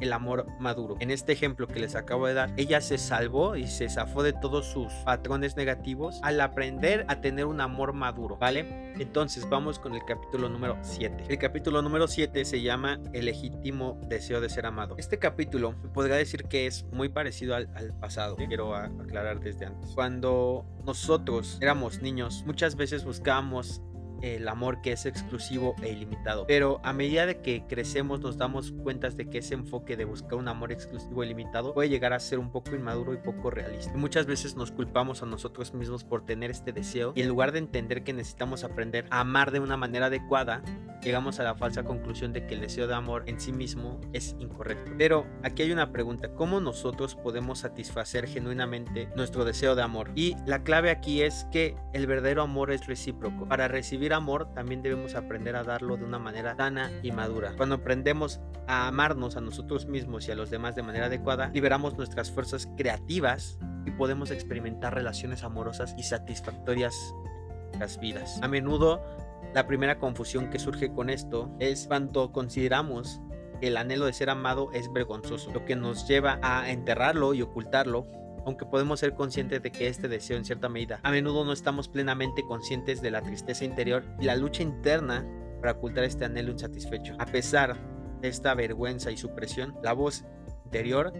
el 0.00 0.12
amor 0.12 0.46
maduro. 0.58 0.96
En 1.00 1.10
este 1.10 1.32
ejemplo 1.32 1.66
que 1.66 1.80
les 1.80 1.94
acabo 1.94 2.26
de 2.26 2.34
dar, 2.34 2.52
ella 2.56 2.80
se 2.80 2.98
salvó 2.98 3.56
y 3.56 3.66
se 3.66 3.88
zafó 3.88 4.22
de 4.22 4.32
todos 4.32 4.66
sus 4.66 4.92
patrones 5.04 5.56
negativos 5.56 6.20
al 6.22 6.40
aprender 6.40 7.04
a 7.08 7.20
tener 7.20 7.46
un 7.46 7.60
amor 7.60 7.92
maduro, 7.92 8.36
¿vale? 8.36 8.92
Entonces 8.98 9.48
vamos 9.48 9.78
con 9.78 9.94
el 9.94 10.04
capítulo 10.04 10.48
número 10.48 10.78
7. 10.82 11.24
El 11.28 11.38
capítulo 11.38 11.82
número 11.82 12.06
7 12.06 12.44
se 12.44 12.62
llama 12.62 13.00
El 13.12 13.26
legítimo 13.26 13.98
deseo 14.08 14.40
de 14.40 14.48
ser 14.48 14.66
amado. 14.66 14.94
Este 14.98 15.18
capítulo 15.18 15.74
podría 15.92 16.16
decir 16.16 16.44
que 16.44 16.66
es 16.66 16.84
muy 16.92 17.08
parecido 17.08 17.54
al, 17.54 17.68
al 17.74 17.92
pasado. 17.98 18.36
Quiero 18.36 18.74
aclarar 18.74 19.40
desde 19.40 19.66
antes. 19.66 19.90
Cuando 19.94 20.64
nosotros 20.84 21.58
éramos 21.60 22.02
niños, 22.02 22.44
muchas 22.46 22.76
veces 22.76 23.04
buscábamos 23.04 23.82
el 24.22 24.48
amor 24.48 24.80
que 24.80 24.92
es 24.92 25.06
exclusivo 25.06 25.74
e 25.82 25.92
ilimitado. 25.92 26.46
Pero 26.46 26.80
a 26.82 26.92
medida 26.92 27.26
de 27.26 27.40
que 27.40 27.64
crecemos 27.66 28.20
nos 28.20 28.38
damos 28.38 28.72
cuenta 28.72 29.04
de 29.10 29.28
que 29.28 29.38
ese 29.38 29.54
enfoque 29.54 29.96
de 29.96 30.04
buscar 30.04 30.34
un 30.34 30.48
amor 30.48 30.72
exclusivo 30.72 31.22
e 31.22 31.26
ilimitado 31.26 31.74
puede 31.74 31.88
llegar 31.88 32.12
a 32.12 32.20
ser 32.20 32.38
un 32.38 32.50
poco 32.50 32.74
inmaduro 32.74 33.12
y 33.12 33.18
poco 33.18 33.50
realista. 33.50 33.92
muchas 33.94 34.26
veces 34.26 34.56
nos 34.56 34.72
culpamos 34.72 35.22
a 35.22 35.26
nosotros 35.26 35.74
mismos 35.74 36.04
por 36.04 36.24
tener 36.24 36.50
este 36.50 36.72
deseo 36.72 37.12
y 37.14 37.22
en 37.22 37.28
lugar 37.28 37.52
de 37.52 37.58
entender 37.58 38.04
que 38.04 38.12
necesitamos 38.12 38.64
aprender 38.64 39.06
a 39.10 39.20
amar 39.20 39.50
de 39.50 39.60
una 39.60 39.76
manera 39.76 40.06
adecuada, 40.06 40.62
llegamos 41.02 41.38
a 41.38 41.44
la 41.44 41.54
falsa 41.54 41.84
conclusión 41.84 42.32
de 42.32 42.46
que 42.46 42.54
el 42.54 42.60
deseo 42.60 42.86
de 42.86 42.94
amor 42.94 43.24
en 43.26 43.40
sí 43.40 43.52
mismo 43.52 44.00
es 44.12 44.36
incorrecto. 44.38 44.92
Pero 44.96 45.26
aquí 45.42 45.62
hay 45.62 45.72
una 45.72 45.92
pregunta, 45.92 46.34
¿cómo 46.34 46.60
nosotros 46.60 47.14
podemos 47.14 47.60
satisfacer 47.60 48.26
genuinamente 48.26 49.08
nuestro 49.14 49.44
deseo 49.44 49.74
de 49.74 49.82
amor? 49.82 50.10
Y 50.14 50.36
la 50.46 50.62
clave 50.62 50.90
aquí 50.90 51.22
es 51.22 51.46
que 51.52 51.76
el 51.92 52.06
verdadero 52.06 52.42
amor 52.42 52.70
es 52.70 52.86
recíproco. 52.86 53.46
Para 53.48 53.68
recibir 53.68 54.03
amor 54.12 54.52
también 54.54 54.82
debemos 54.82 55.14
aprender 55.14 55.56
a 55.56 55.64
darlo 55.64 55.96
de 55.96 56.04
una 56.04 56.18
manera 56.18 56.56
sana 56.56 56.90
y 57.02 57.12
madura. 57.12 57.54
Cuando 57.56 57.76
aprendemos 57.76 58.40
a 58.66 58.88
amarnos 58.88 59.36
a 59.36 59.40
nosotros 59.40 59.86
mismos 59.86 60.28
y 60.28 60.32
a 60.32 60.34
los 60.34 60.50
demás 60.50 60.74
de 60.74 60.82
manera 60.82 61.06
adecuada, 61.06 61.50
liberamos 61.54 61.96
nuestras 61.96 62.30
fuerzas 62.30 62.68
creativas 62.76 63.58
y 63.86 63.90
podemos 63.92 64.30
experimentar 64.30 64.94
relaciones 64.94 65.44
amorosas 65.44 65.94
y 65.98 66.02
satisfactorias 66.02 66.94
en 67.72 67.80
las 67.80 67.98
vidas. 68.00 68.40
A 68.42 68.48
menudo 68.48 69.02
la 69.54 69.66
primera 69.66 69.98
confusión 69.98 70.50
que 70.50 70.58
surge 70.58 70.92
con 70.92 71.10
esto 71.10 71.54
es 71.60 71.86
cuando 71.86 72.32
consideramos 72.32 73.20
que 73.60 73.68
el 73.68 73.76
anhelo 73.76 74.06
de 74.06 74.12
ser 74.12 74.30
amado 74.30 74.70
es 74.72 74.92
vergonzoso, 74.92 75.52
lo 75.52 75.64
que 75.64 75.76
nos 75.76 76.08
lleva 76.08 76.40
a 76.42 76.70
enterrarlo 76.70 77.34
y 77.34 77.42
ocultarlo 77.42 78.08
aunque 78.46 78.66
podemos 78.66 79.00
ser 79.00 79.14
conscientes 79.14 79.62
de 79.62 79.72
que 79.72 79.88
este 79.88 80.08
deseo 80.08 80.36
en 80.36 80.44
cierta 80.44 80.68
medida, 80.68 81.00
a 81.02 81.10
menudo 81.10 81.44
no 81.44 81.52
estamos 81.52 81.88
plenamente 81.88 82.42
conscientes 82.44 83.00
de 83.02 83.10
la 83.10 83.22
tristeza 83.22 83.64
interior 83.64 84.04
y 84.20 84.24
la 84.24 84.36
lucha 84.36 84.62
interna 84.62 85.26
para 85.60 85.72
ocultar 85.72 86.04
este 86.04 86.24
anhelo 86.24 86.52
insatisfecho. 86.52 87.14
A 87.18 87.26
pesar 87.26 87.76
de 88.20 88.28
esta 88.28 88.54
vergüenza 88.54 89.10
y 89.10 89.16
supresión, 89.16 89.74
la 89.82 89.92
voz 89.92 90.24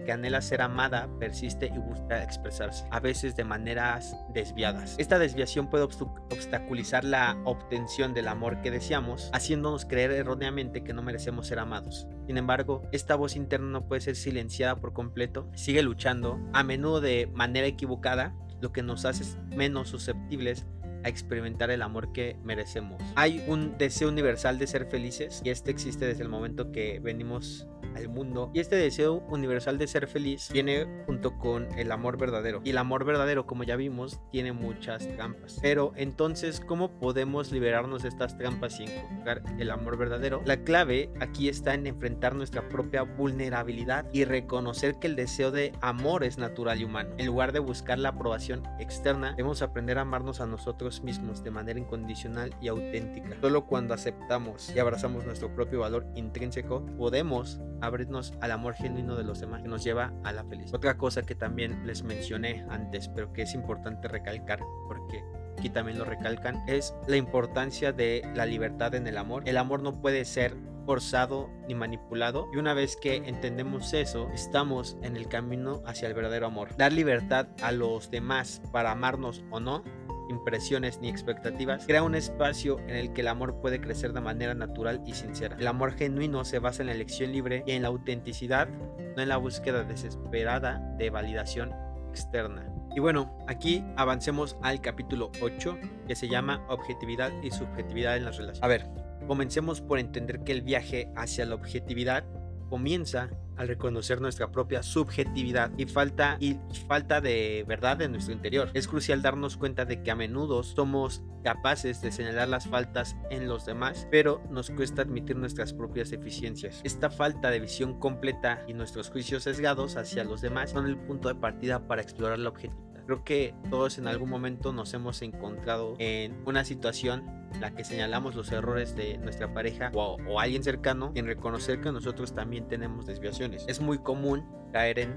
que 0.05 0.11
anhela 0.11 0.41
ser 0.41 0.61
amada 0.61 1.07
persiste 1.17 1.71
y 1.73 1.77
busca 1.77 2.21
expresarse, 2.21 2.85
a 2.91 2.99
veces 2.99 3.37
de 3.37 3.45
maneras 3.45 4.17
desviadas. 4.33 4.95
Esta 4.97 5.17
desviación 5.17 5.69
puede 5.69 5.85
obstaculizar 5.85 7.05
la 7.05 7.37
obtención 7.45 8.13
del 8.13 8.27
amor 8.27 8.61
que 8.61 8.69
deseamos, 8.69 9.29
haciéndonos 9.33 9.85
creer 9.85 10.11
erróneamente 10.11 10.83
que 10.83 10.93
no 10.93 11.01
merecemos 11.01 11.47
ser 11.47 11.59
amados. 11.59 12.05
Sin 12.27 12.37
embargo, 12.37 12.81
esta 12.91 13.15
voz 13.15 13.37
interna 13.37 13.67
no 13.67 13.87
puede 13.87 14.01
ser 14.01 14.17
silenciada 14.17 14.75
por 14.75 14.91
completo, 14.91 15.49
sigue 15.55 15.83
luchando, 15.83 16.37
a 16.51 16.63
menudo 16.63 16.99
de 16.99 17.27
manera 17.33 17.67
equivocada, 17.67 18.35
lo 18.59 18.73
que 18.73 18.83
nos 18.83 19.05
hace 19.05 19.23
menos 19.55 19.87
susceptibles 19.87 20.65
a 21.05 21.09
experimentar 21.09 21.69
el 21.69 21.83
amor 21.83 22.11
que 22.13 22.35
merecemos. 22.43 23.01
Hay 23.15 23.45
un 23.47 23.77
deseo 23.77 24.09
universal 24.09 24.57
de 24.57 24.65
ser 24.65 24.87
felices 24.87 25.41
y 25.45 25.51
este 25.51 25.69
existe 25.69 26.05
desde 26.05 26.23
el 26.23 26.29
momento 26.29 26.71
que 26.71 26.99
venimos 26.99 27.67
al 27.95 28.09
mundo. 28.09 28.51
Y 28.53 28.59
este 28.59 28.75
deseo 28.75 29.23
universal 29.29 29.77
de 29.77 29.87
ser 29.87 30.07
feliz 30.07 30.49
viene 30.51 30.87
junto 31.05 31.37
con 31.37 31.67
el 31.77 31.91
amor 31.91 32.17
verdadero. 32.17 32.61
Y 32.63 32.71
el 32.71 32.77
amor 32.77 33.05
verdadero, 33.05 33.45
como 33.45 33.63
ya 33.63 33.75
vimos, 33.75 34.19
tiene 34.31 34.51
muchas 34.51 35.07
trampas. 35.15 35.59
Pero 35.61 35.93
entonces, 35.95 36.59
¿cómo 36.59 36.89
podemos 36.99 37.51
liberarnos 37.51 38.03
de 38.03 38.09
estas 38.09 38.37
trampas 38.37 38.79
y 38.79 38.83
encontrar 38.83 39.41
el 39.59 39.71
amor 39.71 39.97
verdadero? 39.97 40.41
La 40.45 40.57
clave 40.63 41.09
aquí 41.19 41.49
está 41.49 41.73
en 41.73 41.87
enfrentar 41.87 42.35
nuestra 42.35 42.67
propia 42.69 43.03
vulnerabilidad 43.03 44.05
y 44.11 44.25
reconocer 44.25 44.95
que 44.99 45.07
el 45.07 45.15
deseo 45.15 45.51
de 45.51 45.73
amor 45.81 46.23
es 46.23 46.37
natural 46.37 46.81
y 46.81 46.85
humano. 46.85 47.11
En 47.17 47.27
lugar 47.27 47.51
de 47.51 47.59
buscar 47.59 47.99
la 47.99 48.09
aprobación 48.09 48.63
externa, 48.79 49.31
debemos 49.31 49.61
aprender 49.61 49.97
a 49.97 50.01
amarnos 50.01 50.41
a 50.41 50.45
nosotros 50.45 51.01
mismos 51.03 51.43
de 51.43 51.51
manera 51.51 51.79
incondicional 51.79 52.55
y 52.61 52.67
auténtica. 52.67 53.35
Solo 53.41 53.65
cuando 53.65 53.93
aceptamos 53.93 54.71
y 54.75 54.79
abrazamos 54.79 55.25
nuestro 55.25 55.53
propio 55.53 55.81
valor 55.81 56.05
intrínseco, 56.15 56.85
podemos 56.97 57.59
abrirnos 57.87 58.33
al 58.41 58.51
amor 58.51 58.73
genuino 58.75 59.15
de 59.15 59.23
los 59.23 59.39
demás 59.39 59.61
que 59.61 59.67
nos 59.67 59.83
lleva 59.83 60.13
a 60.23 60.31
la 60.31 60.43
felicidad. 60.43 60.75
Otra 60.75 60.97
cosa 60.97 61.23
que 61.23 61.35
también 61.35 61.85
les 61.85 62.03
mencioné 62.03 62.65
antes, 62.69 63.09
pero 63.09 63.31
que 63.33 63.43
es 63.43 63.53
importante 63.53 64.07
recalcar 64.07 64.59
porque 64.87 65.23
aquí 65.57 65.69
también 65.69 65.97
lo 65.97 66.05
recalcan, 66.05 66.63
es 66.67 66.93
la 67.07 67.17
importancia 67.17 67.91
de 67.91 68.23
la 68.35 68.45
libertad 68.45 68.95
en 68.95 69.07
el 69.07 69.17
amor. 69.17 69.43
El 69.47 69.57
amor 69.57 69.81
no 69.81 70.01
puede 70.01 70.25
ser 70.25 70.55
forzado 70.85 71.49
ni 71.67 71.75
manipulado 71.75 72.47
y 72.53 72.57
una 72.57 72.73
vez 72.73 72.95
que 72.95 73.15
entendemos 73.15 73.93
eso 73.93 74.29
estamos 74.33 74.97
en 75.01 75.15
el 75.15 75.27
camino 75.27 75.81
hacia 75.85 76.07
el 76.07 76.13
verdadero 76.13 76.45
amor 76.45 76.77
dar 76.77 76.93
libertad 76.93 77.47
a 77.61 77.71
los 77.71 78.11
demás 78.11 78.61
para 78.71 78.91
amarnos 78.91 79.43
o 79.49 79.59
no 79.59 79.83
impresiones 80.29 80.99
ni 80.99 81.09
expectativas, 81.09 81.85
crea 81.85 82.03
un 82.03 82.15
espacio 82.15 82.79
en 82.79 82.95
el 82.95 83.13
que 83.13 83.21
el 83.21 83.27
amor 83.27 83.59
puede 83.61 83.81
crecer 83.81 84.13
de 84.13 84.21
manera 84.21 84.53
natural 84.53 85.01
y 85.05 85.13
sincera. 85.13 85.55
El 85.59 85.67
amor 85.67 85.93
genuino 85.93 86.45
se 86.45 86.59
basa 86.59 86.83
en 86.83 86.87
la 86.87 86.93
elección 86.93 87.31
libre 87.31 87.63
y 87.65 87.71
en 87.71 87.81
la 87.81 87.89
autenticidad, 87.89 88.67
no 88.67 89.21
en 89.21 89.29
la 89.29 89.37
búsqueda 89.37 89.83
desesperada 89.83 90.79
de 90.97 91.09
validación 91.09 91.73
externa. 92.09 92.71
Y 92.95 93.01
bueno, 93.01 93.37
aquí 93.47 93.83
avancemos 93.97 94.57
al 94.61 94.79
capítulo 94.79 95.31
8 95.41 95.77
que 96.07 96.15
se 96.15 96.29
llama 96.29 96.65
Objetividad 96.69 97.31
y 97.43 97.51
Subjetividad 97.51 98.15
en 98.15 98.23
las 98.23 98.37
relaciones. 98.37 98.63
A 98.63 98.67
ver, 98.67 98.87
comencemos 99.27 99.81
por 99.81 99.99
entender 99.99 100.39
que 100.45 100.53
el 100.53 100.61
viaje 100.61 101.11
hacia 101.15 101.45
la 101.45 101.55
objetividad 101.55 102.23
comienza 102.69 103.29
al 103.57 103.67
reconocer 103.67 104.21
nuestra 104.21 104.51
propia 104.51 104.83
subjetividad 104.83 105.71
y 105.77 105.85
falta, 105.85 106.37
y 106.39 106.57
falta 106.87 107.21
de 107.21 107.63
verdad 107.67 108.01
en 108.01 108.11
nuestro 108.11 108.33
interior. 108.33 108.69
Es 108.73 108.87
crucial 108.87 109.21
darnos 109.21 109.57
cuenta 109.57 109.85
de 109.85 110.03
que 110.03 110.11
a 110.11 110.15
menudo 110.15 110.63
somos 110.63 111.23
capaces 111.43 112.01
de 112.01 112.11
señalar 112.11 112.49
las 112.49 112.67
faltas 112.67 113.15
en 113.29 113.47
los 113.47 113.65
demás, 113.65 114.07
pero 114.11 114.41
nos 114.49 114.71
cuesta 114.71 115.03
admitir 115.03 115.35
nuestras 115.35 115.73
propias 115.73 116.09
deficiencias. 116.09 116.81
Esta 116.83 117.09
falta 117.09 117.49
de 117.49 117.59
visión 117.59 117.99
completa 117.99 118.63
y 118.67 118.73
nuestros 118.73 119.09
juicios 119.09 119.43
sesgados 119.43 119.95
hacia 119.95 120.23
los 120.23 120.41
demás 120.41 120.71
son 120.71 120.85
el 120.85 120.97
punto 120.97 121.27
de 121.27 121.35
partida 121.35 121.87
para 121.87 122.01
explorar 122.01 122.39
la 122.39 122.49
objetividad. 122.49 122.94
Creo 123.05 123.23
que 123.23 123.53
todos 123.69 123.97
en 123.97 124.07
algún 124.07 124.29
momento 124.29 124.73
nos 124.73 124.93
hemos 124.93 125.21
encontrado 125.21 125.95
en 125.99 126.41
una 126.45 126.65
situación 126.65 127.23
la 127.59 127.71
que 127.71 127.83
señalamos 127.83 128.35
los 128.35 128.51
errores 128.51 128.95
de 128.95 129.17
nuestra 129.19 129.53
pareja 129.53 129.91
o, 129.93 130.17
o, 130.27 130.39
alguien 130.39 130.63
cercano 130.63 131.11
en 131.15 131.25
reconocer 131.25 131.79
que 131.79 131.91
nosotros 131.91 132.33
también 132.33 132.67
tenemos 132.67 133.05
desviaciones. 133.05 133.63
Es 133.67 133.79
muy 133.79 133.99
común 133.99 134.43
caer 134.73 134.99
en 134.99 135.13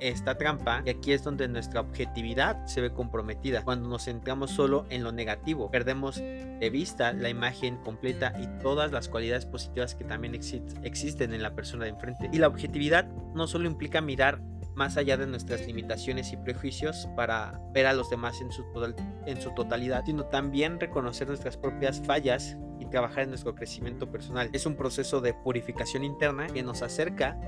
esta 0.00 0.36
trampa 0.36 0.82
y 0.84 0.90
aquí 0.90 1.12
es 1.12 1.22
donde 1.22 1.46
nuestra 1.48 1.80
objetividad 1.80 2.66
se 2.66 2.80
ve 2.80 2.92
comprometida. 2.92 3.62
Cuando 3.62 3.88
nos 3.88 4.04
centramos 4.04 4.50
solo 4.50 4.84
en 4.90 5.04
lo 5.04 5.12
negativo, 5.12 5.70
perdemos 5.70 6.16
de 6.16 6.70
vista 6.72 7.12
la 7.12 7.28
imagen 7.28 7.76
completa 7.78 8.32
y 8.40 8.46
todas 8.62 8.90
las 8.90 9.08
cualidades 9.08 9.46
positivas 9.46 9.94
que 9.94 10.04
también 10.04 10.34
existen 10.34 11.32
en 11.32 11.42
la 11.42 11.54
persona 11.54 11.84
de 11.84 11.90
enfrente. 11.90 12.30
Y 12.32 12.38
la 12.38 12.48
objetividad 12.48 13.06
no 13.34 13.46
solo 13.46 13.66
implica 13.66 14.00
mirar 14.00 14.40
más 14.74 14.96
allá 14.96 15.16
de 15.16 15.26
nuestras 15.26 15.66
limitaciones 15.66 16.32
y 16.32 16.36
prejuicios 16.36 17.08
para 17.16 17.60
ver 17.72 17.86
a 17.86 17.92
los 17.92 18.10
demás 18.10 18.40
en 18.40 18.50
su, 18.50 18.64
en 19.26 19.40
su 19.40 19.50
totalidad, 19.54 20.04
sino 20.04 20.24
también 20.26 20.80
reconocer 20.80 21.28
nuestras 21.28 21.56
propias 21.56 22.00
fallas 22.00 22.56
y 22.78 22.86
trabajar 22.86 23.24
en 23.24 23.30
nuestro 23.30 23.54
crecimiento 23.54 24.10
personal. 24.10 24.50
Es 24.52 24.66
un 24.66 24.76
proceso 24.76 25.20
de 25.20 25.34
purificación 25.34 26.04
interna 26.04 26.46
que 26.46 26.62
nos 26.62 26.82
acerca 26.82 27.38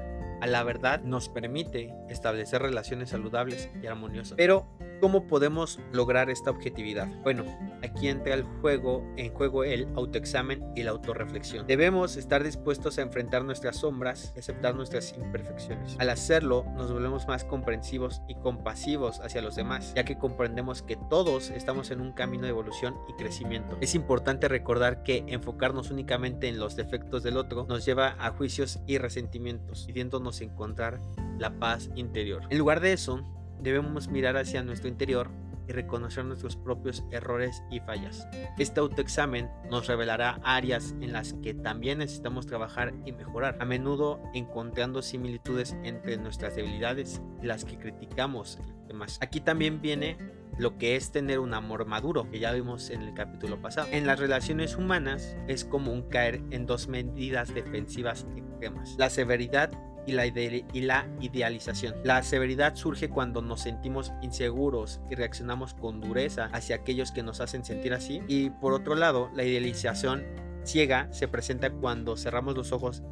a 0.41 0.47
la 0.47 0.63
verdad, 0.63 1.01
nos 1.03 1.29
permite 1.29 1.95
establecer 2.09 2.61
relaciones 2.61 3.11
saludables 3.11 3.71
y 3.83 3.87
armoniosas. 3.87 4.35
Pero 4.37 4.67
¿Cómo 5.01 5.27
podemos 5.27 5.79
lograr 5.93 6.31
esta 6.31 6.51
objetividad? 6.51 7.09
Bueno, 7.23 7.45
aquí 7.83 8.09
entra 8.09 8.35
el 8.35 8.45
juego, 8.61 9.05
en 9.17 9.33
juego 9.33 9.65
el 9.65 9.87
autoexamen 9.97 10.73
y 10.75 10.83
la 10.83 10.93
autorreflexión. 10.93 11.67
Debemos 11.67 12.17
estar 12.17 12.43
dispuestos 12.43 12.99
a 12.99 13.03
enfrentar 13.03 13.45
nuestras 13.45 13.77
sombras 13.77 14.33
y 14.37 14.39
aceptar 14.39 14.75
nuestras 14.75 15.15
imperfecciones. 15.17 15.97
Al 15.99 16.11
hacerlo, 16.11 16.65
nos 16.77 16.93
volvemos 16.93 17.27
más 17.27 17.45
comprensivos 17.45 18.23
y 18.29 18.35
compasivos 18.37 19.21
hacia 19.21 19.43
los 19.43 19.57
demás, 19.57 19.93
ya 19.95 20.05
que 20.05 20.19
comprendemos 20.19 20.83
que 20.83 20.97
todos 21.11 21.51
estamos 21.51 21.91
en 21.91 22.01
un 22.01 22.13
camino 22.13 22.45
de 22.45 22.51
evolución 22.51 22.95
y 23.09 23.13
crecimiento. 23.15 23.77
Es 23.81 23.95
importante 23.95 24.49
recordar 24.49 25.03
que 25.03 25.25
enfocarnos 25.27 25.91
únicamente 25.91 26.49
en 26.49 26.59
los 26.59 26.77
defectos 26.77 27.23
del 27.23 27.37
otro 27.37 27.67
nos 27.69 27.85
lleva 27.85 28.17
a 28.19 28.31
juicios 28.31 28.81
y 28.87 28.99
resentimientos, 28.99 29.85
pidiéndonos 29.87 30.41
encontrar 30.41 31.01
la 31.39 31.59
paz 31.59 31.91
interior. 31.95 32.43
En 32.51 32.59
lugar 32.59 32.81
de 32.81 32.93
eso, 32.93 33.23
debemos 33.65 34.09
mirar 34.09 34.37
hacia 34.37 34.63
nuestro 34.63 34.89
interior 34.89 35.31
y 35.67 35.73
reconocer 35.73 36.25
nuestros 36.25 36.57
propios 36.57 37.05
errores 37.11 37.63
y 37.71 37.81
fallas. 37.81 38.29
Este 38.59 38.81
autoexamen 38.81 39.49
nos 39.71 39.87
revelará 39.87 40.39
áreas 40.45 40.95
en 41.01 41.13
las 41.13 41.33
que 41.43 41.55
también 41.55 41.99
necesitamos 41.99 42.47
trabajar 42.47 42.93
y 43.05 43.13
mejorar, 43.13 43.57
a 43.61 43.65
menudo 43.65 44.21
encontrando 44.35 45.03
similitudes 45.03 45.77
entre 45.83 46.19
nuestras 46.19 46.57
debilidades 46.57 47.23
y 47.43 47.47
las 47.47 47.65
que 47.65 47.79
criticamos 47.79 48.59
demás. 48.87 49.19
Aquí 49.23 49.41
también 49.41 49.81
viene 49.81 50.19
lo 50.59 50.79
que 50.79 50.97
es 50.97 51.11
tener 51.11 51.41
un 51.41 51.55
amor 51.55 51.87
maduro, 51.87 52.31
que 52.31 52.39
ya 52.39 52.53
vimos 52.53 52.91
en 52.91 53.03
el 53.03 53.15
capítulo 53.15 53.61
pasado. 53.61 53.89
En 53.91 54.07
las 54.07 54.21
relaciones 54.21 54.77
humanas 54.77 55.37
es 55.49 55.65
común 55.65 56.03
caer 56.11 56.43
en 56.51 56.67
dos 56.67 56.89
medidas 56.89 57.53
defensivas 57.55 58.27
extremas, 58.37 58.95
la 58.99 59.11
severidad 59.11 59.73
y 60.07 60.13
la, 60.13 60.25
la 60.27 61.07
idealización. 61.21 61.95
La 62.05 62.23
severidad 62.23 62.75
surge 62.75 63.09
cuando 63.09 63.43
nos 63.43 63.61
sentimos 63.61 64.13
inseguros 64.23 65.01
y 65.11 65.15
reaccionamos 65.15 65.75
con 65.75 66.01
dureza 66.01 66.51
hacia 66.53 66.77
aquellos 66.77 67.13
que 67.13 67.23
nos 67.23 67.41
hacen 67.41 67.65
sentir 67.65 67.95
así. 67.95 68.23
Y 68.29 68.51
por 68.51 68.73
otro 68.73 68.95
lado, 68.95 69.31
la 69.35 69.45
idealización 69.45 70.25
ciega 70.65 71.09
se 71.13 71.29
presenta 71.29 71.71
cuando 71.71 72.17
cerramos 72.17 72.57
los 72.57 72.73
ojos 72.73 73.03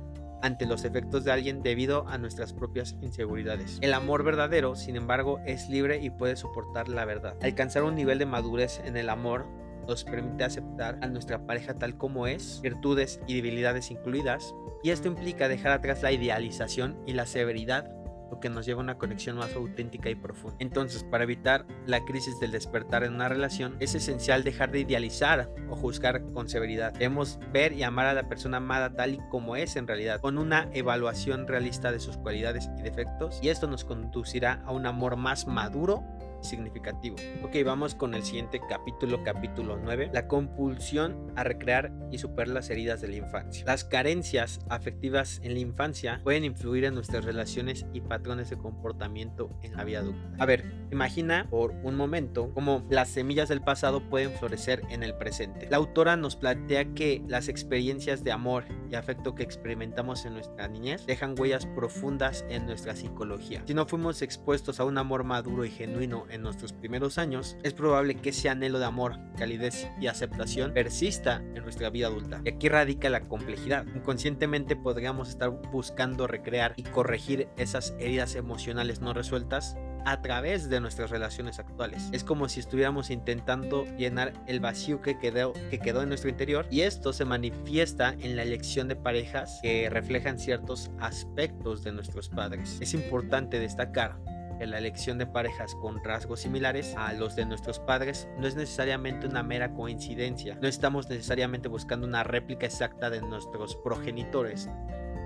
ante 0.42 0.66
los 0.66 0.84
efectos 0.84 1.24
de 1.24 1.32
alguien 1.32 1.62
debido 1.62 2.06
a 2.08 2.18
nuestras 2.18 2.52
propias 2.52 2.96
inseguridades. 3.00 3.78
El 3.80 3.94
amor 3.94 4.24
verdadero, 4.24 4.74
sin 4.74 4.96
embargo, 4.96 5.38
es 5.46 5.68
libre 5.68 6.02
y 6.02 6.10
puede 6.10 6.36
soportar 6.36 6.88
la 6.88 7.04
verdad. 7.04 7.36
Alcanzar 7.42 7.84
un 7.84 7.94
nivel 7.94 8.18
de 8.18 8.26
madurez 8.26 8.80
en 8.84 8.96
el 8.96 9.08
amor 9.08 9.46
nos 9.86 10.04
permite 10.04 10.44
aceptar 10.44 10.98
a 11.02 11.08
nuestra 11.08 11.46
pareja 11.46 11.74
tal 11.74 11.96
como 11.96 12.26
es, 12.26 12.60
virtudes 12.62 13.20
y 13.26 13.34
debilidades 13.34 13.90
incluidas, 13.90 14.54
y 14.82 14.90
esto 14.90 15.08
implica 15.08 15.48
dejar 15.48 15.72
atrás 15.72 16.02
la 16.02 16.12
idealización 16.12 16.98
y 17.06 17.12
la 17.12 17.26
severidad, 17.26 17.90
lo 18.30 18.40
que 18.40 18.48
nos 18.48 18.64
lleva 18.64 18.80
a 18.80 18.84
una 18.84 18.96
conexión 18.96 19.36
más 19.36 19.54
auténtica 19.54 20.08
y 20.08 20.14
profunda. 20.14 20.56
Entonces, 20.58 21.04
para 21.04 21.24
evitar 21.24 21.66
la 21.86 22.02
crisis 22.06 22.40
del 22.40 22.50
despertar 22.50 23.04
en 23.04 23.14
una 23.14 23.28
relación, 23.28 23.76
es 23.78 23.94
esencial 23.94 24.42
dejar 24.42 24.72
de 24.72 24.80
idealizar 24.80 25.50
o 25.68 25.76
juzgar 25.76 26.22
con 26.32 26.48
severidad. 26.48 26.94
Debemos 26.94 27.38
ver 27.52 27.74
y 27.74 27.82
amar 27.82 28.06
a 28.06 28.14
la 28.14 28.30
persona 28.30 28.56
amada 28.56 28.94
tal 28.94 29.14
y 29.14 29.20
como 29.28 29.54
es 29.54 29.76
en 29.76 29.86
realidad, 29.86 30.20
con 30.20 30.38
una 30.38 30.70
evaluación 30.72 31.46
realista 31.46 31.92
de 31.92 32.00
sus 32.00 32.16
cualidades 32.16 32.70
y 32.78 32.82
defectos, 32.82 33.38
y 33.42 33.50
esto 33.50 33.66
nos 33.66 33.84
conducirá 33.84 34.62
a 34.64 34.72
un 34.72 34.86
amor 34.86 35.16
más 35.16 35.46
maduro 35.46 36.02
significativo. 36.42 37.16
Ok, 37.42 37.56
vamos 37.64 37.94
con 37.94 38.14
el 38.14 38.22
siguiente 38.22 38.60
capítulo, 38.68 39.22
capítulo 39.24 39.78
9, 39.82 40.10
la 40.12 40.28
compulsión 40.28 41.32
a 41.36 41.44
recrear 41.44 41.92
y 42.10 42.18
superar 42.18 42.48
las 42.48 42.70
heridas 42.70 43.00
de 43.00 43.08
la 43.08 43.16
infancia. 43.16 43.64
Las 43.66 43.84
carencias 43.84 44.60
afectivas 44.68 45.40
en 45.42 45.54
la 45.54 45.60
infancia 45.60 46.20
pueden 46.22 46.44
influir 46.44 46.84
en 46.84 46.94
nuestras 46.94 47.24
relaciones 47.24 47.86
y 47.92 48.00
patrones 48.00 48.50
de 48.50 48.58
comportamiento 48.58 49.50
en 49.62 49.76
la 49.76 49.84
vida 49.84 50.00
adulta. 50.00 50.30
A 50.38 50.46
ver, 50.46 50.64
imagina 50.90 51.46
por 51.50 51.72
un 51.82 51.96
momento 51.96 52.52
cómo 52.54 52.86
las 52.90 53.08
semillas 53.08 53.48
del 53.48 53.62
pasado 53.62 54.08
pueden 54.08 54.32
florecer 54.32 54.82
en 54.90 55.02
el 55.02 55.14
presente. 55.14 55.68
La 55.70 55.78
autora 55.78 56.16
nos 56.16 56.36
plantea 56.36 56.92
que 56.94 57.22
las 57.26 57.48
experiencias 57.48 58.24
de 58.24 58.32
amor 58.32 58.64
y 58.90 58.94
afecto 58.94 59.34
que 59.34 59.42
experimentamos 59.42 60.24
en 60.24 60.34
nuestra 60.34 60.68
niñez 60.68 61.06
dejan 61.06 61.34
huellas 61.38 61.66
profundas 61.66 62.44
en 62.48 62.66
nuestra 62.66 62.94
psicología. 62.94 63.62
Si 63.66 63.74
no 63.74 63.86
fuimos 63.86 64.22
expuestos 64.22 64.80
a 64.80 64.84
un 64.84 64.98
amor 64.98 65.24
maduro 65.24 65.64
y 65.64 65.70
genuino 65.70 66.26
en 66.32 66.42
nuestros 66.42 66.72
primeros 66.72 67.18
años, 67.18 67.56
es 67.62 67.74
probable 67.74 68.16
que 68.16 68.30
ese 68.30 68.48
anhelo 68.48 68.78
de 68.78 68.86
amor, 68.86 69.18
calidez 69.36 69.88
y 70.00 70.06
aceptación 70.06 70.72
persista 70.72 71.42
en 71.54 71.62
nuestra 71.62 71.90
vida 71.90 72.08
adulta. 72.08 72.40
Y 72.44 72.50
aquí 72.50 72.68
radica 72.68 73.10
la 73.10 73.28
complejidad. 73.28 73.86
Inconscientemente 73.94 74.76
podríamos 74.76 75.28
estar 75.28 75.50
buscando 75.50 76.26
recrear 76.26 76.72
y 76.76 76.82
corregir 76.84 77.48
esas 77.56 77.94
heridas 77.98 78.34
emocionales 78.34 79.00
no 79.00 79.12
resueltas 79.12 79.76
a 80.04 80.20
través 80.20 80.68
de 80.68 80.80
nuestras 80.80 81.10
relaciones 81.10 81.58
actuales. 81.58 82.08
Es 82.12 82.24
como 82.24 82.48
si 82.48 82.60
estuviéramos 82.60 83.10
intentando 83.10 83.84
llenar 83.96 84.32
el 84.46 84.60
vacío 84.60 85.00
que 85.00 85.18
quedó, 85.18 85.52
que 85.70 85.78
quedó 85.78 86.02
en 86.02 86.08
nuestro 86.08 86.30
interior 86.30 86.66
y 86.70 86.80
esto 86.80 87.12
se 87.12 87.24
manifiesta 87.24 88.14
en 88.18 88.36
la 88.36 88.42
elección 88.42 88.88
de 88.88 88.96
parejas 88.96 89.60
que 89.62 89.88
reflejan 89.90 90.38
ciertos 90.38 90.90
aspectos 90.98 91.84
de 91.84 91.92
nuestros 91.92 92.28
padres. 92.28 92.78
Es 92.80 92.94
importante 92.94 93.60
destacar 93.60 94.18
que 94.62 94.66
la 94.68 94.78
elección 94.78 95.18
de 95.18 95.26
parejas 95.26 95.74
con 95.74 96.04
rasgos 96.04 96.42
similares 96.42 96.94
a 96.96 97.12
los 97.14 97.34
de 97.34 97.44
nuestros 97.44 97.80
padres 97.80 98.28
no 98.38 98.46
es 98.46 98.54
necesariamente 98.54 99.26
una 99.26 99.42
mera 99.42 99.74
coincidencia. 99.74 100.56
No 100.62 100.68
estamos 100.68 101.10
necesariamente 101.10 101.66
buscando 101.66 102.06
una 102.06 102.22
réplica 102.22 102.66
exacta 102.66 103.10
de 103.10 103.22
nuestros 103.22 103.74
progenitores, 103.74 104.68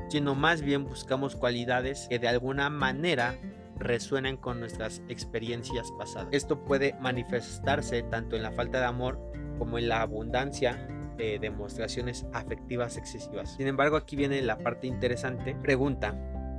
sino 0.09 0.34
más 0.34 0.62
bien 0.62 0.84
buscamos 0.84 1.37
cualidades 1.37 2.07
que 2.09 2.18
de 2.18 2.28
alguna 2.28 2.70
manera 2.70 3.37
resuenan 3.76 4.39
con 4.39 4.59
nuestras 4.59 5.03
experiencias 5.11 5.93
pasadas. 5.99 6.28
Esto 6.32 6.64
puede 6.64 6.95
manifestarse 6.99 8.05
tanto 8.05 8.37
en 8.37 8.43
la 8.43 8.53
falta 8.53 8.78
de 8.80 8.87
amor 8.87 9.20
como 9.59 9.76
en 9.76 9.91
la 9.91 10.01
abundancia 10.01 10.89
de 11.18 11.39
demostraciones 11.39 12.24
afectivas 12.32 12.97
excesivas. 12.97 13.55
Sin 13.55 13.66
embargo, 13.66 13.99
aquí 13.99 14.16
viene 14.16 14.41
la 14.41 14.57
parte 14.57 14.87
interesante. 14.87 15.55
Pregunta, 15.57 16.14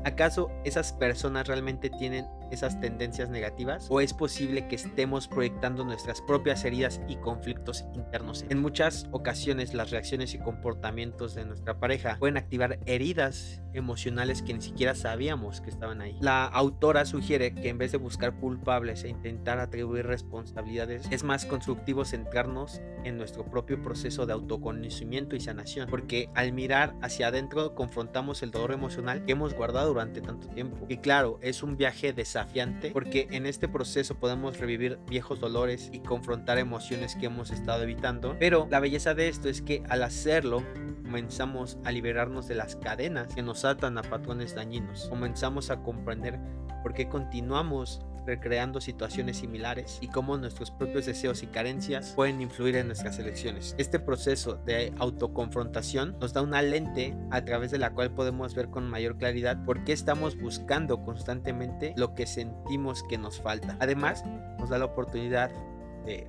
¿acaso 0.06 0.52
esas 0.64 0.94
personas 0.94 1.48
realmente 1.48 1.90
tienen 1.90 2.28
esas 2.52 2.80
tendencias 2.80 3.30
negativas 3.30 3.88
o 3.90 4.02
es 4.02 4.14
posible 4.14 4.68
que 4.68 4.76
estemos 4.76 5.28
proyectando 5.28 5.84
nuestras 5.84 6.22
propias 6.22 6.66
heridas 6.66 7.02
y 7.08 7.18
conflictos 7.18 7.86
internos. 7.94 8.46
En 8.50 8.62
muchas 8.62 9.08
ocasiones 9.12 9.74
las 9.74 9.92
reacciones 9.92 10.34
y 10.34 10.40
comportamientos 10.40 11.36
de 11.36 11.46
nuestra 11.46 11.80
pareja 11.80 12.18
pueden 12.20 12.38
activar 12.38 12.80
heridas 12.86 13.62
emocionales 13.74 14.42
que 14.42 14.54
ni 14.54 14.62
siquiera 14.62 14.96
sabíamos 14.96 15.62
que 15.62 15.70
estaban 15.70 16.02
ahí. 16.02 16.18
La 16.22 16.46
autora 16.46 17.06
sugiere 17.06 17.54
que 17.54 17.70
en 17.70 17.78
vez 17.78 17.92
de 17.92 17.98
buscar 17.98 18.40
culpables 18.40 19.04
e 19.04 19.10
intentar 19.10 19.60
atribuir 19.60 20.06
responsabilidades, 20.08 21.08
es 21.12 21.24
más 21.24 21.46
constructivo 21.46 22.06
centrarnos 22.06 22.82
en 23.04 23.18
nuestro 23.18 23.46
propio 23.46 23.82
proceso 23.82 24.26
de 24.26 24.34
autoconocimiento 24.34 25.36
y 25.36 25.40
sanación, 25.40 25.90
porque 25.90 26.30
al 26.34 26.54
mirar 26.54 26.96
hacia 27.02 27.28
adentro 27.28 27.76
confrontamos 27.76 28.44
el 28.44 28.52
dolor 28.52 28.72
emocional 28.72 29.26
que 29.26 29.34
hemos 29.34 29.54
guardado 29.54 29.90
durante 29.90 30.22
tanto 30.22 30.48
tiempo. 30.50 30.86
Y 30.90 30.98
claro, 30.98 31.40
es 31.42 31.64
un 31.64 31.78
viaje 31.78 32.14
de 32.14 32.26
desafiante 32.38 32.92
porque 32.92 33.28
en 33.32 33.46
este 33.46 33.68
proceso 33.68 34.16
podemos 34.16 34.60
revivir 34.60 35.00
viejos 35.10 35.40
dolores 35.40 35.90
y 35.92 36.00
confrontar 36.00 36.58
emociones 36.58 37.16
que 37.16 37.26
hemos 37.26 37.52
estado 37.52 37.84
evitando. 37.84 38.36
Pero 38.40 38.68
la 38.70 38.80
belleza 38.80 39.14
de 39.14 39.28
esto 39.28 39.50
es 39.50 39.62
que 39.62 39.84
al 39.90 40.04
hacerlo 40.04 40.64
comenzamos 41.04 41.78
a 41.84 41.92
liberarnos 41.92 42.48
de 42.48 42.56
las 42.56 42.76
cadenas 42.76 43.34
que 43.34 43.42
nos 43.42 43.66
atan 43.66 43.98
a 43.98 44.04
patrones 44.04 44.56
dañinos. 44.56 45.08
Comenzamos 45.10 45.70
a 45.70 45.82
comprender 45.82 46.40
por 46.84 46.94
qué 46.94 47.08
continuamos 47.08 48.02
recreando 48.28 48.82
situaciones 48.82 49.38
similares 49.38 49.98
y 50.02 50.10
cómo 50.10 50.38
nuestros 50.38 50.70
propios 50.70 51.08
deseos 51.08 51.42
y 51.42 51.48
carencias 51.48 52.14
pueden 52.16 52.42
influir 52.42 52.76
en 52.76 52.88
nuestras 52.88 53.18
elecciones. 53.18 53.74
Este 53.80 54.00
proceso 54.00 54.56
de 54.66 54.94
autoconfrontación 55.00 56.16
nos 56.20 56.34
da 56.34 56.44
una 56.44 56.62
lente 56.62 57.16
a 57.32 57.44
través 57.44 57.72
de 57.72 57.80
la 57.80 57.92
cual 57.92 58.12
podemos 58.12 58.54
ver 58.54 58.70
con 58.70 58.88
mayor 58.88 59.18
claridad 59.18 59.64
por 59.66 59.84
qué 59.84 59.94
estamos 59.94 60.38
buscando 60.38 61.02
constantemente 61.04 61.94
lo 61.98 62.14
que 62.14 62.28
sentimos 62.28 63.04
que 63.10 63.18
nos 63.18 63.42
falta. 63.42 63.78
Además, 63.80 64.24
nos 64.60 64.70
da 64.70 64.78
la 64.78 64.86
oportunidad 64.86 65.50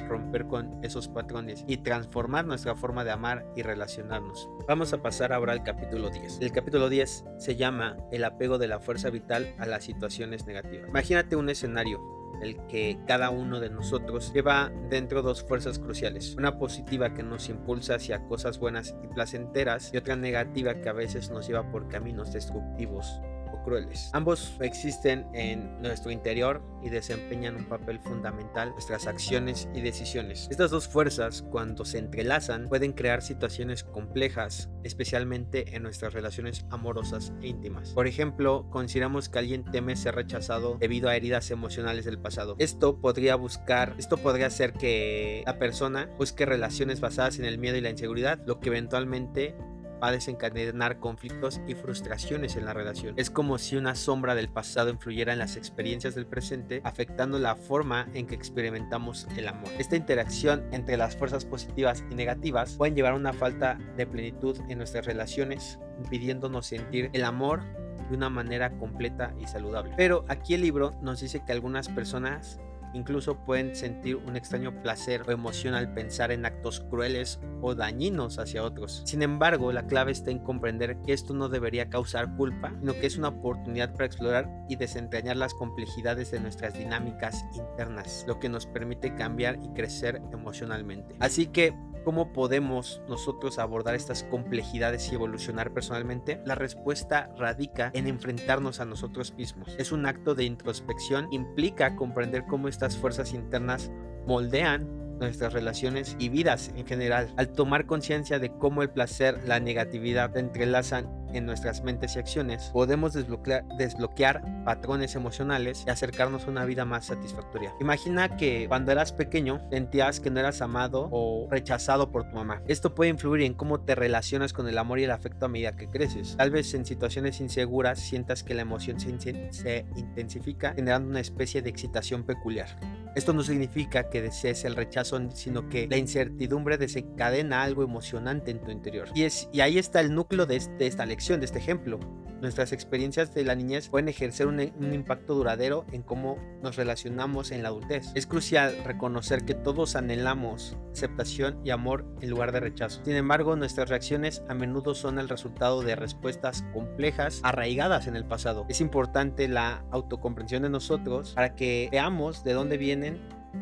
romper 0.08 0.46
con 0.46 0.84
esos 0.84 1.08
patrones 1.08 1.64
y 1.66 1.78
transformar 1.78 2.46
nuestra 2.46 2.74
forma 2.74 3.04
de 3.04 3.10
amar 3.10 3.46
y 3.56 3.62
relacionarnos. 3.62 4.48
Vamos 4.66 4.92
a 4.92 5.02
pasar 5.02 5.32
ahora 5.32 5.52
al 5.52 5.62
capítulo 5.62 6.10
10. 6.10 6.40
El 6.40 6.52
capítulo 6.52 6.88
10 6.88 7.24
se 7.38 7.56
llama 7.56 7.96
El 8.10 8.24
apego 8.24 8.58
de 8.58 8.68
la 8.68 8.80
fuerza 8.80 9.10
vital 9.10 9.54
a 9.58 9.66
las 9.66 9.84
situaciones 9.84 10.46
negativas. 10.46 10.88
Imagínate 10.88 11.36
un 11.36 11.48
escenario 11.48 12.00
el 12.42 12.56
que 12.66 12.98
cada 13.06 13.30
uno 13.30 13.60
de 13.60 13.70
nosotros 13.70 14.32
lleva 14.32 14.70
dentro 14.90 15.22
dos 15.22 15.42
fuerzas 15.42 15.78
cruciales, 15.78 16.36
una 16.36 16.58
positiva 16.58 17.14
que 17.14 17.22
nos 17.22 17.48
impulsa 17.48 17.96
hacia 17.96 18.24
cosas 18.26 18.58
buenas 18.58 18.94
y 19.02 19.08
placenteras 19.08 19.92
y 19.92 19.96
otra 19.96 20.16
negativa 20.16 20.80
que 20.80 20.88
a 20.88 20.92
veces 20.92 21.30
nos 21.30 21.48
lleva 21.48 21.70
por 21.70 21.88
caminos 21.88 22.32
destructivos 22.32 23.20
crueles. 23.68 24.10
Ambos 24.14 24.56
existen 24.60 25.26
en 25.34 25.80
nuestro 25.82 26.10
interior 26.10 26.62
y 26.82 26.88
desempeñan 26.88 27.56
un 27.56 27.64
papel 27.66 28.00
fundamental 28.00 28.68
en 28.68 28.74
nuestras 28.74 29.06
acciones 29.06 29.68
y 29.74 29.82
decisiones. 29.82 30.48
Estas 30.50 30.70
dos 30.70 30.88
fuerzas, 30.88 31.42
cuando 31.42 31.84
se 31.84 31.98
entrelazan, 31.98 32.68
pueden 32.68 32.92
crear 32.92 33.22
situaciones 33.22 33.84
complejas, 33.84 34.70
especialmente 34.84 35.76
en 35.76 35.82
nuestras 35.82 36.14
relaciones 36.14 36.64
amorosas 36.70 37.32
e 37.42 37.48
íntimas. 37.48 37.90
Por 37.90 38.06
ejemplo, 38.06 38.66
consideramos 38.70 39.28
que 39.28 39.38
alguien 39.38 39.64
teme 39.64 39.96
ser 39.96 40.14
rechazado 40.14 40.78
debido 40.78 41.08
a 41.08 41.16
heridas 41.16 41.50
emocionales 41.50 42.04
del 42.04 42.18
pasado. 42.18 42.56
Esto 42.58 43.00
podría 43.00 43.36
buscar, 43.36 43.94
esto 43.98 44.16
podría 44.16 44.46
hacer 44.46 44.72
que 44.72 45.42
la 45.44 45.58
persona 45.58 46.08
busque 46.16 46.46
relaciones 46.46 47.00
basadas 47.00 47.38
en 47.38 47.44
el 47.44 47.58
miedo 47.58 47.76
y 47.76 47.80
la 47.80 47.90
inseguridad, 47.90 48.40
lo 48.46 48.60
que 48.60 48.68
eventualmente 48.68 49.54
va 50.02 50.08
a 50.08 50.12
desencadenar 50.12 50.98
conflictos 50.98 51.60
y 51.66 51.74
frustraciones 51.74 52.56
en 52.56 52.64
la 52.64 52.72
relación. 52.72 53.14
Es 53.16 53.30
como 53.30 53.58
si 53.58 53.76
una 53.76 53.94
sombra 53.94 54.34
del 54.34 54.48
pasado 54.48 54.90
influyera 54.90 55.32
en 55.32 55.38
las 55.38 55.56
experiencias 55.56 56.14
del 56.14 56.26
presente, 56.26 56.80
afectando 56.84 57.38
la 57.38 57.56
forma 57.56 58.08
en 58.14 58.26
que 58.26 58.34
experimentamos 58.34 59.26
el 59.36 59.48
amor. 59.48 59.70
Esta 59.78 59.96
interacción 59.96 60.64
entre 60.72 60.96
las 60.96 61.16
fuerzas 61.16 61.44
positivas 61.44 62.04
y 62.10 62.14
negativas 62.14 62.74
pueden 62.76 62.94
llevar 62.94 63.12
a 63.12 63.16
una 63.16 63.32
falta 63.32 63.78
de 63.96 64.06
plenitud 64.06 64.58
en 64.68 64.78
nuestras 64.78 65.06
relaciones, 65.06 65.78
impidiéndonos 66.02 66.66
sentir 66.66 67.10
el 67.12 67.24
amor 67.24 67.62
de 68.08 68.16
una 68.16 68.30
manera 68.30 68.70
completa 68.78 69.34
y 69.40 69.46
saludable. 69.46 69.92
Pero 69.96 70.24
aquí 70.28 70.54
el 70.54 70.62
libro 70.62 70.94
nos 71.02 71.20
dice 71.20 71.42
que 71.44 71.52
algunas 71.52 71.88
personas 71.88 72.60
Incluso 72.94 73.44
pueden 73.44 73.74
sentir 73.74 74.16
un 74.16 74.36
extraño 74.36 74.82
placer 74.82 75.22
o 75.26 75.30
emoción 75.30 75.74
al 75.74 75.92
pensar 75.92 76.32
en 76.32 76.46
actos 76.46 76.80
crueles 76.80 77.40
o 77.60 77.74
dañinos 77.74 78.38
hacia 78.38 78.64
otros. 78.64 79.02
Sin 79.04 79.22
embargo, 79.22 79.72
la 79.72 79.86
clave 79.86 80.12
está 80.12 80.30
en 80.30 80.38
comprender 80.38 80.98
que 81.04 81.12
esto 81.12 81.34
no 81.34 81.48
debería 81.48 81.90
causar 81.90 82.36
culpa, 82.36 82.72
sino 82.80 82.94
que 82.94 83.06
es 83.06 83.16
una 83.16 83.28
oportunidad 83.28 83.92
para 83.92 84.06
explorar 84.06 84.48
y 84.68 84.76
desentrañar 84.76 85.36
las 85.36 85.54
complejidades 85.54 86.30
de 86.30 86.40
nuestras 86.40 86.74
dinámicas 86.74 87.44
internas, 87.54 88.24
lo 88.26 88.38
que 88.38 88.48
nos 88.48 88.66
permite 88.66 89.14
cambiar 89.14 89.58
y 89.62 89.68
crecer 89.70 90.22
emocionalmente. 90.32 91.16
Así 91.20 91.46
que 91.46 91.74
¿Cómo 92.08 92.32
podemos 92.32 93.02
nosotros 93.06 93.58
abordar 93.58 93.94
estas 93.94 94.24
complejidades 94.24 95.12
y 95.12 95.14
evolucionar 95.14 95.74
personalmente? 95.74 96.40
La 96.46 96.54
respuesta 96.54 97.28
radica 97.36 97.90
en 97.92 98.06
enfrentarnos 98.06 98.80
a 98.80 98.86
nosotros 98.86 99.34
mismos. 99.34 99.76
Es 99.76 99.92
un 99.92 100.06
acto 100.06 100.34
de 100.34 100.44
introspección, 100.44 101.28
implica 101.32 101.96
comprender 101.96 102.46
cómo 102.48 102.68
estas 102.68 102.96
fuerzas 102.96 103.34
internas 103.34 103.90
moldean 104.26 105.18
nuestras 105.18 105.52
relaciones 105.52 106.16
y 106.18 106.30
vidas 106.30 106.72
en 106.74 106.86
general. 106.86 107.30
Al 107.36 107.50
tomar 107.50 107.84
conciencia 107.84 108.38
de 108.38 108.56
cómo 108.56 108.80
el 108.80 108.88
placer, 108.88 109.46
la 109.46 109.60
negatividad 109.60 110.34
entrelazan 110.38 111.17
en 111.32 111.46
nuestras 111.46 111.82
mentes 111.82 112.16
y 112.16 112.18
acciones, 112.18 112.70
podemos 112.72 113.12
desbloquear, 113.12 113.64
desbloquear, 113.76 114.42
patrones 114.64 115.14
emocionales 115.14 115.84
y 115.86 115.90
acercarnos 115.90 116.46
a 116.46 116.50
una 116.50 116.64
vida 116.64 116.84
más 116.84 117.06
satisfactoria. 117.06 117.72
Imagina 117.80 118.36
que 118.36 118.66
cuando 118.68 118.92
eras 118.92 119.12
pequeño 119.12 119.60
sentías 119.70 120.20
que 120.20 120.30
no 120.30 120.40
eras 120.40 120.62
amado 120.62 121.08
o 121.10 121.48
rechazado 121.50 122.10
por 122.10 122.28
tu 122.28 122.36
mamá. 122.36 122.62
Esto 122.66 122.94
puede 122.94 123.10
influir 123.10 123.42
en 123.42 123.54
cómo 123.54 123.80
te 123.80 123.94
relacionas 123.94 124.52
con 124.52 124.68
el 124.68 124.78
amor 124.78 124.98
y 124.98 125.04
el 125.04 125.10
afecto 125.10 125.46
a 125.46 125.48
medida 125.48 125.76
que 125.76 125.88
creces. 125.88 126.36
Tal 126.36 126.50
vez 126.50 126.72
en 126.74 126.84
situaciones 126.84 127.40
inseguras 127.40 127.98
sientas 127.98 128.42
que 128.42 128.54
la 128.54 128.62
emoción 128.62 129.00
se, 129.00 129.52
se 129.52 129.86
intensifica 129.96 130.74
generando 130.74 131.08
una 131.08 131.20
especie 131.20 131.62
de 131.62 131.70
excitación 131.70 132.24
peculiar. 132.24 132.68
Esto 133.14 133.32
no 133.32 133.42
significa 133.42 134.10
que 134.10 134.22
desees 134.22 134.64
el 134.64 134.76
rechazo, 134.76 135.18
sino 135.34 135.68
que 135.68 135.88
la 135.88 135.96
incertidumbre 135.96 136.78
desencadena 136.78 137.62
algo 137.62 137.82
emocionante 137.82 138.50
en 138.50 138.60
tu 138.60 138.70
interior. 138.70 139.08
Y, 139.14 139.24
es, 139.24 139.48
y 139.52 139.60
ahí 139.60 139.78
está 139.78 140.00
el 140.00 140.14
núcleo 140.14 140.46
de, 140.46 140.56
este, 140.56 140.74
de 140.74 140.86
esta 140.86 141.04
lección, 141.04 141.17
de 141.18 141.44
este 141.44 141.58
ejemplo. 141.58 141.98
nuestras 142.40 142.70
experiencias 142.72 143.34
de 143.34 143.42
la 143.42 143.56
niñez 143.56 143.88
pueden 143.88 144.08
ejercer 144.08 144.46
un, 144.46 144.60
un, 144.60 144.94
impacto 144.94 145.34
duradero 145.34 145.84
en 145.90 146.02
cómo 146.02 146.38
nos 146.62 146.76
relacionamos 146.76 147.50
en 147.50 147.64
la 147.64 147.70
adultez. 147.70 148.12
Es 148.14 148.28
crucial 148.28 148.76
reconocer 148.84 149.44
que 149.44 149.54
todos 149.54 149.96
anhelamos 149.96 150.76
aceptación 150.92 151.58
y 151.64 151.70
amor 151.70 152.06
en 152.20 152.30
lugar 152.30 152.52
de 152.52 152.60
rechazo. 152.60 153.00
Sin 153.04 153.16
embargo, 153.16 153.56
nuestras 153.56 153.88
reacciones 153.88 154.44
a 154.48 154.54
menudo 154.54 154.94
son 154.94 155.18
el 155.18 155.28
resultado 155.28 155.82
de 155.82 155.96
respuestas 155.96 156.62
complejas 156.72 157.40
arraigadas 157.42 158.06
en 158.06 158.14
el 158.14 158.24
pasado. 158.24 158.64
Es 158.68 158.80
importante 158.80 159.48
la 159.48 159.84
autocomprensión 159.90 160.62
de 160.62 160.70
nosotros 160.70 161.32
para 161.34 161.56
que 161.56 161.88
veamos 161.90 162.44
de 162.44 162.52
dónde 162.52 162.78
vienen 162.78 163.18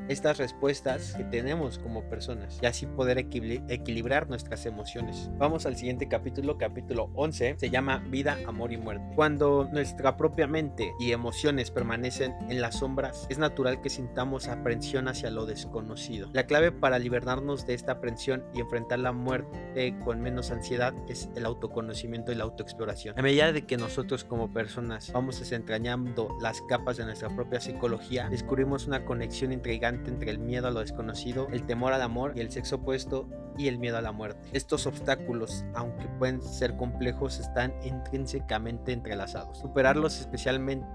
estas 0.08 0.38
respuestas 0.38 1.14
que 1.14 1.24
tenemos 1.24 1.78
como 1.78 2.08
personas 2.08 2.58
y 2.62 2.66
así 2.66 2.86
poder 2.86 3.18
equilibrar 3.18 4.28
nuestras 4.28 4.66
emociones. 4.66 5.30
Vamos 5.38 5.66
al 5.66 5.76
siguiente 5.76 6.08
capítulo, 6.08 6.58
capítulo 6.58 7.10
11, 7.14 7.56
se 7.58 7.70
llama 7.70 7.98
Vida, 8.08 8.38
Amor 8.46 8.72
y 8.72 8.76
Muerte. 8.76 9.04
Cuando 9.14 9.68
nuestra 9.72 10.16
propia 10.16 10.46
mente 10.46 10.92
y 10.98 11.12
emociones 11.12 11.70
permanecen 11.70 12.34
en 12.48 12.60
las 12.60 12.78
sombras, 12.78 13.26
es 13.28 13.38
natural 13.38 13.80
que 13.80 13.90
sintamos 13.90 14.48
aprensión 14.48 15.08
hacia 15.08 15.30
lo 15.30 15.46
desconocido. 15.46 16.28
La 16.32 16.46
clave 16.46 16.72
para 16.72 16.98
liberarnos 16.98 17.66
de 17.66 17.74
esta 17.74 17.92
aprensión 17.92 18.44
y 18.54 18.60
enfrentar 18.60 18.98
la 18.98 19.12
muerte 19.12 19.96
con 20.04 20.20
menos 20.20 20.50
ansiedad 20.50 20.94
es 21.08 21.28
el 21.36 21.46
autoconocimiento 21.46 22.32
y 22.32 22.34
la 22.34 22.44
autoexploración. 22.44 23.18
A 23.18 23.22
medida 23.22 23.52
de 23.52 23.66
que 23.66 23.76
nosotros 23.76 24.24
como 24.24 24.52
personas 24.52 25.12
vamos 25.12 25.38
desentrañando 25.40 26.28
las 26.40 26.62
capas 26.62 26.96
de 26.96 27.04
nuestra 27.04 27.28
propia 27.28 27.60
psicología, 27.60 28.28
descubrimos 28.30 28.86
una 28.86 29.04
conexión 29.04 29.52
intrigante 29.52 29.85
entre 29.94 30.30
el 30.30 30.38
miedo 30.38 30.68
a 30.68 30.70
lo 30.70 30.80
desconocido, 30.80 31.48
el 31.52 31.66
temor 31.66 31.92
al 31.92 32.02
amor 32.02 32.32
y 32.36 32.40
el 32.40 32.50
sexo 32.50 32.76
opuesto 32.76 33.28
y 33.56 33.68
el 33.68 33.78
miedo 33.78 33.96
a 33.96 34.02
la 34.02 34.12
muerte. 34.12 34.48
Estos 34.52 34.86
obstáculos, 34.86 35.64
aunque 35.74 36.08
pueden 36.18 36.42
ser 36.42 36.76
complejos, 36.76 37.38
están 37.38 37.74
intrínsecamente 37.84 38.92
entrelazados. 38.92 39.58
Superarlos 39.58 40.20
especialmente 40.20 40.86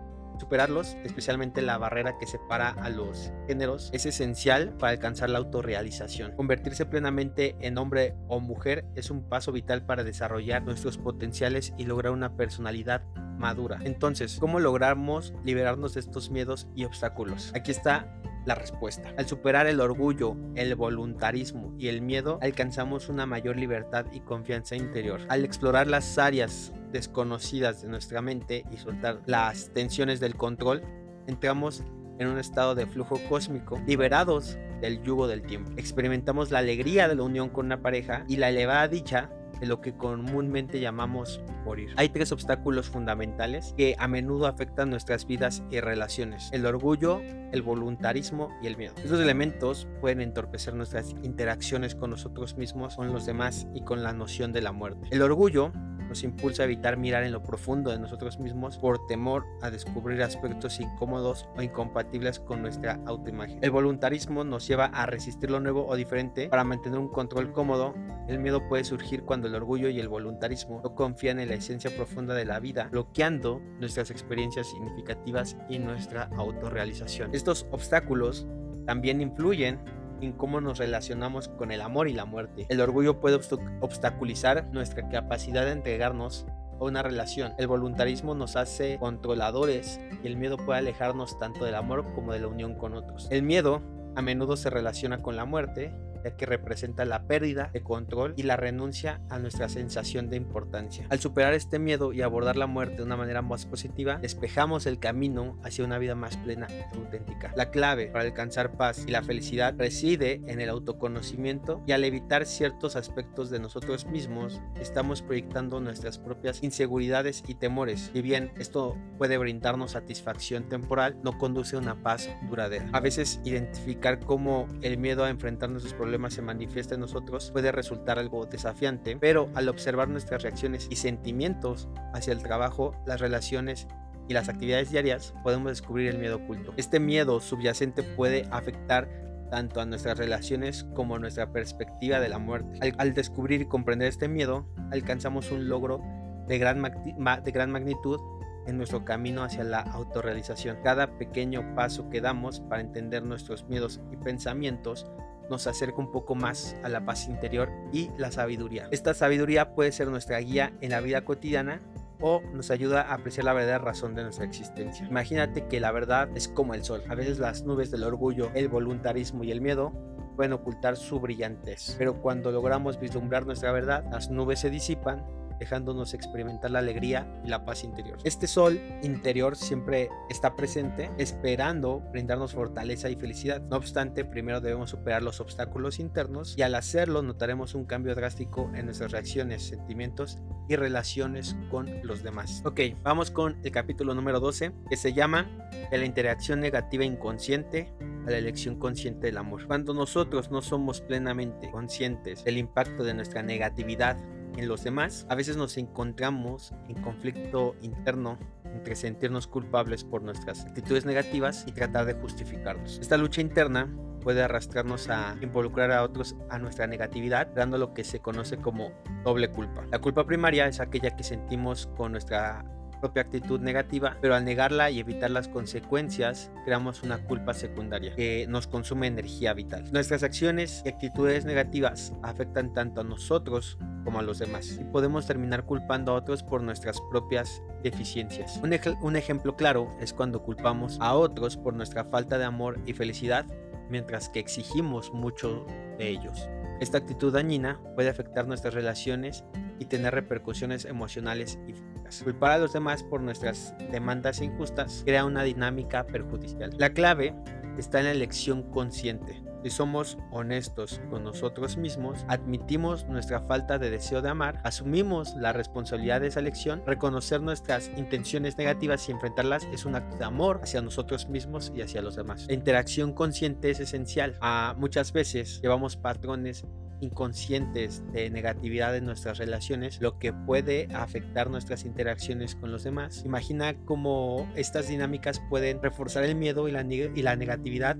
Superarlos, 0.41 0.97
especialmente 1.03 1.61
la 1.61 1.77
barrera 1.77 2.17
que 2.17 2.25
separa 2.25 2.69
a 2.69 2.89
los 2.89 3.31
géneros, 3.45 3.91
es 3.93 4.07
esencial 4.07 4.73
para 4.77 4.91
alcanzar 4.93 5.29
la 5.29 5.37
autorrealización. 5.37 6.35
Convertirse 6.35 6.87
plenamente 6.87 7.55
en 7.59 7.77
hombre 7.77 8.15
o 8.27 8.39
mujer 8.39 8.85
es 8.95 9.11
un 9.11 9.21
paso 9.29 9.51
vital 9.51 9.85
para 9.85 10.03
desarrollar 10.03 10.63
nuestros 10.63 10.97
potenciales 10.97 11.73
y 11.77 11.85
lograr 11.85 12.11
una 12.11 12.37
personalidad 12.37 13.03
madura. 13.37 13.81
Entonces, 13.83 14.37
¿cómo 14.39 14.59
logramos 14.59 15.31
liberarnos 15.43 15.93
de 15.93 15.99
estos 15.99 16.31
miedos 16.31 16.67
y 16.75 16.85
obstáculos? 16.85 17.51
Aquí 17.55 17.69
está 17.69 18.20
la 18.45 18.55
respuesta. 18.55 19.13
Al 19.17 19.27
superar 19.27 19.67
el 19.67 19.79
orgullo, 19.79 20.35
el 20.55 20.75
voluntarismo 20.75 21.73
y 21.77 21.87
el 21.87 22.01
miedo, 22.01 22.39
alcanzamos 22.41 23.09
una 23.09 23.25
mayor 23.25 23.57
libertad 23.57 24.05
y 24.11 24.21
confianza 24.21 24.75
interior. 24.75 25.21
Al 25.29 25.45
explorar 25.45 25.87
las 25.87 26.17
áreas 26.17 26.73
desconocidas 26.91 27.81
de 27.81 27.89
nuestra 27.89 28.21
mente 28.21 28.65
y 28.71 28.77
soltar 28.77 29.21
las 29.25 29.71
tensiones 29.73 30.19
del 30.19 30.35
control, 30.35 30.81
entramos 31.27 31.83
en 32.19 32.27
un 32.27 32.37
estado 32.37 32.75
de 32.75 32.85
flujo 32.85 33.19
cósmico, 33.29 33.79
liberados 33.87 34.57
del 34.81 35.01
yugo 35.01 35.27
del 35.27 35.41
tiempo. 35.41 35.71
Experimentamos 35.77 36.51
la 36.51 36.59
alegría 36.59 37.07
de 37.07 37.15
la 37.15 37.23
unión 37.23 37.49
con 37.49 37.65
una 37.65 37.81
pareja 37.81 38.25
y 38.27 38.37
la 38.37 38.49
elevada 38.49 38.87
dicha 38.87 39.31
de 39.61 39.67
lo 39.67 39.79
que 39.79 39.95
comúnmente 39.95 40.81
llamamos 40.81 41.39
morir. 41.63 41.93
Hay 41.95 42.09
tres 42.09 42.31
obstáculos 42.31 42.89
fundamentales 42.89 43.73
que 43.77 43.95
a 43.97 44.07
menudo 44.07 44.47
afectan 44.47 44.89
nuestras 44.89 45.25
vidas 45.25 45.63
y 45.69 45.79
relaciones. 45.79 46.49
El 46.51 46.65
orgullo, 46.65 47.21
el 47.21 47.61
voluntarismo 47.61 48.49
y 48.61 48.67
el 48.67 48.75
miedo. 48.75 48.95
Estos 48.97 49.21
elementos 49.21 49.87
pueden 50.01 50.19
entorpecer 50.19 50.73
nuestras 50.73 51.11
interacciones 51.21 51.95
con 51.95 52.09
nosotros 52.09 52.57
mismos, 52.57 52.95
con 52.95 53.13
los 53.13 53.25
demás 53.25 53.67
y 53.73 53.83
con 53.83 54.03
la 54.03 54.11
noción 54.11 54.51
de 54.51 54.61
la 54.61 54.71
muerte. 54.71 55.07
El 55.11 55.21
orgullo 55.21 55.71
nos 56.11 56.25
impulsa 56.25 56.63
a 56.63 56.65
evitar 56.65 56.97
mirar 56.97 57.23
en 57.23 57.31
lo 57.31 57.41
profundo 57.41 57.89
de 57.89 57.97
nosotros 57.97 58.37
mismos 58.37 58.77
por 58.77 59.07
temor 59.07 59.45
a 59.61 59.69
descubrir 59.69 60.21
aspectos 60.21 60.81
incómodos 60.81 61.47
o 61.55 61.61
incompatibles 61.61 62.41
con 62.41 62.61
nuestra 62.61 62.99
autoimagen. 63.05 63.59
El 63.61 63.71
voluntarismo 63.71 64.43
nos 64.43 64.67
lleva 64.67 64.87
a 64.87 65.05
resistir 65.05 65.49
lo 65.49 65.61
nuevo 65.61 65.87
o 65.87 65.95
diferente 65.95 66.49
para 66.49 66.65
mantener 66.65 66.99
un 66.99 67.07
control 67.07 67.53
cómodo. 67.53 67.95
El 68.27 68.39
miedo 68.39 68.67
puede 68.67 68.83
surgir 68.83 69.23
cuando 69.23 69.47
el 69.47 69.55
orgullo 69.55 69.87
y 69.87 70.01
el 70.01 70.09
voluntarismo 70.09 70.81
no 70.83 70.95
confían 70.95 71.39
en 71.39 71.47
la 71.47 71.55
esencia 71.55 71.95
profunda 71.95 72.33
de 72.33 72.43
la 72.43 72.59
vida, 72.59 72.89
bloqueando 72.91 73.61
nuestras 73.79 74.11
experiencias 74.11 74.67
significativas 74.67 75.55
y 75.69 75.79
nuestra 75.79 76.29
autorrealización. 76.35 77.33
Estos 77.33 77.65
obstáculos 77.71 78.45
también 78.85 79.21
influyen 79.21 79.79
en 80.21 80.33
cómo 80.33 80.61
nos 80.61 80.77
relacionamos 80.77 81.49
con 81.49 81.71
el 81.71 81.81
amor 81.81 82.07
y 82.07 82.13
la 82.13 82.25
muerte. 82.25 82.65
El 82.69 82.81
orgullo 82.81 83.19
puede 83.19 83.39
obstaculizar 83.81 84.69
nuestra 84.71 85.09
capacidad 85.09 85.65
de 85.65 85.71
entregarnos 85.71 86.45
a 86.79 86.83
una 86.83 87.03
relación. 87.03 87.53
El 87.57 87.67
voluntarismo 87.67 88.35
nos 88.35 88.55
hace 88.55 88.97
controladores 88.99 89.99
y 90.23 90.27
el 90.27 90.37
miedo 90.37 90.57
puede 90.57 90.79
alejarnos 90.79 91.37
tanto 91.39 91.65
del 91.65 91.75
amor 91.75 92.05
como 92.13 92.33
de 92.33 92.39
la 92.39 92.47
unión 92.47 92.75
con 92.75 92.93
otros. 92.93 93.27
El 93.31 93.43
miedo 93.43 93.81
a 94.15 94.21
menudo 94.21 94.57
se 94.57 94.69
relaciona 94.69 95.19
con 95.19 95.35
la 95.35 95.45
muerte 95.45 95.93
ya 96.23 96.35
que 96.35 96.45
representa 96.45 97.05
la 97.05 97.27
pérdida 97.27 97.69
de 97.73 97.81
control 97.81 98.33
y 98.37 98.43
la 98.43 98.57
renuncia 98.57 99.21
a 99.29 99.39
nuestra 99.39 99.69
sensación 99.69 100.29
de 100.29 100.37
importancia. 100.37 101.05
Al 101.09 101.19
superar 101.19 101.53
este 101.53 101.79
miedo 101.79 102.13
y 102.13 102.21
abordar 102.21 102.55
la 102.55 102.67
muerte 102.67 102.97
de 102.97 103.03
una 103.03 103.17
manera 103.17 103.41
más 103.41 103.65
positiva, 103.65 104.17
despejamos 104.17 104.85
el 104.85 104.99
camino 104.99 105.57
hacia 105.63 105.85
una 105.85 105.97
vida 105.97 106.15
más 106.15 106.37
plena 106.37 106.67
y 106.69 106.95
auténtica. 106.95 107.51
La 107.55 107.71
clave 107.71 108.07
para 108.07 108.25
alcanzar 108.25 108.77
paz 108.77 109.05
y 109.07 109.11
la 109.11 109.23
felicidad 109.23 109.75
reside 109.77 110.41
en 110.47 110.61
el 110.61 110.69
autoconocimiento 110.69 111.81
y 111.87 111.91
al 111.91 112.03
evitar 112.03 112.45
ciertos 112.45 112.95
aspectos 112.95 113.49
de 113.49 113.59
nosotros 113.59 114.05
mismos, 114.05 114.61
estamos 114.79 115.21
proyectando 115.21 115.79
nuestras 115.79 116.17
propias 116.17 116.63
inseguridades 116.63 117.43
y 117.47 117.55
temores. 117.55 118.11
Y 118.13 118.21
bien 118.21 118.51
esto 118.57 118.97
puede 119.17 119.37
brindarnos 119.37 119.91
satisfacción 119.91 120.69
temporal, 120.69 121.17
no 121.23 121.37
conduce 121.37 121.75
a 121.75 121.79
una 121.79 122.01
paz 122.01 122.29
duradera. 122.49 122.89
A 122.93 122.99
veces 122.99 123.39
identificar 123.43 124.19
cómo 124.19 124.67
el 124.81 124.97
miedo 124.97 125.23
a 125.23 125.29
enfrentar 125.29 125.69
nuestros 125.69 125.93
problemas 125.93 126.10
se 126.29 126.41
manifiesta 126.41 126.95
en 126.95 127.01
nosotros 127.01 127.51
puede 127.51 127.71
resultar 127.71 128.19
algo 128.19 128.45
desafiante, 128.45 129.17
pero 129.19 129.49
al 129.55 129.69
observar 129.69 130.09
nuestras 130.09 130.43
reacciones 130.43 130.87
y 130.89 130.95
sentimientos 130.97 131.89
hacia 132.13 132.33
el 132.33 132.43
trabajo, 132.43 132.93
las 133.05 133.21
relaciones 133.21 133.87
y 134.27 134.33
las 134.33 134.49
actividades 134.49 134.91
diarias, 134.91 135.33
podemos 135.43 135.71
descubrir 135.71 136.09
el 136.09 136.19
miedo 136.19 136.37
oculto. 136.37 136.73
Este 136.77 136.99
miedo 136.99 137.39
subyacente 137.39 138.03
puede 138.03 138.47
afectar 138.51 139.09
tanto 139.49 139.81
a 139.81 139.85
nuestras 139.85 140.17
relaciones 140.17 140.85
como 140.95 141.15
a 141.15 141.19
nuestra 141.19 141.51
perspectiva 141.51 142.19
de 142.19 142.29
la 142.29 142.39
muerte. 142.39 142.93
Al, 142.97 143.13
descubrir 143.13 143.61
y 143.61 143.65
comprender 143.65 144.07
este 144.07 144.27
miedo, 144.27 144.65
alcanzamos 144.91 145.51
un 145.51 145.67
logro 145.67 146.01
de 146.47 146.57
gran, 146.57 146.81
de 146.81 147.51
gran 147.51 147.71
magnitud 147.71 148.19
en 148.67 148.77
nuestro 148.77 149.03
camino 149.03 149.43
hacia 149.43 149.63
la 149.63 149.81
autorrealización. 149.81 150.77
Cada 150.83 151.17
pequeño 151.17 151.75
paso 151.75 152.09
que 152.09 152.21
damos 152.21 152.61
para 152.61 152.81
entender 152.81 153.23
nuestros 153.23 153.65
miedos 153.67 153.99
y 154.11 154.17
pensamientos 154.17 155.05
nos 155.51 155.67
acerca 155.67 155.99
un 155.99 156.11
poco 156.11 156.33
más 156.33 156.75
a 156.81 156.89
la 156.89 157.05
paz 157.05 157.27
interior 157.27 157.69
y 157.91 158.09
la 158.17 158.31
sabiduría. 158.31 158.87
Esta 158.89 159.13
sabiduría 159.13 159.75
puede 159.75 159.91
ser 159.91 160.07
nuestra 160.07 160.39
guía 160.39 160.73
en 160.81 160.89
la 160.89 161.01
vida 161.01 161.23
cotidiana 161.25 161.81
o 162.21 162.41
nos 162.53 162.71
ayuda 162.71 163.01
a 163.01 163.15
apreciar 163.15 163.45
la 163.45 163.53
verdadera 163.53 163.79
razón 163.79 164.15
de 164.15 164.23
nuestra 164.23 164.45
existencia. 164.45 165.05
Imagínate 165.07 165.67
que 165.67 165.79
la 165.79 165.91
verdad 165.91 166.29
es 166.35 166.47
como 166.47 166.73
el 166.73 166.83
sol. 166.83 167.03
A 167.09 167.15
veces 167.15 167.39
las 167.39 167.63
nubes 167.63 167.91
del 167.91 168.03
orgullo, 168.03 168.49
el 168.53 168.69
voluntarismo 168.69 169.43
y 169.43 169.51
el 169.51 169.59
miedo 169.59 169.91
pueden 170.35 170.53
ocultar 170.53 170.95
su 170.95 171.19
brillantez, 171.19 171.95
pero 171.97 172.21
cuando 172.21 172.51
logramos 172.51 172.99
vislumbrar 172.99 173.45
nuestra 173.45 173.71
verdad, 173.71 174.05
las 174.11 174.29
nubes 174.31 174.59
se 174.59 174.69
disipan 174.69 175.25
dejándonos 175.61 176.15
experimentar 176.15 176.71
la 176.71 176.79
alegría 176.79 177.39
y 177.45 177.49
la 177.49 177.63
paz 177.65 177.83
interior. 177.83 178.17
Este 178.23 178.47
sol 178.47 178.81
interior 179.03 179.55
siempre 179.55 180.09
está 180.27 180.55
presente, 180.55 181.11
esperando 181.19 181.99
brindarnos 182.11 182.53
fortaleza 182.53 183.11
y 183.11 183.15
felicidad. 183.15 183.61
No 183.61 183.77
obstante, 183.77 184.25
primero 184.25 184.59
debemos 184.59 184.89
superar 184.89 185.21
los 185.21 185.39
obstáculos 185.39 185.99
internos 185.99 186.55
y 186.57 186.63
al 186.63 186.73
hacerlo 186.73 187.21
notaremos 187.21 187.75
un 187.75 187.85
cambio 187.85 188.15
drástico 188.15 188.71
en 188.73 188.85
nuestras 188.85 189.11
reacciones, 189.11 189.61
sentimientos 189.61 190.39
y 190.67 190.77
relaciones 190.77 191.55
con 191.69 191.87
los 192.01 192.23
demás. 192.23 192.63
Ok, 192.65 192.79
vamos 193.03 193.29
con 193.29 193.63
el 193.63 193.71
capítulo 193.71 194.15
número 194.15 194.39
12 194.39 194.71
que 194.89 194.97
se 194.97 195.13
llama 195.13 195.47
De 195.91 195.97
la 195.99 196.05
interacción 196.05 196.59
negativa 196.59 197.05
inconsciente 197.05 197.93
a 198.25 198.31
la 198.31 198.37
elección 198.37 198.79
consciente 198.79 199.27
del 199.27 199.37
amor. 199.37 199.67
Cuando 199.67 199.93
nosotros 199.93 200.49
no 200.49 200.63
somos 200.63 201.01
plenamente 201.01 201.69
conscientes 201.69 202.43
del 202.43 202.57
impacto 202.57 203.03
de 203.03 203.13
nuestra 203.13 203.43
negatividad 203.43 204.17
en 204.57 204.67
los 204.67 204.83
demás, 204.83 205.25
a 205.29 205.35
veces 205.35 205.57
nos 205.57 205.77
encontramos 205.77 206.73
en 206.87 207.01
conflicto 207.01 207.75
interno 207.81 208.37
entre 208.65 208.95
sentirnos 208.95 209.47
culpables 209.47 210.03
por 210.03 210.21
nuestras 210.21 210.65
actitudes 210.65 211.05
negativas 211.05 211.65
y 211.67 211.71
tratar 211.71 212.05
de 212.05 212.13
justificarlos. 212.13 212.99
Esta 212.99 213.17
lucha 213.17 213.41
interna 213.41 213.93
puede 214.21 214.43
arrastrarnos 214.43 215.09
a 215.09 215.35
involucrar 215.41 215.91
a 215.91 216.03
otros 216.03 216.35
a 216.49 216.57
nuestra 216.59 216.87
negatividad, 216.87 217.47
dando 217.47 217.77
lo 217.77 217.93
que 217.93 218.03
se 218.03 218.19
conoce 218.19 218.57
como 218.57 218.91
doble 219.23 219.49
culpa. 219.49 219.83
La 219.91 219.99
culpa 219.99 220.25
primaria 220.25 220.67
es 220.67 220.79
aquella 220.79 221.15
que 221.15 221.23
sentimos 221.23 221.87
con 221.97 222.13
nuestra 222.13 222.63
propia 223.01 223.23
actitud 223.23 223.59
negativa, 223.59 224.15
pero 224.21 224.35
al 224.35 224.45
negarla 224.45 224.89
y 224.91 224.99
evitar 224.99 225.31
las 225.31 225.49
consecuencias, 225.49 226.51
creamos 226.63 227.03
una 227.03 227.17
culpa 227.17 227.53
secundaria 227.53 228.15
que 228.15 228.45
nos 228.47 228.67
consume 228.67 229.07
energía 229.07 229.53
vital. 229.53 229.83
Nuestras 229.91 230.23
acciones 230.23 230.83
y 230.85 230.89
actitudes 230.89 231.43
negativas 231.43 232.13
afectan 232.21 232.73
tanto 232.73 233.01
a 233.01 233.03
nosotros 233.03 233.77
como 234.05 234.19
a 234.19 234.23
los 234.23 234.39
demás 234.39 234.77
y 234.79 234.83
podemos 234.85 235.27
terminar 235.27 235.65
culpando 235.65 236.11
a 236.11 236.15
otros 236.15 236.43
por 236.43 236.63
nuestras 236.63 237.01
propias 237.11 237.61
deficiencias. 237.83 238.59
Un, 238.63 238.77
un 239.01 239.15
ejemplo 239.15 239.55
claro 239.55 239.89
es 239.99 240.13
cuando 240.13 240.41
culpamos 240.41 240.97
a 241.01 241.13
otros 241.15 241.57
por 241.57 241.73
nuestra 241.73 242.05
falta 242.05 242.37
de 242.37 242.45
amor 242.45 242.79
y 242.85 242.93
felicidad 242.93 243.45
mientras 243.91 244.29
que 244.29 244.39
exigimos 244.39 245.13
mucho 245.13 245.65
de 245.99 246.09
ellos. 246.09 246.49
Esta 246.79 246.97
actitud 246.97 247.31
dañina 247.31 247.79
puede 247.93 248.09
afectar 248.09 248.47
nuestras 248.47 248.73
relaciones 248.73 249.43
y 249.77 249.85
tener 249.85 250.15
repercusiones 250.15 250.85
emocionales 250.85 251.59
y 251.67 251.73
físicas. 251.73 252.23
Culpar 252.23 252.51
a 252.51 252.57
los 252.57 252.73
demás 252.73 253.03
por 253.03 253.21
nuestras 253.21 253.75
demandas 253.91 254.41
injustas 254.41 255.03
crea 255.05 255.25
una 255.25 255.43
dinámica 255.43 256.07
perjudicial. 256.07 256.71
La 256.77 256.93
clave 256.93 257.35
está 257.77 257.99
en 257.99 258.05
la 258.05 258.11
elección 258.11 258.63
consciente. 258.63 259.43
Si 259.63 259.69
somos 259.69 260.17
honestos 260.31 260.99
con 261.11 261.23
nosotros 261.23 261.77
mismos, 261.77 262.25
admitimos 262.27 263.05
nuestra 263.05 263.41
falta 263.41 263.77
de 263.77 263.91
deseo 263.91 264.23
de 264.23 264.29
amar, 264.29 264.59
asumimos 264.63 265.35
la 265.35 265.53
responsabilidad 265.53 266.21
de 266.21 266.27
esa 266.27 266.39
elección, 266.39 266.81
reconocer 266.87 267.41
nuestras 267.41 267.91
intenciones 267.95 268.57
negativas 268.57 269.07
y 269.07 269.11
enfrentarlas 269.11 269.67
es 269.71 269.85
un 269.85 269.93
acto 269.93 270.17
de 270.17 270.25
amor 270.25 270.61
hacia 270.63 270.81
nosotros 270.81 271.29
mismos 271.29 271.71
y 271.75 271.81
hacia 271.81 272.01
los 272.01 272.15
demás. 272.15 272.47
La 272.47 272.53
interacción 272.53 273.13
consciente 273.13 273.69
es 273.69 273.79
esencial. 273.79 274.35
A 274.41 274.73
muchas 274.79 275.13
veces 275.13 275.61
llevamos 275.61 275.95
patrones 275.95 276.65
inconscientes 277.01 278.03
de 278.13 278.29
negatividad 278.29 278.95
en 278.95 279.05
nuestras 279.05 279.37
relaciones, 279.37 280.01
lo 280.01 280.17
que 280.17 280.33
puede 280.33 280.87
afectar 280.93 281.49
nuestras 281.49 281.85
interacciones 281.85 282.55
con 282.55 282.71
los 282.71 282.83
demás. 282.83 283.23
Imagina 283.25 283.75
cómo 283.85 284.51
estas 284.55 284.87
dinámicas 284.87 285.41
pueden 285.49 285.81
reforzar 285.81 286.23
el 286.23 286.35
miedo 286.35 286.67
y 286.67 286.71
la 286.71 287.35
negatividad 287.35 287.97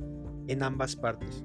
en 0.52 0.64
ambas 0.64 0.96
partes. 0.96 1.44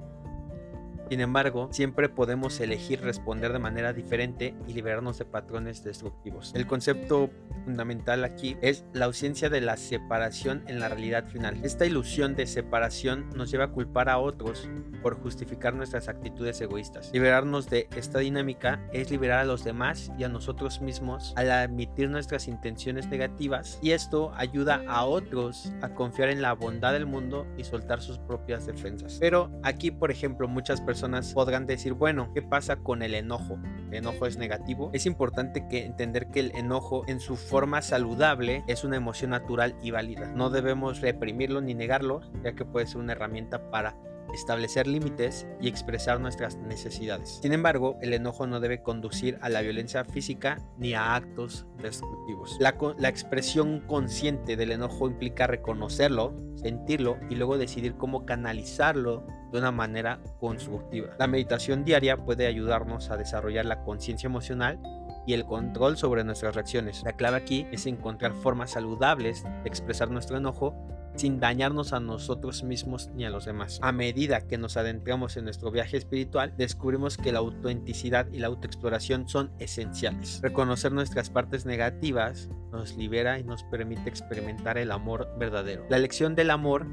Sin 1.09 1.21
embargo, 1.21 1.69
siempre 1.71 2.09
podemos 2.09 2.59
elegir 2.61 3.01
responder 3.01 3.53
de 3.53 3.61
manera 3.61 3.93
diferente 3.93 4.55
y 4.67 4.73
liberarnos 4.73 5.19
de 5.19 5.25
patrones 5.25 5.85
destructivos. 5.85 6.53
El 6.55 6.67
concepto 6.67 7.31
fundamental 7.65 8.25
aquí 8.25 8.57
es 8.61 8.85
la 8.93 9.05
ausencia 9.05 9.49
de 9.49 9.61
la 9.61 9.77
separación 9.77 10.65
en 10.67 10.81
la 10.81 10.89
realidad 10.89 11.29
final. 11.29 11.61
Esta 11.63 11.87
ilusión 11.87 12.35
de 12.35 12.47
separación 12.47 13.29
nos 13.37 13.53
lleva 13.53 13.65
a 13.65 13.71
culpar 13.71 14.09
a 14.09 14.19
otros 14.19 14.69
por 15.01 15.15
justificar 15.15 15.75
nuestras 15.75 16.09
actitudes 16.09 16.61
egoístas. 16.61 17.11
Liberarnos 17.13 17.71
de 17.71 17.89
esta 17.95 18.19
dinámica 18.19 18.85
es 18.93 19.11
liberar 19.11 19.39
a 19.39 19.45
los 19.45 19.63
demás 19.63 20.11
y 20.19 20.25
a 20.25 20.29
nosotros 20.29 20.81
mismos 20.81 21.33
al 21.37 21.53
admitir 21.53 22.11
nuestras 22.11 22.49
intenciones 22.49 23.07
negativas 23.09 23.79
y 23.81 23.93
esto 23.93 24.33
ayuda 24.35 24.83
a 24.89 25.05
otros 25.05 25.73
a 25.83 25.91
confiar 25.91 26.31
en 26.31 26.43
la 26.43 26.53
bondad 26.53 26.93
del 26.93 27.07
mundo 27.07 27.47
y 27.57 27.63
soltar 27.63 28.03
sus 28.03 28.19
propias 28.19 28.67
defensas. 28.67 29.19
Pero 29.21 29.51
aquí, 29.63 29.93
por 29.93 30.11
ejemplo, 30.11 30.49
muchas 30.49 30.81
personas 30.81 30.96
podrán 31.35 31.67
decir, 31.67 31.93
bueno, 31.93 32.31
¿qué 32.35 32.43
pasa 32.43 32.77
con 32.77 33.03
el 33.03 33.15
enojo? 33.15 33.59
¿El 33.91 33.95
enojo 33.95 34.27
es 34.27 34.37
negativo? 34.37 34.91
Es 34.93 35.07
importante 35.07 35.67
que 35.69 35.85
entender 35.85 36.29
que 36.29 36.41
el 36.41 36.57
enojo 36.57 37.05
en 37.07 37.21
su 37.21 37.37
forma 37.37 37.83
saludable 37.83 38.65
es 38.67 38.85
una 38.85 38.97
emoción 38.97 39.31
natural 39.31 39.77
y 39.83 39.91
válida. 39.91 40.27
No 40.29 40.51
debemos 40.51 41.01
reprimirlo 41.01 41.61
ni 41.61 41.75
negarlo, 41.75 42.21
ya 42.43 42.55
que 42.55 42.65
puede 42.65 42.87
ser 42.87 42.99
una 42.99 43.13
herramienta 43.13 43.71
para 43.71 43.97
establecer 44.35 44.87
límites 44.87 45.47
y 45.61 45.69
expresar 45.69 46.21
nuestras 46.21 46.57
necesidades. 46.57 47.39
Sin 47.43 47.53
embargo, 47.53 47.99
el 48.03 48.13
enojo 48.13 48.47
no 48.47 48.61
debe 48.61 48.83
conducir 48.83 49.39
a 49.41 49.49
la 49.49 49.63
violencia 49.63 50.05
física 50.05 50.59
ni 50.79 50.95
a 50.95 51.15
actos 51.15 51.67
destructivos. 51.83 52.57
La, 52.61 53.09
expresión 53.09 53.81
consciente 53.87 54.57
del 54.57 54.73
enojo 54.73 55.09
implica 55.09 55.47
reconocerlo, 55.47 56.35
sentirlo 56.57 57.19
y 57.31 57.37
luego 57.37 57.59
decidir 57.59 57.97
cómo 57.97 58.27
canalizarlo 58.27 59.27
de 59.53 59.59
una 59.59 59.73
manera 59.73 60.21
constructiva. 60.39 61.15
La 61.19 61.27
meditación 61.27 61.85
diaria 61.85 62.17
puede 62.17 62.47
ayudarnos 62.47 63.11
a 63.11 63.17
desarrollar 63.17 63.65
la 63.65 63.83
conciencia 63.83 64.27
emocional 64.27 64.81
y 65.27 65.35
el 65.35 65.45
control 65.45 65.97
sobre 65.97 66.25
nuestras 66.25 66.55
reacciones. 66.55 67.03
La 67.05 67.13
clave 67.13 67.37
aquí 67.37 67.67
es 67.73 67.87
encontrar 67.87 68.35
formas 68.35 68.71
saludables 68.71 69.45
de 69.45 69.69
expresar 69.69 70.11
nuestro 70.11 70.37
enojo 70.39 70.75
sin 71.17 71.41
dañarnos 71.41 71.93
a 71.93 72.01
nosotros 72.01 72.63
mismos 72.63 73.11
ni 73.15 73.25
a 73.25 73.31
los 73.31 73.47
demás. 73.47 73.79
A 73.83 73.93
medida 73.93 74.47
que 74.47 74.59
nos 74.59 74.77
adentramos 74.77 75.37
en 75.37 75.45
nuestro 75.45 75.71
viaje 75.71 75.97
espiritual, 75.97 76.55
descubrimos 76.57 77.17
que 77.17 77.33
la 77.33 77.39
autenticidad 77.39 78.27
y 78.33 78.39
la 78.39 78.49
autoexploración 78.49 79.29
son 79.29 79.51
esenciales. 79.59 80.41
Reconocer 80.43 80.93
nuestras 80.93 81.31
partes 81.31 81.65
negativas 81.67 82.49
nos 82.71 82.97
libera 82.97 83.39
y 83.39 83.45
nos 83.45 83.65
permite 83.65 84.09
experimentar 84.09 84.79
el 84.79 84.93
amor 84.93 85.29
verdadero. 85.39 85.87
La 85.89 85.99
lección 85.99 86.35
del 86.35 86.51
amor 86.51 86.87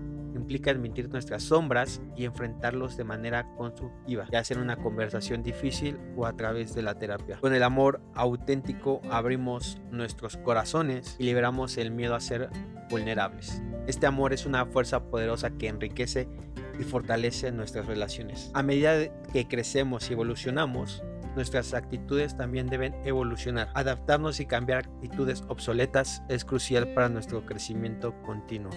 implica 0.43 0.71
admitir 0.71 1.09
nuestras 1.09 1.43
sombras 1.43 2.01
y 2.15 2.25
enfrentarlos 2.25 2.97
de 2.97 3.05
manera 3.05 3.47
constructiva, 3.55 4.27
ya 4.31 4.43
sea 4.43 4.57
en 4.57 4.63
una 4.63 4.75
conversación 4.75 5.41
difícil 5.41 5.97
o 6.15 6.25
a 6.25 6.35
través 6.35 6.75
de 6.75 6.81
la 6.81 6.95
terapia. 6.95 7.37
Con 7.39 7.53
el 7.55 7.63
amor 7.63 8.01
auténtico 8.13 9.01
abrimos 9.09 9.81
nuestros 9.89 10.37
corazones 10.37 11.15
y 11.17 11.23
liberamos 11.23 11.77
el 11.77 11.91
miedo 11.91 12.15
a 12.15 12.19
ser 12.19 12.49
vulnerables. 12.89 13.61
Este 13.87 14.05
amor 14.05 14.33
es 14.33 14.45
una 14.45 14.65
fuerza 14.65 15.03
poderosa 15.09 15.51
que 15.51 15.69
enriquece 15.69 16.27
y 16.79 16.83
fortalece 16.83 17.51
nuestras 17.51 17.85
relaciones. 17.85 18.51
A 18.53 18.63
medida 18.63 19.07
que 19.31 19.47
crecemos 19.47 20.09
y 20.09 20.13
evolucionamos, 20.13 21.03
nuestras 21.35 21.73
actitudes 21.73 22.37
también 22.37 22.67
deben 22.67 22.93
evolucionar. 23.05 23.69
Adaptarnos 23.73 24.39
y 24.39 24.45
cambiar 24.45 24.79
actitudes 24.79 25.43
obsoletas 25.47 26.21
es 26.29 26.45
crucial 26.45 26.93
para 26.93 27.09
nuestro 27.09 27.45
crecimiento 27.45 28.13
continuo. 28.23 28.71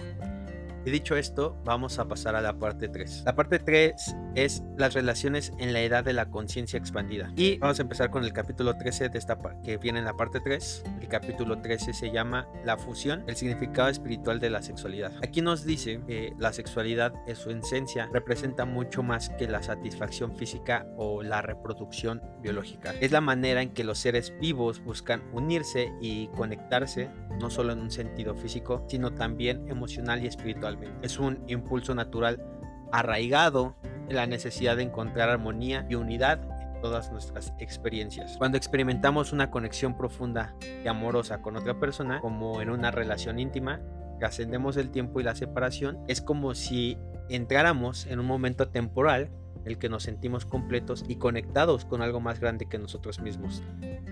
Y 0.87 0.89
dicho 0.89 1.17
esto, 1.17 1.57
vamos 1.65 1.99
a 1.99 2.07
pasar 2.07 2.37
a 2.37 2.41
la 2.41 2.59
parte 2.59 2.87
3. 2.87 3.23
La 3.25 3.35
parte 3.35 3.59
3 3.59 3.93
es 4.35 4.63
las 4.77 4.93
relaciones 4.93 5.51
en 5.59 5.73
la 5.73 5.81
edad 5.81 6.05
de 6.05 6.13
la 6.13 6.29
conciencia 6.29 6.79
expandida. 6.79 7.29
Y 7.35 7.57
vamos 7.57 7.77
a 7.79 7.81
empezar 7.81 8.09
con 8.09 8.23
el 8.23 8.31
capítulo 8.31 8.77
13 8.77 9.09
de 9.09 9.19
esta 9.19 9.37
que 9.65 9.75
viene 9.75 9.99
en 9.99 10.05
la 10.05 10.13
parte 10.13 10.39
3. 10.39 10.83
El 11.01 11.09
capítulo 11.09 11.59
13 11.59 11.91
se 11.91 12.09
llama 12.09 12.47
La 12.63 12.77
fusión, 12.77 13.25
el 13.27 13.35
significado 13.35 13.89
espiritual 13.89 14.39
de 14.39 14.49
la 14.49 14.61
sexualidad. 14.61 15.11
Aquí 15.21 15.41
nos 15.41 15.65
dice 15.65 15.99
que 16.07 16.31
la 16.39 16.53
sexualidad 16.53 17.13
en 17.27 17.35
su 17.35 17.51
esencia 17.51 18.09
representa 18.13 18.63
mucho 18.63 19.03
más 19.03 19.27
que 19.31 19.49
la 19.49 19.61
satisfacción 19.61 20.37
física 20.37 20.87
o 20.95 21.21
la 21.21 21.41
reproducción 21.41 22.21
biológica. 22.39 22.93
Es 23.01 23.11
la 23.11 23.19
manera 23.19 23.61
en 23.61 23.73
que 23.73 23.83
los 23.83 23.97
seres 23.99 24.33
vivos 24.39 24.81
buscan 24.81 25.21
unirse 25.33 25.91
y 25.99 26.27
conectarse, 26.27 27.09
no 27.39 27.49
solo 27.49 27.73
en 27.73 27.79
un 27.79 27.91
sentido 27.91 28.35
físico, 28.35 28.83
sino 28.87 29.13
también 29.13 29.67
emocional 29.69 30.23
y 30.23 30.27
espiritual 30.27 30.77
es 31.01 31.19
un 31.19 31.43
impulso 31.47 31.93
natural 31.93 32.43
arraigado 32.91 33.75
en 34.09 34.15
la 34.15 34.27
necesidad 34.27 34.77
de 34.77 34.83
encontrar 34.83 35.29
armonía 35.29 35.85
y 35.89 35.95
unidad 35.95 36.41
en 36.61 36.81
todas 36.81 37.11
nuestras 37.11 37.53
experiencias. 37.59 38.37
Cuando 38.37 38.57
experimentamos 38.57 39.33
una 39.33 39.51
conexión 39.51 39.97
profunda 39.97 40.55
y 40.83 40.87
amorosa 40.87 41.41
con 41.41 41.57
otra 41.57 41.79
persona, 41.79 42.21
como 42.21 42.61
en 42.61 42.69
una 42.69 42.91
relación 42.91 43.39
íntima, 43.39 43.81
trascendemos 44.19 44.77
el 44.77 44.89
tiempo 44.89 45.19
y 45.19 45.23
la 45.23 45.35
separación, 45.35 45.99
es 46.07 46.21
como 46.21 46.55
si 46.55 46.97
entráramos 47.29 48.05
en 48.07 48.19
un 48.19 48.25
momento 48.25 48.69
temporal 48.69 49.29
el 49.65 49.77
que 49.77 49.89
nos 49.89 50.03
sentimos 50.03 50.45
completos 50.45 51.03
y 51.07 51.17
conectados 51.17 51.83
con 51.83 52.01
algo 52.01 52.21
más 52.21 52.39
grande 52.39 52.67
que 52.69 52.77
nosotros 52.77 53.19
mismos. 53.19 53.61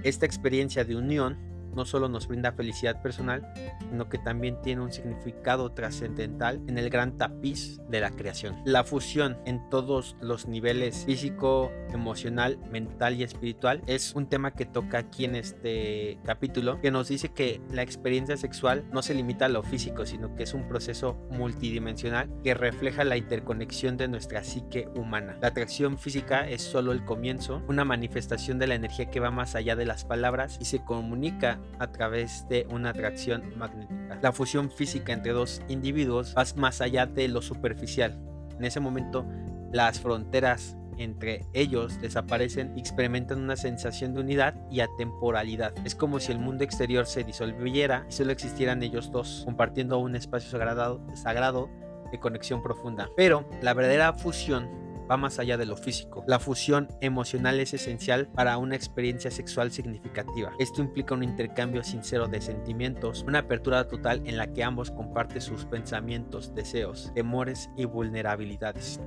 Esta 0.04 0.26
experiencia 0.26 0.84
de 0.84 0.98
unión 0.98 1.55
no 1.76 1.86
solo 1.86 2.10
nos 2.10 2.28
brinda 2.28 2.52
felicidad 2.52 3.02
personal, 3.02 3.46
sino 3.90 4.10
que 4.10 4.18
también 4.18 4.60
tiene 4.62 4.82
un 4.82 4.92
significado 4.92 5.72
trascendental 5.72 6.62
en 6.68 6.78
el 6.78 6.90
gran 6.90 7.18
tapiz 7.18 7.80
de 7.90 8.00
la 8.00 8.12
creación. 8.12 8.56
La 8.66 8.84
fusión 8.84 9.38
en 9.46 9.70
todos 9.70 10.16
los 10.22 10.48
niveles 10.48 11.06
físico, 11.06 11.72
emocional, 11.94 12.58
mental 12.72 13.16
y 13.16 13.24
espiritual 13.24 13.82
es 13.88 14.14
un 14.16 14.28
tema 14.28 14.52
que 14.52 14.66
toca 14.66 14.98
aquí 14.98 15.26
en 15.26 15.36
este 15.36 16.20
capítulo, 16.24 16.80
que 16.82 16.92
nos 16.92 17.08
dice 17.08 17.30
que 17.30 17.62
la 17.72 17.82
experiencia 17.82 18.38
sexual 18.38 18.86
no 18.92 19.02
se 19.02 19.14
limita 19.14 19.46
a 19.46 19.50
lo 19.50 19.64
físico, 19.64 20.06
sino 20.06 20.36
que 20.36 20.44
es 20.44 20.54
un 20.54 20.68
proceso 20.68 21.18
multidimensional 21.30 22.30
que 22.44 22.54
refleja 22.54 23.04
la 23.04 23.18
interconexión 23.18 23.98
de 23.98 24.08
nuestra 24.08 24.44
psique 24.44 24.88
humana. 24.96 25.38
La 25.42 25.50
atracción 25.50 25.98
física 25.98 26.48
es 26.48 26.62
solo 26.62 26.92
el 26.92 27.06
comienzo, 27.06 27.62
una 27.68 27.86
manifestación 27.86 28.60
de 28.60 28.68
la 28.68 28.76
energía 28.76 29.10
que 29.10 29.20
va 29.20 29.32
más 29.32 29.56
allá 29.56 29.76
de 29.76 29.86
las 29.86 30.06
palabras 30.06 30.58
y 30.60 30.66
se 30.66 30.84
comunica 30.84 31.60
a 31.80 31.92
través 31.92 32.48
de 32.50 32.68
una 32.70 32.90
atracción 32.90 33.58
magnética. 33.58 34.20
La 34.22 34.32
fusión 34.32 34.72
física 34.72 35.14
entre 35.14 35.32
dos 35.32 35.62
individuos 35.68 36.34
va 36.38 36.46
más 36.56 36.82
allá 36.82 37.06
de 37.06 37.28
lo 37.28 37.42
superficial. 37.42 38.20
En 38.58 38.66
ese 38.66 38.80
momento, 38.80 39.26
las 39.72 40.00
fronteras 40.00 40.78
entre 40.98 41.46
ellos 41.54 42.00
desaparecen 42.00 42.74
y 42.76 42.80
experimentan 42.80 43.40
una 43.40 43.56
sensación 43.56 44.14
de 44.14 44.22
unidad 44.22 44.56
y 44.72 44.80
atemporalidad. 44.80 45.74
Es 45.86 45.96
como 45.96 46.20
si 46.20 46.32
el 46.32 46.40
mundo 46.40 46.64
exterior 46.64 47.06
se 47.06 47.24
disolviera 47.24 48.06
y 48.10 48.14
solo 48.14 48.32
existieran 48.32 48.82
ellos 48.84 49.12
dos, 49.12 49.44
compartiendo 49.46 49.98
un 49.98 50.16
espacio 50.16 50.50
sagrado, 50.50 51.06
sagrado 51.16 51.70
de 52.12 52.20
conexión 52.20 52.62
profunda. 52.62 53.10
Pero 53.18 53.50
la 53.62 53.74
verdadera 53.74 54.14
fusión 54.14 54.85
va 55.10 55.18
más 55.18 55.40
allá 55.40 55.58
de 55.58 55.66
lo 55.66 55.78
físico. 55.78 56.24
La 56.28 56.40
fusión 56.40 56.88
emocional 57.02 57.60
es 57.60 57.74
esencial 57.74 58.28
para 58.28 58.58
una 58.58 58.76
experiencia 58.76 59.32
sexual 59.32 59.72
significativa. 59.72 60.52
Esto 60.60 60.82
implica 60.82 61.14
un 61.14 61.24
intercambio 61.24 61.84
sincero 61.84 62.28
de 62.28 62.42
sentimientos, 62.42 63.24
una 63.28 63.40
apertura 63.40 63.88
total 63.88 64.22
en 64.26 64.38
la 64.38 64.52
que 64.54 64.64
ambos 64.64 64.92
comparten 64.92 65.42
sus 65.42 65.66
pensamientos, 65.66 66.54
deseos, 66.56 67.12
temores 67.14 67.70
y 67.78 67.86
vulnerabilidades. 67.86 69.00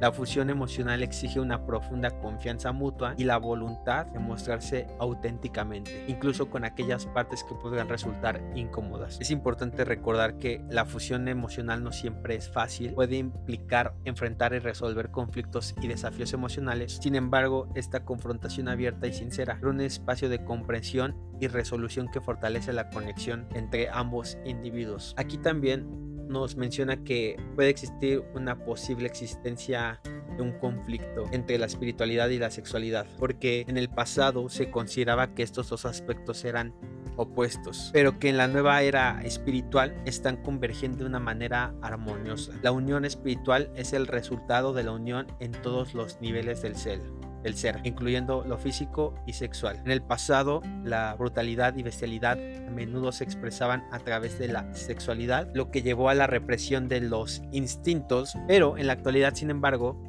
La 0.00 0.12
fusión 0.12 0.48
emocional 0.48 1.02
exige 1.02 1.40
una 1.40 1.66
profunda 1.66 2.10
confianza 2.20 2.70
mutua 2.70 3.14
y 3.16 3.24
la 3.24 3.36
voluntad 3.36 4.06
de 4.06 4.20
mostrarse 4.20 4.86
auténticamente, 5.00 6.04
incluso 6.06 6.48
con 6.48 6.64
aquellas 6.64 7.06
partes 7.06 7.42
que 7.42 7.56
podrían 7.56 7.88
resultar 7.88 8.40
incómodas. 8.54 9.18
Es 9.20 9.32
importante 9.32 9.84
recordar 9.84 10.38
que 10.38 10.64
la 10.70 10.84
fusión 10.84 11.26
emocional 11.26 11.82
no 11.82 11.90
siempre 11.90 12.36
es 12.36 12.48
fácil, 12.48 12.94
puede 12.94 13.16
implicar 13.16 13.94
enfrentar 14.04 14.52
y 14.52 14.60
resolver 14.60 15.10
conflictos 15.10 15.74
y 15.82 15.88
desafíos 15.88 16.32
emocionales. 16.32 16.98
Sin 17.02 17.16
embargo, 17.16 17.68
esta 17.74 18.04
confrontación 18.04 18.68
abierta 18.68 19.08
y 19.08 19.12
sincera 19.12 19.58
crea 19.58 19.70
un 19.70 19.80
espacio 19.80 20.28
de 20.28 20.44
comprensión 20.44 21.16
y 21.40 21.48
resolución 21.48 22.08
que 22.08 22.20
fortalece 22.20 22.72
la 22.72 22.88
conexión 22.90 23.48
entre 23.54 23.88
ambos 23.88 24.38
individuos. 24.44 25.14
Aquí 25.16 25.38
también 25.38 26.08
nos 26.28 26.56
menciona 26.56 27.02
que 27.04 27.36
puede 27.54 27.70
existir 27.70 28.22
una 28.34 28.64
posible 28.64 29.06
existencia 29.06 30.00
de 30.36 30.42
un 30.42 30.52
conflicto 30.58 31.26
entre 31.32 31.58
la 31.58 31.66
espiritualidad 31.66 32.28
y 32.28 32.38
la 32.38 32.50
sexualidad, 32.50 33.06
porque 33.18 33.64
en 33.66 33.76
el 33.76 33.88
pasado 33.88 34.48
se 34.48 34.70
consideraba 34.70 35.34
que 35.34 35.42
estos 35.42 35.68
dos 35.68 35.84
aspectos 35.84 36.44
eran 36.44 36.74
opuestos, 37.16 37.90
pero 37.92 38.18
que 38.18 38.28
en 38.28 38.36
la 38.36 38.46
nueva 38.46 38.80
era 38.82 39.20
espiritual 39.24 40.00
están 40.06 40.36
convergiendo 40.36 40.98
de 40.98 41.06
una 41.06 41.18
manera 41.18 41.74
armoniosa. 41.82 42.52
La 42.62 42.70
unión 42.70 43.04
espiritual 43.04 43.70
es 43.74 43.92
el 43.92 44.06
resultado 44.06 44.72
de 44.72 44.84
la 44.84 44.92
unión 44.92 45.26
en 45.40 45.52
todos 45.52 45.94
los 45.94 46.20
niveles 46.20 46.62
del 46.62 46.76
ser 46.76 47.00
el 47.44 47.54
ser, 47.54 47.80
incluyendo 47.84 48.44
lo 48.44 48.58
físico 48.58 49.14
y 49.26 49.32
sexual. 49.32 49.80
En 49.84 49.90
el 49.90 50.02
pasado, 50.02 50.62
la 50.84 51.14
brutalidad 51.14 51.76
y 51.76 51.82
bestialidad 51.82 52.38
a 52.38 52.70
menudo 52.70 53.12
se 53.12 53.24
expresaban 53.24 53.84
a 53.92 53.98
través 53.98 54.38
de 54.38 54.48
la 54.48 54.72
sexualidad, 54.74 55.48
lo 55.54 55.70
que 55.70 55.82
llevó 55.82 56.08
a 56.08 56.14
la 56.14 56.26
represión 56.26 56.88
de 56.88 57.00
los 57.00 57.42
instintos, 57.52 58.34
pero 58.46 58.76
en 58.78 58.86
la 58.86 58.94
actualidad, 58.94 59.34
sin 59.34 59.50
embargo, 59.50 60.00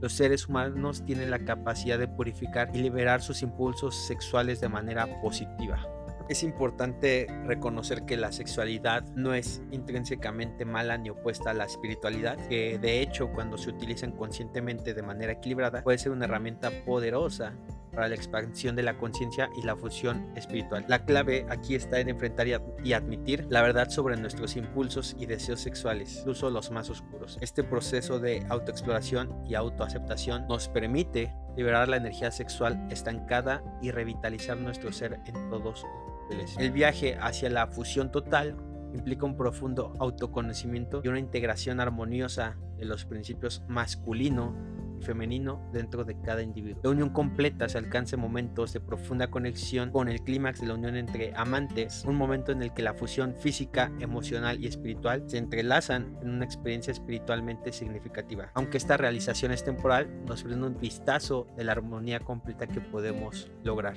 los 0.00 0.12
seres 0.12 0.48
humanos 0.48 1.04
tienen 1.04 1.30
la 1.30 1.40
capacidad 1.40 1.98
de 1.98 2.08
purificar 2.08 2.70
y 2.72 2.78
liberar 2.78 3.20
sus 3.20 3.42
impulsos 3.42 4.06
sexuales 4.06 4.60
de 4.60 4.68
manera 4.68 5.20
positiva. 5.20 5.97
Es 6.28 6.42
importante 6.42 7.26
reconocer 7.46 8.04
que 8.04 8.18
la 8.18 8.32
sexualidad 8.32 9.02
no 9.14 9.32
es 9.32 9.62
intrínsecamente 9.70 10.66
mala 10.66 10.98
ni 10.98 11.08
opuesta 11.08 11.50
a 11.50 11.54
la 11.54 11.64
espiritualidad, 11.64 12.36
que 12.48 12.78
de 12.78 13.00
hecho 13.00 13.32
cuando 13.32 13.56
se 13.56 13.70
utilizan 13.70 14.12
conscientemente 14.12 14.92
de 14.92 15.02
manera 15.02 15.32
equilibrada 15.32 15.82
puede 15.82 15.96
ser 15.96 16.12
una 16.12 16.26
herramienta 16.26 16.70
poderosa 16.84 17.54
para 17.92 18.08
la 18.08 18.14
expansión 18.14 18.76
de 18.76 18.82
la 18.82 18.98
conciencia 18.98 19.48
y 19.56 19.62
la 19.62 19.74
fusión 19.74 20.30
espiritual. 20.36 20.84
La 20.86 21.04
clave 21.04 21.46
aquí 21.48 21.74
está 21.74 21.98
en 21.98 22.10
enfrentar 22.10 22.46
y 22.46 22.92
admitir 22.92 23.46
la 23.48 23.62
verdad 23.62 23.88
sobre 23.88 24.16
nuestros 24.16 24.54
impulsos 24.56 25.16
y 25.18 25.24
deseos 25.24 25.60
sexuales, 25.60 26.18
incluso 26.18 26.50
los 26.50 26.70
más 26.70 26.90
oscuros. 26.90 27.38
Este 27.40 27.64
proceso 27.64 28.20
de 28.20 28.44
autoexploración 28.50 29.34
y 29.46 29.54
autoaceptación 29.54 30.46
nos 30.46 30.68
permite 30.68 31.34
liberar 31.56 31.88
la 31.88 31.96
energía 31.96 32.30
sexual 32.30 32.86
estancada 32.90 33.64
y 33.82 33.90
revitalizar 33.90 34.58
nuestro 34.58 34.92
ser 34.92 35.18
en 35.26 35.48
todos 35.50 35.84
el 36.58 36.70
viaje 36.72 37.16
hacia 37.20 37.50
la 37.50 37.66
fusión 37.66 38.10
total 38.10 38.56
implica 38.94 39.26
un 39.26 39.36
profundo 39.36 39.92
autoconocimiento 39.98 41.00
y 41.04 41.08
una 41.08 41.18
integración 41.18 41.80
armoniosa 41.80 42.56
de 42.78 42.84
los 42.84 43.04
principios 43.04 43.62
masculino 43.68 44.54
y 44.98 45.04
femenino 45.04 45.60
dentro 45.72 46.04
de 46.04 46.20
cada 46.20 46.42
individuo. 46.42 46.80
La 46.82 46.90
unión 46.90 47.10
completa 47.10 47.68
se 47.68 47.78
alcanza 47.78 48.16
en 48.16 48.22
momentos 48.22 48.72
de 48.72 48.80
profunda 48.80 49.30
conexión 49.30 49.90
con 49.90 50.08
el 50.08 50.22
clímax 50.22 50.60
de 50.60 50.66
la 50.66 50.74
unión 50.74 50.96
entre 50.96 51.32
amantes, 51.36 52.04
un 52.04 52.16
momento 52.16 52.52
en 52.52 52.62
el 52.62 52.72
que 52.72 52.82
la 52.82 52.94
fusión 52.94 53.34
física, 53.38 53.92
emocional 54.00 54.62
y 54.62 54.66
espiritual 54.66 55.24
se 55.26 55.38
entrelazan 55.38 56.18
en 56.22 56.30
una 56.30 56.44
experiencia 56.44 56.92
espiritualmente 56.92 57.72
significativa. 57.72 58.50
Aunque 58.54 58.78
esta 58.78 58.96
realización 58.96 59.52
es 59.52 59.64
temporal, 59.64 60.08
nos 60.26 60.42
brinda 60.42 60.66
un 60.66 60.78
vistazo 60.80 61.46
de 61.56 61.64
la 61.64 61.72
armonía 61.72 62.20
completa 62.20 62.66
que 62.66 62.80
podemos 62.80 63.50
lograr. 63.62 63.96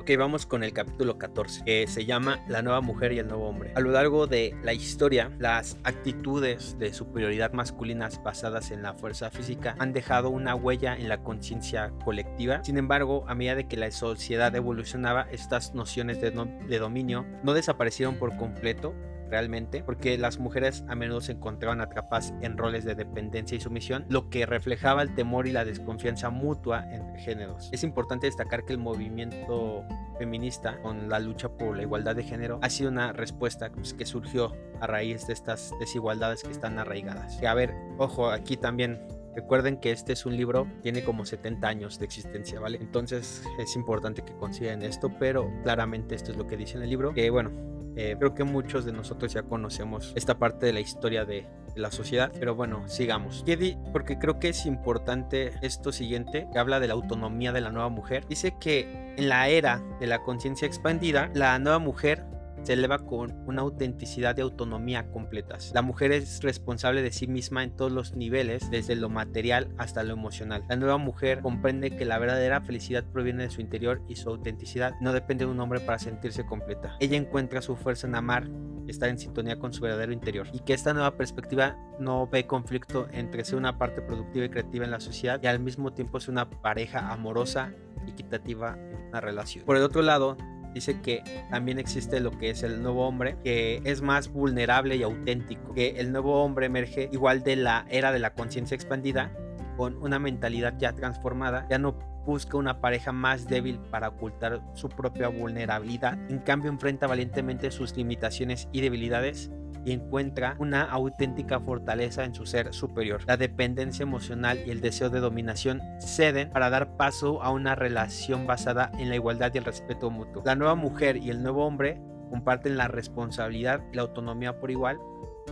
Ok, 0.00 0.10
vamos 0.18 0.46
con 0.46 0.62
el 0.62 0.72
capítulo 0.72 1.18
14, 1.18 1.64
que 1.64 1.86
se 1.88 2.04
llama 2.04 2.44
La 2.48 2.62
nueva 2.62 2.80
mujer 2.80 3.12
y 3.12 3.18
el 3.18 3.26
nuevo 3.26 3.48
hombre. 3.48 3.72
A 3.74 3.80
lo 3.80 3.90
largo 3.90 4.26
de 4.26 4.54
la 4.62 4.72
historia, 4.72 5.32
las 5.38 5.78
actitudes 5.82 6.78
de 6.78 6.92
superioridad 6.92 7.52
masculinas 7.52 8.22
basadas 8.22 8.70
en 8.70 8.82
la 8.82 8.94
fuerza 8.94 9.30
física 9.30 9.74
han 9.78 9.92
dejado 9.92 10.30
una 10.30 10.54
huella 10.54 10.94
en 10.94 11.08
la 11.08 11.22
conciencia 11.22 11.92
colectiva. 12.04 12.62
Sin 12.62 12.78
embargo, 12.78 13.24
a 13.26 13.34
medida 13.34 13.56
de 13.56 13.66
que 13.66 13.76
la 13.76 13.90
sociedad 13.90 14.54
evolucionaba, 14.54 15.26
estas 15.32 15.74
nociones 15.74 16.20
de, 16.20 16.30
de 16.30 16.78
dominio 16.78 17.26
no 17.42 17.52
desaparecieron 17.52 18.16
por 18.16 18.36
completo, 18.36 18.94
realmente, 19.28 19.82
porque 19.82 20.18
las 20.18 20.38
mujeres 20.38 20.84
a 20.88 20.94
menudo 20.94 21.20
se 21.20 21.32
encontraban 21.32 21.80
atrapadas 21.80 22.32
en 22.40 22.56
roles 22.56 22.84
de 22.84 22.94
dependencia 22.94 23.56
y 23.56 23.60
sumisión, 23.60 24.04
lo 24.08 24.30
que 24.30 24.46
reflejaba 24.46 25.02
el 25.02 25.14
temor 25.14 25.46
y 25.46 25.52
la 25.52 25.64
desconfianza 25.64 26.30
mutua 26.30 26.84
entre 26.92 27.18
géneros. 27.20 27.68
Es 27.72 27.84
importante 27.84 28.26
destacar 28.26 28.64
que 28.64 28.72
el 28.72 28.78
movimiento 28.78 29.84
feminista 30.18 30.80
con 30.82 31.08
la 31.08 31.18
lucha 31.18 31.48
por 31.48 31.76
la 31.76 31.82
igualdad 31.82 32.16
de 32.16 32.22
género 32.22 32.58
ha 32.62 32.70
sido 32.70 32.90
una 32.90 33.12
respuesta 33.12 33.70
pues, 33.70 33.94
que 33.94 34.06
surgió 34.06 34.54
a 34.80 34.86
raíz 34.86 35.26
de 35.26 35.32
estas 35.32 35.72
desigualdades 35.78 36.42
que 36.42 36.50
están 36.50 36.78
arraigadas. 36.78 37.36
Que 37.36 37.46
a 37.46 37.54
ver, 37.54 37.74
ojo, 37.98 38.30
aquí 38.30 38.56
también 38.56 39.00
Recuerden 39.36 39.76
que 39.76 39.92
este 39.92 40.14
es 40.14 40.24
un 40.24 40.34
libro, 40.34 40.66
tiene 40.82 41.04
como 41.04 41.26
70 41.26 41.68
años 41.68 41.98
de 41.98 42.06
existencia, 42.06 42.58
¿vale? 42.58 42.78
Entonces 42.80 43.42
es 43.58 43.76
importante 43.76 44.22
que 44.22 44.32
consideren 44.32 44.80
esto, 44.80 45.12
pero 45.18 45.52
claramente 45.62 46.14
esto 46.14 46.30
es 46.30 46.38
lo 46.38 46.46
que 46.46 46.56
dice 46.56 46.78
en 46.78 46.84
el 46.84 46.88
libro. 46.88 47.12
Que 47.12 47.28
bueno, 47.28 47.50
eh, 47.96 48.14
creo 48.18 48.34
que 48.34 48.44
muchos 48.44 48.84
de 48.84 48.92
nosotros 48.92 49.32
ya 49.32 49.42
conocemos 49.42 50.12
esta 50.16 50.38
parte 50.38 50.66
de 50.66 50.72
la 50.72 50.80
historia 50.80 51.24
de, 51.24 51.46
la 51.76 51.90
sociedad, 51.90 52.32
pero 52.38 52.54
bueno, 52.54 52.88
sigamos. 52.88 53.44
Porque 53.92 54.18
creo 54.18 54.40
que 54.40 54.48
es 54.48 54.64
importante 54.64 55.52
esto 55.60 55.92
siguiente, 55.92 56.48
que 56.50 56.58
habla 56.58 56.80
de 56.80 56.88
la 56.88 56.94
autonomía 56.94 57.52
de 57.52 57.60
la 57.60 57.70
nueva 57.70 57.90
mujer. 57.90 58.26
Dice 58.26 58.54
que 58.58 59.14
en 59.16 59.28
la 59.28 59.50
era 59.50 59.82
de 60.00 60.06
la 60.06 60.22
conciencia 60.22 60.66
expandida, 60.66 61.30
la 61.34 61.58
nueva 61.58 61.78
mujer 61.78 62.24
se 62.62 62.72
eleva 62.72 62.98
con 62.98 63.32
una 63.46 63.62
autenticidad 63.62 64.36
y 64.36 64.40
autonomía 64.40 65.10
completas. 65.10 65.72
La 65.74 65.82
mujer 65.82 66.12
es 66.12 66.42
responsable 66.42 67.02
de 67.02 67.12
sí 67.12 67.26
misma 67.26 67.64
en 67.64 67.76
todos 67.76 67.92
los 67.92 68.14
niveles, 68.14 68.70
desde 68.70 68.96
lo 68.96 69.08
material 69.08 69.68
hasta 69.78 70.02
lo 70.02 70.12
emocional. 70.12 70.64
La 70.68 70.76
nueva 70.76 70.98
mujer 70.98 71.40
comprende 71.40 71.90
que 71.90 72.04
la 72.04 72.18
verdadera 72.18 72.60
felicidad 72.60 73.04
proviene 73.04 73.44
de 73.44 73.50
su 73.50 73.60
interior 73.60 74.02
y 74.08 74.16
su 74.16 74.28
autenticidad 74.28 74.94
no 75.00 75.12
depende 75.12 75.44
de 75.44 75.50
un 75.50 75.60
hombre 75.60 75.80
para 75.80 75.98
sentirse 75.98 76.44
completa. 76.46 76.96
Ella 77.00 77.16
encuentra 77.16 77.62
su 77.62 77.76
fuerza 77.76 78.06
en 78.06 78.14
amar, 78.14 78.48
estar 78.88 79.08
en 79.08 79.18
sintonía 79.18 79.58
con 79.58 79.72
su 79.72 79.82
verdadero 79.82 80.12
interior 80.12 80.48
y 80.52 80.60
que 80.60 80.74
esta 80.74 80.92
nueva 80.92 81.16
perspectiva 81.16 81.76
no 81.98 82.26
ve 82.26 82.46
conflicto 82.46 83.08
entre 83.12 83.44
ser 83.44 83.56
una 83.56 83.78
parte 83.78 84.02
productiva 84.02 84.46
y 84.46 84.48
creativa 84.48 84.84
en 84.84 84.90
la 84.90 85.00
sociedad 85.00 85.40
y 85.42 85.46
al 85.46 85.60
mismo 85.60 85.92
tiempo 85.92 86.20
ser 86.20 86.30
una 86.30 86.48
pareja 86.48 87.12
amorosa 87.12 87.72
y 88.06 88.10
equitativa 88.10 88.76
en 88.78 89.08
una 89.08 89.20
relación. 89.20 89.64
Por 89.64 89.76
el 89.76 89.82
otro 89.82 90.02
lado, 90.02 90.36
dice 90.76 91.00
que 91.00 91.24
también 91.50 91.78
existe 91.78 92.20
lo 92.20 92.30
que 92.32 92.50
es 92.50 92.62
el 92.62 92.82
nuevo 92.82 93.06
hombre, 93.06 93.38
que 93.42 93.80
es 93.84 94.02
más 94.02 94.30
vulnerable 94.30 94.96
y 94.96 95.02
auténtico, 95.02 95.72
que 95.72 95.98
el 95.98 96.12
nuevo 96.12 96.44
hombre 96.44 96.66
emerge 96.66 97.08
igual 97.12 97.42
de 97.42 97.56
la 97.56 97.86
era 97.88 98.12
de 98.12 98.18
la 98.18 98.34
conciencia 98.34 98.74
expandida, 98.74 99.32
con 99.78 99.96
una 100.02 100.18
mentalidad 100.18 100.74
ya 100.78 100.94
transformada, 100.94 101.66
ya 101.70 101.78
no 101.78 101.98
busca 102.26 102.58
una 102.58 102.80
pareja 102.82 103.10
más 103.12 103.46
débil 103.46 103.78
para 103.90 104.08
ocultar 104.08 104.60
su 104.74 104.90
propia 104.90 105.28
vulnerabilidad, 105.28 106.18
en 106.30 106.40
cambio 106.40 106.70
enfrenta 106.70 107.06
valientemente 107.06 107.70
sus 107.70 107.96
limitaciones 107.96 108.68
y 108.70 108.82
debilidades 108.82 109.50
y 109.86 109.92
encuentra 109.92 110.56
una 110.58 110.82
auténtica 110.82 111.60
fortaleza 111.60 112.24
en 112.24 112.34
su 112.34 112.44
ser 112.44 112.74
superior. 112.74 113.22
La 113.26 113.36
dependencia 113.36 114.02
emocional 114.02 114.58
y 114.66 114.70
el 114.70 114.80
deseo 114.80 115.10
de 115.10 115.20
dominación 115.20 115.80
ceden 116.00 116.50
para 116.50 116.70
dar 116.70 116.96
paso 116.96 117.40
a 117.40 117.50
una 117.50 117.76
relación 117.76 118.48
basada 118.48 118.90
en 118.98 119.08
la 119.08 119.14
igualdad 119.14 119.52
y 119.54 119.58
el 119.58 119.64
respeto 119.64 120.10
mutuo. 120.10 120.42
La 120.44 120.56
nueva 120.56 120.74
mujer 120.74 121.16
y 121.16 121.30
el 121.30 121.40
nuevo 121.40 121.64
hombre 121.64 122.00
comparten 122.30 122.76
la 122.76 122.88
responsabilidad 122.88 123.80
y 123.92 123.96
la 123.96 124.02
autonomía 124.02 124.58
por 124.58 124.72
igual 124.72 124.98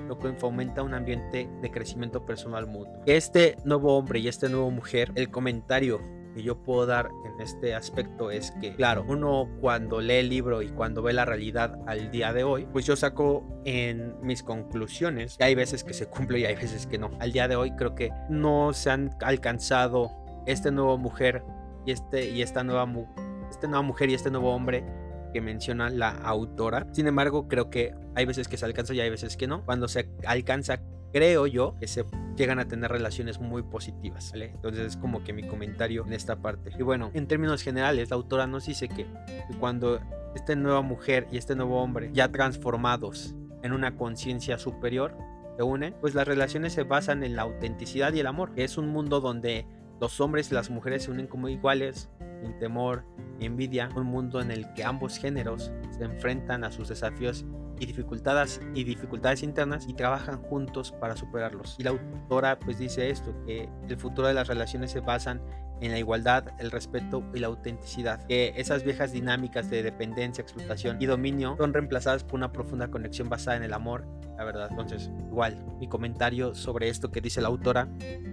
lo 0.09 0.19
que 0.19 0.33
fomenta 0.33 0.83
un 0.83 0.95
ambiente 0.95 1.49
de 1.63 1.71
crecimiento 1.71 2.27
personal 2.27 2.67
mutuo. 2.67 3.03
Este 3.07 3.57
nuevo 3.65 3.97
hombre 3.97 4.19
y 4.19 4.27
esta 4.27 4.49
nueva 4.49 4.69
mujer, 4.71 5.13
el 5.15 5.31
comentario 5.31 6.01
que 6.35 6.43
yo 6.43 6.57
puedo 6.57 6.87
dar 6.87 7.11
en 7.25 7.41
este 7.41 7.75
aspecto 7.75 8.31
es 8.31 8.51
que, 8.61 8.75
claro, 8.75 9.05
uno 9.09 9.49
cuando 9.61 10.01
lee 10.01 10.15
el 10.15 10.29
libro 10.29 10.63
y 10.63 10.69
cuando 10.69 11.03
ve 11.03 11.13
la 11.13 11.25
realidad 11.25 11.79
al 11.87 12.11
día 12.11 12.33
de 12.33 12.45
hoy, 12.45 12.67
pues 12.73 12.85
yo 12.85 12.97
saco 12.97 13.45
en 13.65 14.15
mis 14.23 14.43
conclusiones, 14.43 15.37
y 15.39 15.45
hay 15.45 15.55
veces 15.55 15.85
que 15.85 15.95
se 15.95 16.07
cumple 16.07 16.41
y 16.41 16.45
hay 16.45 16.57
veces 16.57 16.87
que 16.87 16.99
no. 16.99 17.11
Al 17.21 17.33
día 17.33 17.49
de 17.49 17.57
hoy 17.57 17.71
creo 17.77 17.95
que 17.95 18.11
no 18.29 18.73
se 18.73 18.91
han 18.91 19.11
alcanzado 19.23 20.11
esta 20.47 20.71
nueva 20.71 20.97
mujer 20.97 21.43
y, 21.87 21.93
este, 21.93 22.29
y 22.31 22.43
esta, 22.43 22.65
nueva, 22.65 22.91
esta 23.51 23.67
nueva 23.69 23.83
mujer 23.83 24.11
y 24.11 24.15
este 24.15 24.31
nuevo 24.31 24.53
hombre 24.53 24.85
que 25.33 25.41
menciona 25.41 25.91
la 25.91 26.11
autora. 26.11 26.87
Sin 26.93 27.07
embargo, 27.07 27.49
creo 27.49 27.71
que 27.71 27.95
hay 28.15 28.25
veces 28.25 28.49
que 28.49 28.57
se 28.57 28.65
alcanza 28.65 28.95
y 28.95 29.01
hay 29.01 29.11
veces 29.11 29.37
que 29.37 29.47
no. 29.47 29.65
Cuando 29.65 29.89
se 29.89 30.09
alcanza 30.27 30.81
creo 31.15 31.47
yo 31.47 31.77
que 31.79 31.87
se 31.87 32.05
llegan 32.37 32.59
a 32.59 32.67
tener 32.67 32.91
relaciones 32.91 33.39
muy 33.39 33.63
positivas. 33.63 34.33
Entonces 34.35 34.85
es 34.85 34.97
como 34.97 35.23
que 35.23 35.33
mi 35.33 35.45
comentario 35.45 36.05
en 36.05 36.13
esta 36.13 36.43
parte. 36.43 36.73
Y 36.77 36.83
bueno, 36.83 37.13
en 37.15 37.29
términos 37.29 37.63
generales, 37.63 38.11
la 38.11 38.17
autora 38.17 38.49
nos 38.49 38.67
dice 38.67 38.89
que 38.89 39.07
cuando 39.61 40.01
esta 40.35 40.57
nueva 40.57 40.83
mujer 40.83 41.29
y 41.31 41.37
este 41.37 41.55
nuevo 41.55 41.81
hombre 41.81 42.11
ya 42.13 42.33
transformados 42.33 43.37
en 43.63 43.73
una 43.73 43.97
conciencia 43.97 44.59
superior 44.59 45.17
se 45.57 45.63
unen, 45.63 45.95
pues 46.01 46.17
las 46.17 46.27
relaciones 46.27 46.73
se 46.73 46.83
basan 46.83 47.23
en 47.23 47.37
la 47.37 47.43
autenticidad 47.43 48.13
y 48.13 48.19
el 48.19 48.27
amor, 48.27 48.53
que 48.53 48.65
es 48.65 48.77
un 48.77 48.89
mundo 48.89 49.21
donde 49.21 49.69
los 50.01 50.21
hombres 50.21 50.51
y 50.51 50.55
las 50.55 50.69
mujeres 50.69 51.05
se 51.05 51.13
unen 51.13 51.29
como 51.29 51.49
iguales, 51.49 52.11
sin 52.45 52.59
temor 52.59 53.05
ni 53.39 53.47
envidia, 53.47 53.89
un 53.97 54.07
mundo 54.07 54.41
en 54.41 54.51
el 54.51 54.73
que 54.75 54.85
ambos 54.85 55.19
géneros 55.19 55.73
se 55.91 56.05
enfrentan 56.05 56.65
a 56.65 56.71
sus 56.71 56.89
desafíos 56.89 57.45
y 57.81 57.87
dificultades, 57.87 58.61
y 58.75 58.85
dificultades 58.85 59.43
internas 59.43 59.89
y 59.89 59.95
trabajan 59.95 60.41
juntos 60.43 60.93
para 60.93 61.17
superarlos. 61.17 61.77
Y 61.79 61.85
la 61.85 61.91
autora 61.91 62.59
pues 62.59 62.79
dice 62.79 63.11
esto, 63.11 63.35
que 63.47 63.69
el 63.89 63.97
futuro 63.99 64.29
de 64.29 64.35
las 64.35 64.49
relaciones 64.49 64.93
se 64.93 65.01
basan 65.01 65.43
en 65.87 65.93
la 65.93 65.99
igualdad, 65.99 66.45
el 66.59 66.71
respeto 66.71 67.23
y 67.35 67.39
la 67.39 67.49
autenticidad. 67.49 68.25
Que 68.27 68.53
esas 68.57 68.85
viejas 68.85 69.13
dinámicas 69.13 69.71
de 69.71 69.83
dependencia, 69.83 70.43
explotación 70.43 70.97
y 71.01 71.07
dominio 71.07 71.57
son 71.59 71.73
reemplazadas 71.73 72.25
por 72.25 72.35
una 72.35 72.53
profunda 72.53 72.89
conexión 72.89 73.29
basada 73.29 73.57
en 73.57 73.63
el 73.65 73.73
amor, 73.73 74.07
la 74.37 74.45
verdad. 74.45 74.69
Entonces, 74.71 75.11
igual, 75.29 75.65
mi 75.79 75.89
comentario 75.89 76.55
sobre 76.55 76.89
esto 76.89 77.11
que 77.11 77.21
dice 77.21 77.41
la 77.41 77.49
autora 77.49 77.89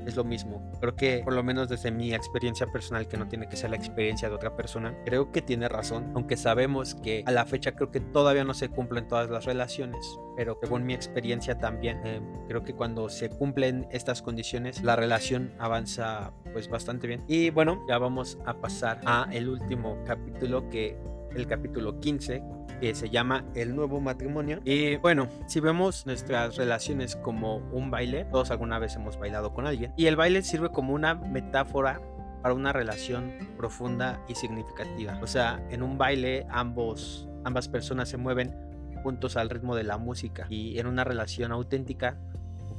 es 0.06 0.16
lo 0.16 0.24
mismo. 0.24 0.72
Creo 0.80 0.96
que, 0.96 1.22
por 1.24 1.34
lo 1.34 1.44
menos 1.44 1.70
desde 1.70 1.92
mi 1.92 2.14
experiencia 2.14 2.68
personal, 2.68 3.08
que 3.08 3.18
no 3.18 3.28
tiene 3.28 3.48
que 3.48 3.56
ser 3.56 3.70
la 3.70 3.76
experiencia 3.76 4.30
de 4.30 4.36
otra 4.36 4.56
persona, 4.56 4.96
creo 5.06 5.32
que 5.32 5.42
tiene 5.42 5.68
razón, 5.70 6.12
aunque 6.16 6.38
sabemos 6.38 6.96
que 6.96 7.24
a 7.26 7.32
la 7.32 7.46
fecha 7.46 7.74
creo 7.74 7.92
que 7.92 8.00
todavía 8.00 8.44
no 8.44 8.54
se 8.54 8.70
cumplen 8.70 9.08
todas 9.08 9.30
las 9.30 9.46
relaciones, 9.46 10.20
pero 10.36 10.58
según 10.62 10.86
mi 10.86 10.94
experiencia 10.94 11.60
también, 11.60 12.02
eh, 12.06 12.22
creo 12.48 12.64
que 12.64 12.74
cuando 12.74 13.10
se 13.10 13.30
cumplen 13.30 13.88
estas 13.92 14.22
condiciones, 14.22 14.84
la 14.84 14.96
relación 14.96 15.54
avanza 15.60 16.34
pues 16.52 16.70
bastante 16.70 17.08
bien. 17.08 17.24
Y 17.28 17.50
bueno, 17.50 17.84
ya 17.88 17.98
vamos 17.98 18.38
a 18.46 18.54
pasar 18.54 19.02
a 19.06 19.28
el 19.32 19.50
último 19.50 19.98
capítulo 20.06 20.70
que 20.70 20.98
el 21.36 21.48
capítulo 21.48 22.00
15 22.00 22.44
que 22.82 22.96
se 22.96 23.10
llama 23.10 23.46
El 23.54 23.76
nuevo 23.76 24.02
matrimonio. 24.02 24.60
Y 24.66 24.98
bueno, 24.98 25.28
si 25.48 25.60
vemos 25.60 26.06
nuestras 26.08 26.56
relaciones 26.58 27.16
como 27.16 27.58
un 27.72 27.92
baile, 27.92 28.26
todos 28.26 28.50
alguna 28.50 28.80
vez 28.80 28.96
hemos 28.96 29.20
bailado 29.20 29.54
con 29.54 29.68
alguien, 29.68 29.94
y 29.96 30.08
el 30.08 30.16
baile 30.16 30.42
sirve 30.42 30.70
como 30.72 30.94
una 30.94 31.14
metáfora 31.14 32.02
para 32.42 32.56
una 32.56 32.74
relación 32.74 33.34
profunda 33.56 34.20
y 34.28 34.34
significativa. 34.34 35.20
O 35.22 35.28
sea, 35.28 35.64
en 35.70 35.84
un 35.84 36.00
baile 36.00 36.48
ambos, 36.50 37.30
ambas 37.44 37.70
personas 37.70 38.10
se 38.10 38.18
mueven 38.18 38.56
juntos 39.04 39.38
al 39.38 39.50
ritmo 39.50 39.76
de 39.76 39.84
la 39.84 40.00
música 40.00 40.48
y 40.50 40.80
en 40.80 40.88
una 40.88 41.04
relación 41.04 41.52
auténtica 41.52 42.18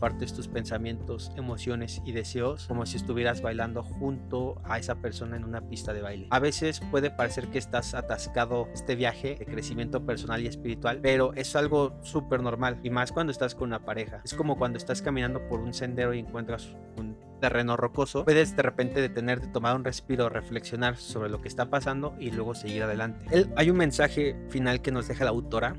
compartes 0.03 0.35
tus 0.35 0.49
pensamientos, 0.49 1.31
emociones 1.37 2.03
y 2.05 2.11
deseos 2.11 2.67
como 2.67 2.87
si 2.87 2.97
estuvieras 2.97 3.41
bailando 3.41 3.85
junto 3.85 4.61
a 4.65 4.81
esa 4.81 4.97
persona 4.97 5.37
en 5.37 5.45
una 5.45 5.61
pista 5.69 5.93
de 5.93 6.03
baile. 6.03 6.27
A 6.31 6.41
veces 6.41 6.81
puede 6.91 7.13
parecer 7.13 7.47
que 7.51 7.59
estás 7.59 7.95
atascado 7.95 8.67
este 8.75 8.97
viaje 8.97 9.37
de 9.37 9.47
crecimiento 9.47 10.05
personal 10.05 10.43
y 10.43 10.49
espiritual, 10.49 10.99
pero 11.01 11.35
es 11.35 11.55
algo 11.55 12.01
súper 12.03 12.43
normal 12.43 12.81
y 12.83 12.91
más 12.91 13.13
cuando 13.13 13.31
estás 13.31 13.55
con 13.55 13.69
una 13.69 13.85
pareja. 13.85 14.23
Es 14.25 14.35
como 14.35 14.59
cuando 14.59 14.77
estás 14.77 15.03
caminando 15.03 15.47
por 15.47 15.61
un 15.61 15.73
sendero 15.73 16.13
y 16.15 16.19
encuentras 16.19 16.77
un 16.99 17.17
terreno 17.41 17.77
rocoso, 17.77 18.25
puedes 18.25 18.57
de 18.57 18.63
repente 18.63 19.01
detenerte, 19.01 19.47
tomar 19.47 19.77
un 19.77 19.85
respiro, 19.85 20.29
reflexionar 20.29 20.97
sobre 20.97 21.31
lo 21.31 21.41
que 21.41 21.47
está 21.47 21.71
pasando 21.71 22.17
y 22.19 22.33
luego 22.33 22.57
seguir 22.57 22.83
adelante. 22.83 23.25
hay 23.55 23.71
un 23.71 23.77
mensaje 23.77 24.37
final 24.49 24.83
que 24.83 24.91
nos 24.91 25.07
deja 25.07 25.23
la 25.23 25.31
autora 25.31 25.77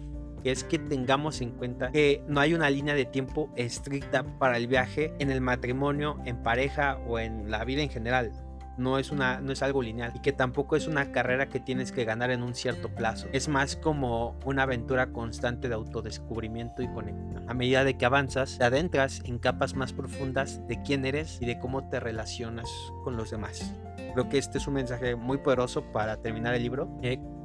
es 0.51 0.63
que 0.63 0.79
tengamos 0.79 1.41
en 1.41 1.51
cuenta 1.51 1.91
que 1.91 2.23
no 2.27 2.39
hay 2.39 2.53
una 2.53 2.69
línea 2.69 2.95
de 2.95 3.05
tiempo 3.05 3.49
estricta 3.55 4.23
para 4.39 4.57
el 4.57 4.67
viaje 4.67 5.13
en 5.19 5.31
el 5.31 5.41
matrimonio, 5.41 6.19
en 6.25 6.43
pareja 6.43 6.97
o 7.07 7.19
en 7.19 7.49
la 7.49 7.63
vida 7.63 7.81
en 7.81 7.89
general. 7.89 8.31
No 8.75 8.97
es, 8.97 9.11
una, 9.11 9.39
no 9.39 9.51
es 9.51 9.61
algo 9.61 9.83
lineal 9.83 10.13
y 10.15 10.19
que 10.19 10.31
tampoco 10.31 10.75
es 10.75 10.87
una 10.87 11.11
carrera 11.11 11.47
que 11.47 11.59
tienes 11.59 11.91
que 11.91 12.05
ganar 12.05 12.31
en 12.31 12.41
un 12.41 12.55
cierto 12.55 12.89
plazo. 12.89 13.27
Es 13.31 13.47
más 13.47 13.75
como 13.75 14.35
una 14.45 14.63
aventura 14.63 15.11
constante 15.11 15.69
de 15.69 15.75
autodescubrimiento 15.75 16.81
y 16.81 16.87
conexión. 16.87 17.47
A 17.47 17.53
medida 17.53 17.83
de 17.83 17.97
que 17.97 18.05
avanzas, 18.05 18.57
te 18.57 18.63
adentras 18.63 19.21
en 19.25 19.37
capas 19.37 19.75
más 19.75 19.93
profundas 19.93 20.67
de 20.67 20.81
quién 20.81 21.05
eres 21.05 21.39
y 21.39 21.45
de 21.45 21.59
cómo 21.59 21.87
te 21.87 21.99
relacionas 21.99 22.67
con 23.03 23.15
los 23.15 23.29
demás. 23.29 23.75
Creo 24.13 24.27
que 24.27 24.39
este 24.39 24.57
es 24.57 24.67
un 24.67 24.73
mensaje 24.73 25.15
muy 25.15 25.37
poderoso 25.37 25.83
para 25.91 26.17
terminar 26.17 26.55
el 26.55 26.63
libro. 26.63 26.89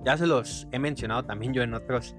ya 0.04 0.16
se 0.16 0.26
los 0.26 0.66
he 0.72 0.78
mencionado 0.78 1.26
también 1.26 1.52
yo 1.52 1.62
en 1.62 1.74
otros 1.74 2.16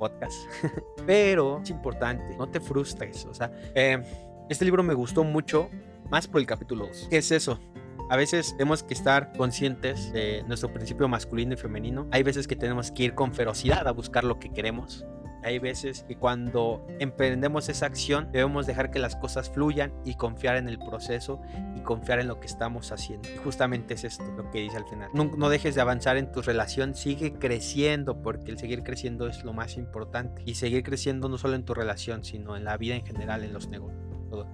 podcast. 0.00 0.48
Pero 1.06 1.60
es 1.62 1.70
importante, 1.70 2.36
no 2.36 2.48
te 2.48 2.58
frustres. 2.58 3.26
O 3.26 3.34
sea, 3.34 3.52
eh, 3.74 4.02
este 4.48 4.64
libro 4.64 4.82
me 4.82 4.94
gustó 4.94 5.22
mucho, 5.22 5.70
más 6.10 6.26
por 6.26 6.40
el 6.40 6.46
capítulo 6.46 6.86
2. 6.86 7.08
¿Qué 7.10 7.18
es 7.18 7.30
eso? 7.30 7.60
A 8.08 8.16
veces 8.16 8.54
tenemos 8.56 8.82
que 8.82 8.94
estar 8.94 9.32
conscientes 9.36 10.12
de 10.12 10.42
nuestro 10.48 10.72
principio 10.72 11.06
masculino 11.06 11.54
y 11.54 11.56
femenino. 11.56 12.08
Hay 12.10 12.24
veces 12.24 12.48
que 12.48 12.56
tenemos 12.56 12.90
que 12.90 13.04
ir 13.04 13.14
con 13.14 13.32
ferocidad 13.32 13.86
a 13.86 13.92
buscar 13.92 14.24
lo 14.24 14.40
que 14.40 14.50
queremos. 14.50 15.04
Hay 15.42 15.58
veces 15.58 16.04
que 16.06 16.16
cuando 16.16 16.86
emprendemos 16.98 17.68
esa 17.68 17.86
acción 17.86 18.30
debemos 18.32 18.66
dejar 18.66 18.90
que 18.90 18.98
las 18.98 19.16
cosas 19.16 19.50
fluyan 19.50 19.92
y 20.04 20.14
confiar 20.14 20.56
en 20.56 20.68
el 20.68 20.78
proceso 20.78 21.40
y 21.76 21.80
confiar 21.80 22.20
en 22.20 22.28
lo 22.28 22.40
que 22.40 22.46
estamos 22.46 22.92
haciendo. 22.92 23.28
justamente 23.42 23.94
es 23.94 24.04
esto 24.04 24.24
lo 24.36 24.50
que 24.50 24.60
dice 24.60 24.76
al 24.76 24.86
final. 24.86 25.10
No, 25.14 25.24
no, 25.24 25.48
dejes 25.48 25.74
de 25.74 25.80
avanzar 25.80 26.16
en 26.16 26.30
tu 26.32 26.42
relación, 26.42 26.94
sigue 26.94 27.34
creciendo 27.34 28.22
porque 28.22 28.50
el 28.50 28.58
seguir 28.58 28.82
creciendo 28.82 29.26
es 29.26 29.44
lo 29.44 29.52
más 29.52 29.76
importante. 29.76 30.42
Y 30.44 30.54
seguir 30.54 30.82
creciendo 30.82 31.28
no 31.28 31.38
solo 31.38 31.54
en 31.54 31.64
tu 31.64 31.74
relación, 31.74 32.24
sino 32.24 32.56
en 32.56 32.64
la 32.64 32.76
vida 32.76 32.94
en 32.96 33.04
general, 33.04 33.44
en 33.44 33.52
los 33.52 33.68
negocios. 33.68 34.02
Todo 34.30 34.46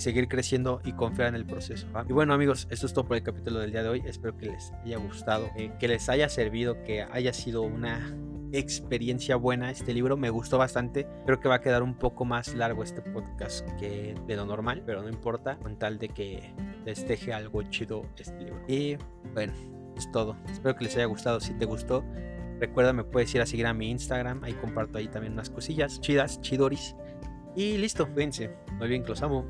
seguir 0.00 0.28
creciendo 0.28 0.80
y 0.84 0.92
confiar 0.92 1.28
en 1.28 1.34
el 1.34 1.46
proceso. 1.46 1.86
Y 2.08 2.12
bueno 2.12 2.34
amigos, 2.34 2.66
esto 2.70 2.86
es 2.86 2.92
todo 2.92 3.06
por 3.06 3.16
el 3.16 3.22
capítulo 3.22 3.60
del 3.60 3.70
día 3.70 3.82
de 3.82 3.88
hoy. 3.88 4.02
Espero 4.06 4.36
que 4.36 4.46
les 4.46 4.72
haya 4.84 4.98
gustado, 4.98 5.50
eh, 5.56 5.70
que 5.78 5.88
les 5.88 6.08
haya 6.08 6.28
servido, 6.28 6.82
que 6.84 7.02
haya 7.02 7.32
sido 7.32 7.62
una 7.62 8.14
experiencia 8.58 9.36
buena 9.36 9.70
este 9.70 9.92
libro, 9.92 10.16
me 10.16 10.30
gustó 10.30 10.58
bastante. 10.58 11.06
Creo 11.26 11.40
que 11.40 11.48
va 11.48 11.56
a 11.56 11.60
quedar 11.60 11.82
un 11.82 11.94
poco 11.94 12.24
más 12.24 12.54
largo 12.54 12.82
este 12.82 13.02
podcast 13.02 13.68
que 13.78 14.14
de 14.26 14.36
lo 14.36 14.46
normal, 14.46 14.82
pero 14.86 15.02
no 15.02 15.08
importa, 15.08 15.58
con 15.58 15.78
tal 15.78 15.98
de 15.98 16.08
que 16.08 16.54
les 16.84 17.06
deje 17.06 17.32
algo 17.32 17.62
chido 17.64 18.06
este 18.16 18.44
libro. 18.44 18.62
Y 18.68 18.96
bueno, 19.32 19.52
es 19.96 20.10
todo. 20.12 20.36
Espero 20.48 20.76
que 20.76 20.84
les 20.84 20.96
haya 20.96 21.06
gustado. 21.06 21.40
Si 21.40 21.52
te 21.54 21.64
gustó, 21.64 22.04
recuerda, 22.60 22.92
me 22.92 23.04
puedes 23.04 23.34
ir 23.34 23.40
a 23.40 23.46
seguir 23.46 23.66
a 23.66 23.74
mi 23.74 23.90
Instagram. 23.90 24.42
Ahí 24.44 24.54
comparto 24.54 24.98
ahí 24.98 25.08
también 25.08 25.32
unas 25.32 25.50
cosillas 25.50 26.00
chidas, 26.00 26.40
chidoris. 26.40 26.94
Y 27.56 27.78
listo, 27.78 28.06
cuídense. 28.12 28.50
No 28.78 28.84
olviden 28.84 29.02
que 29.02 29.10
los 29.10 29.22
amo. 29.22 29.46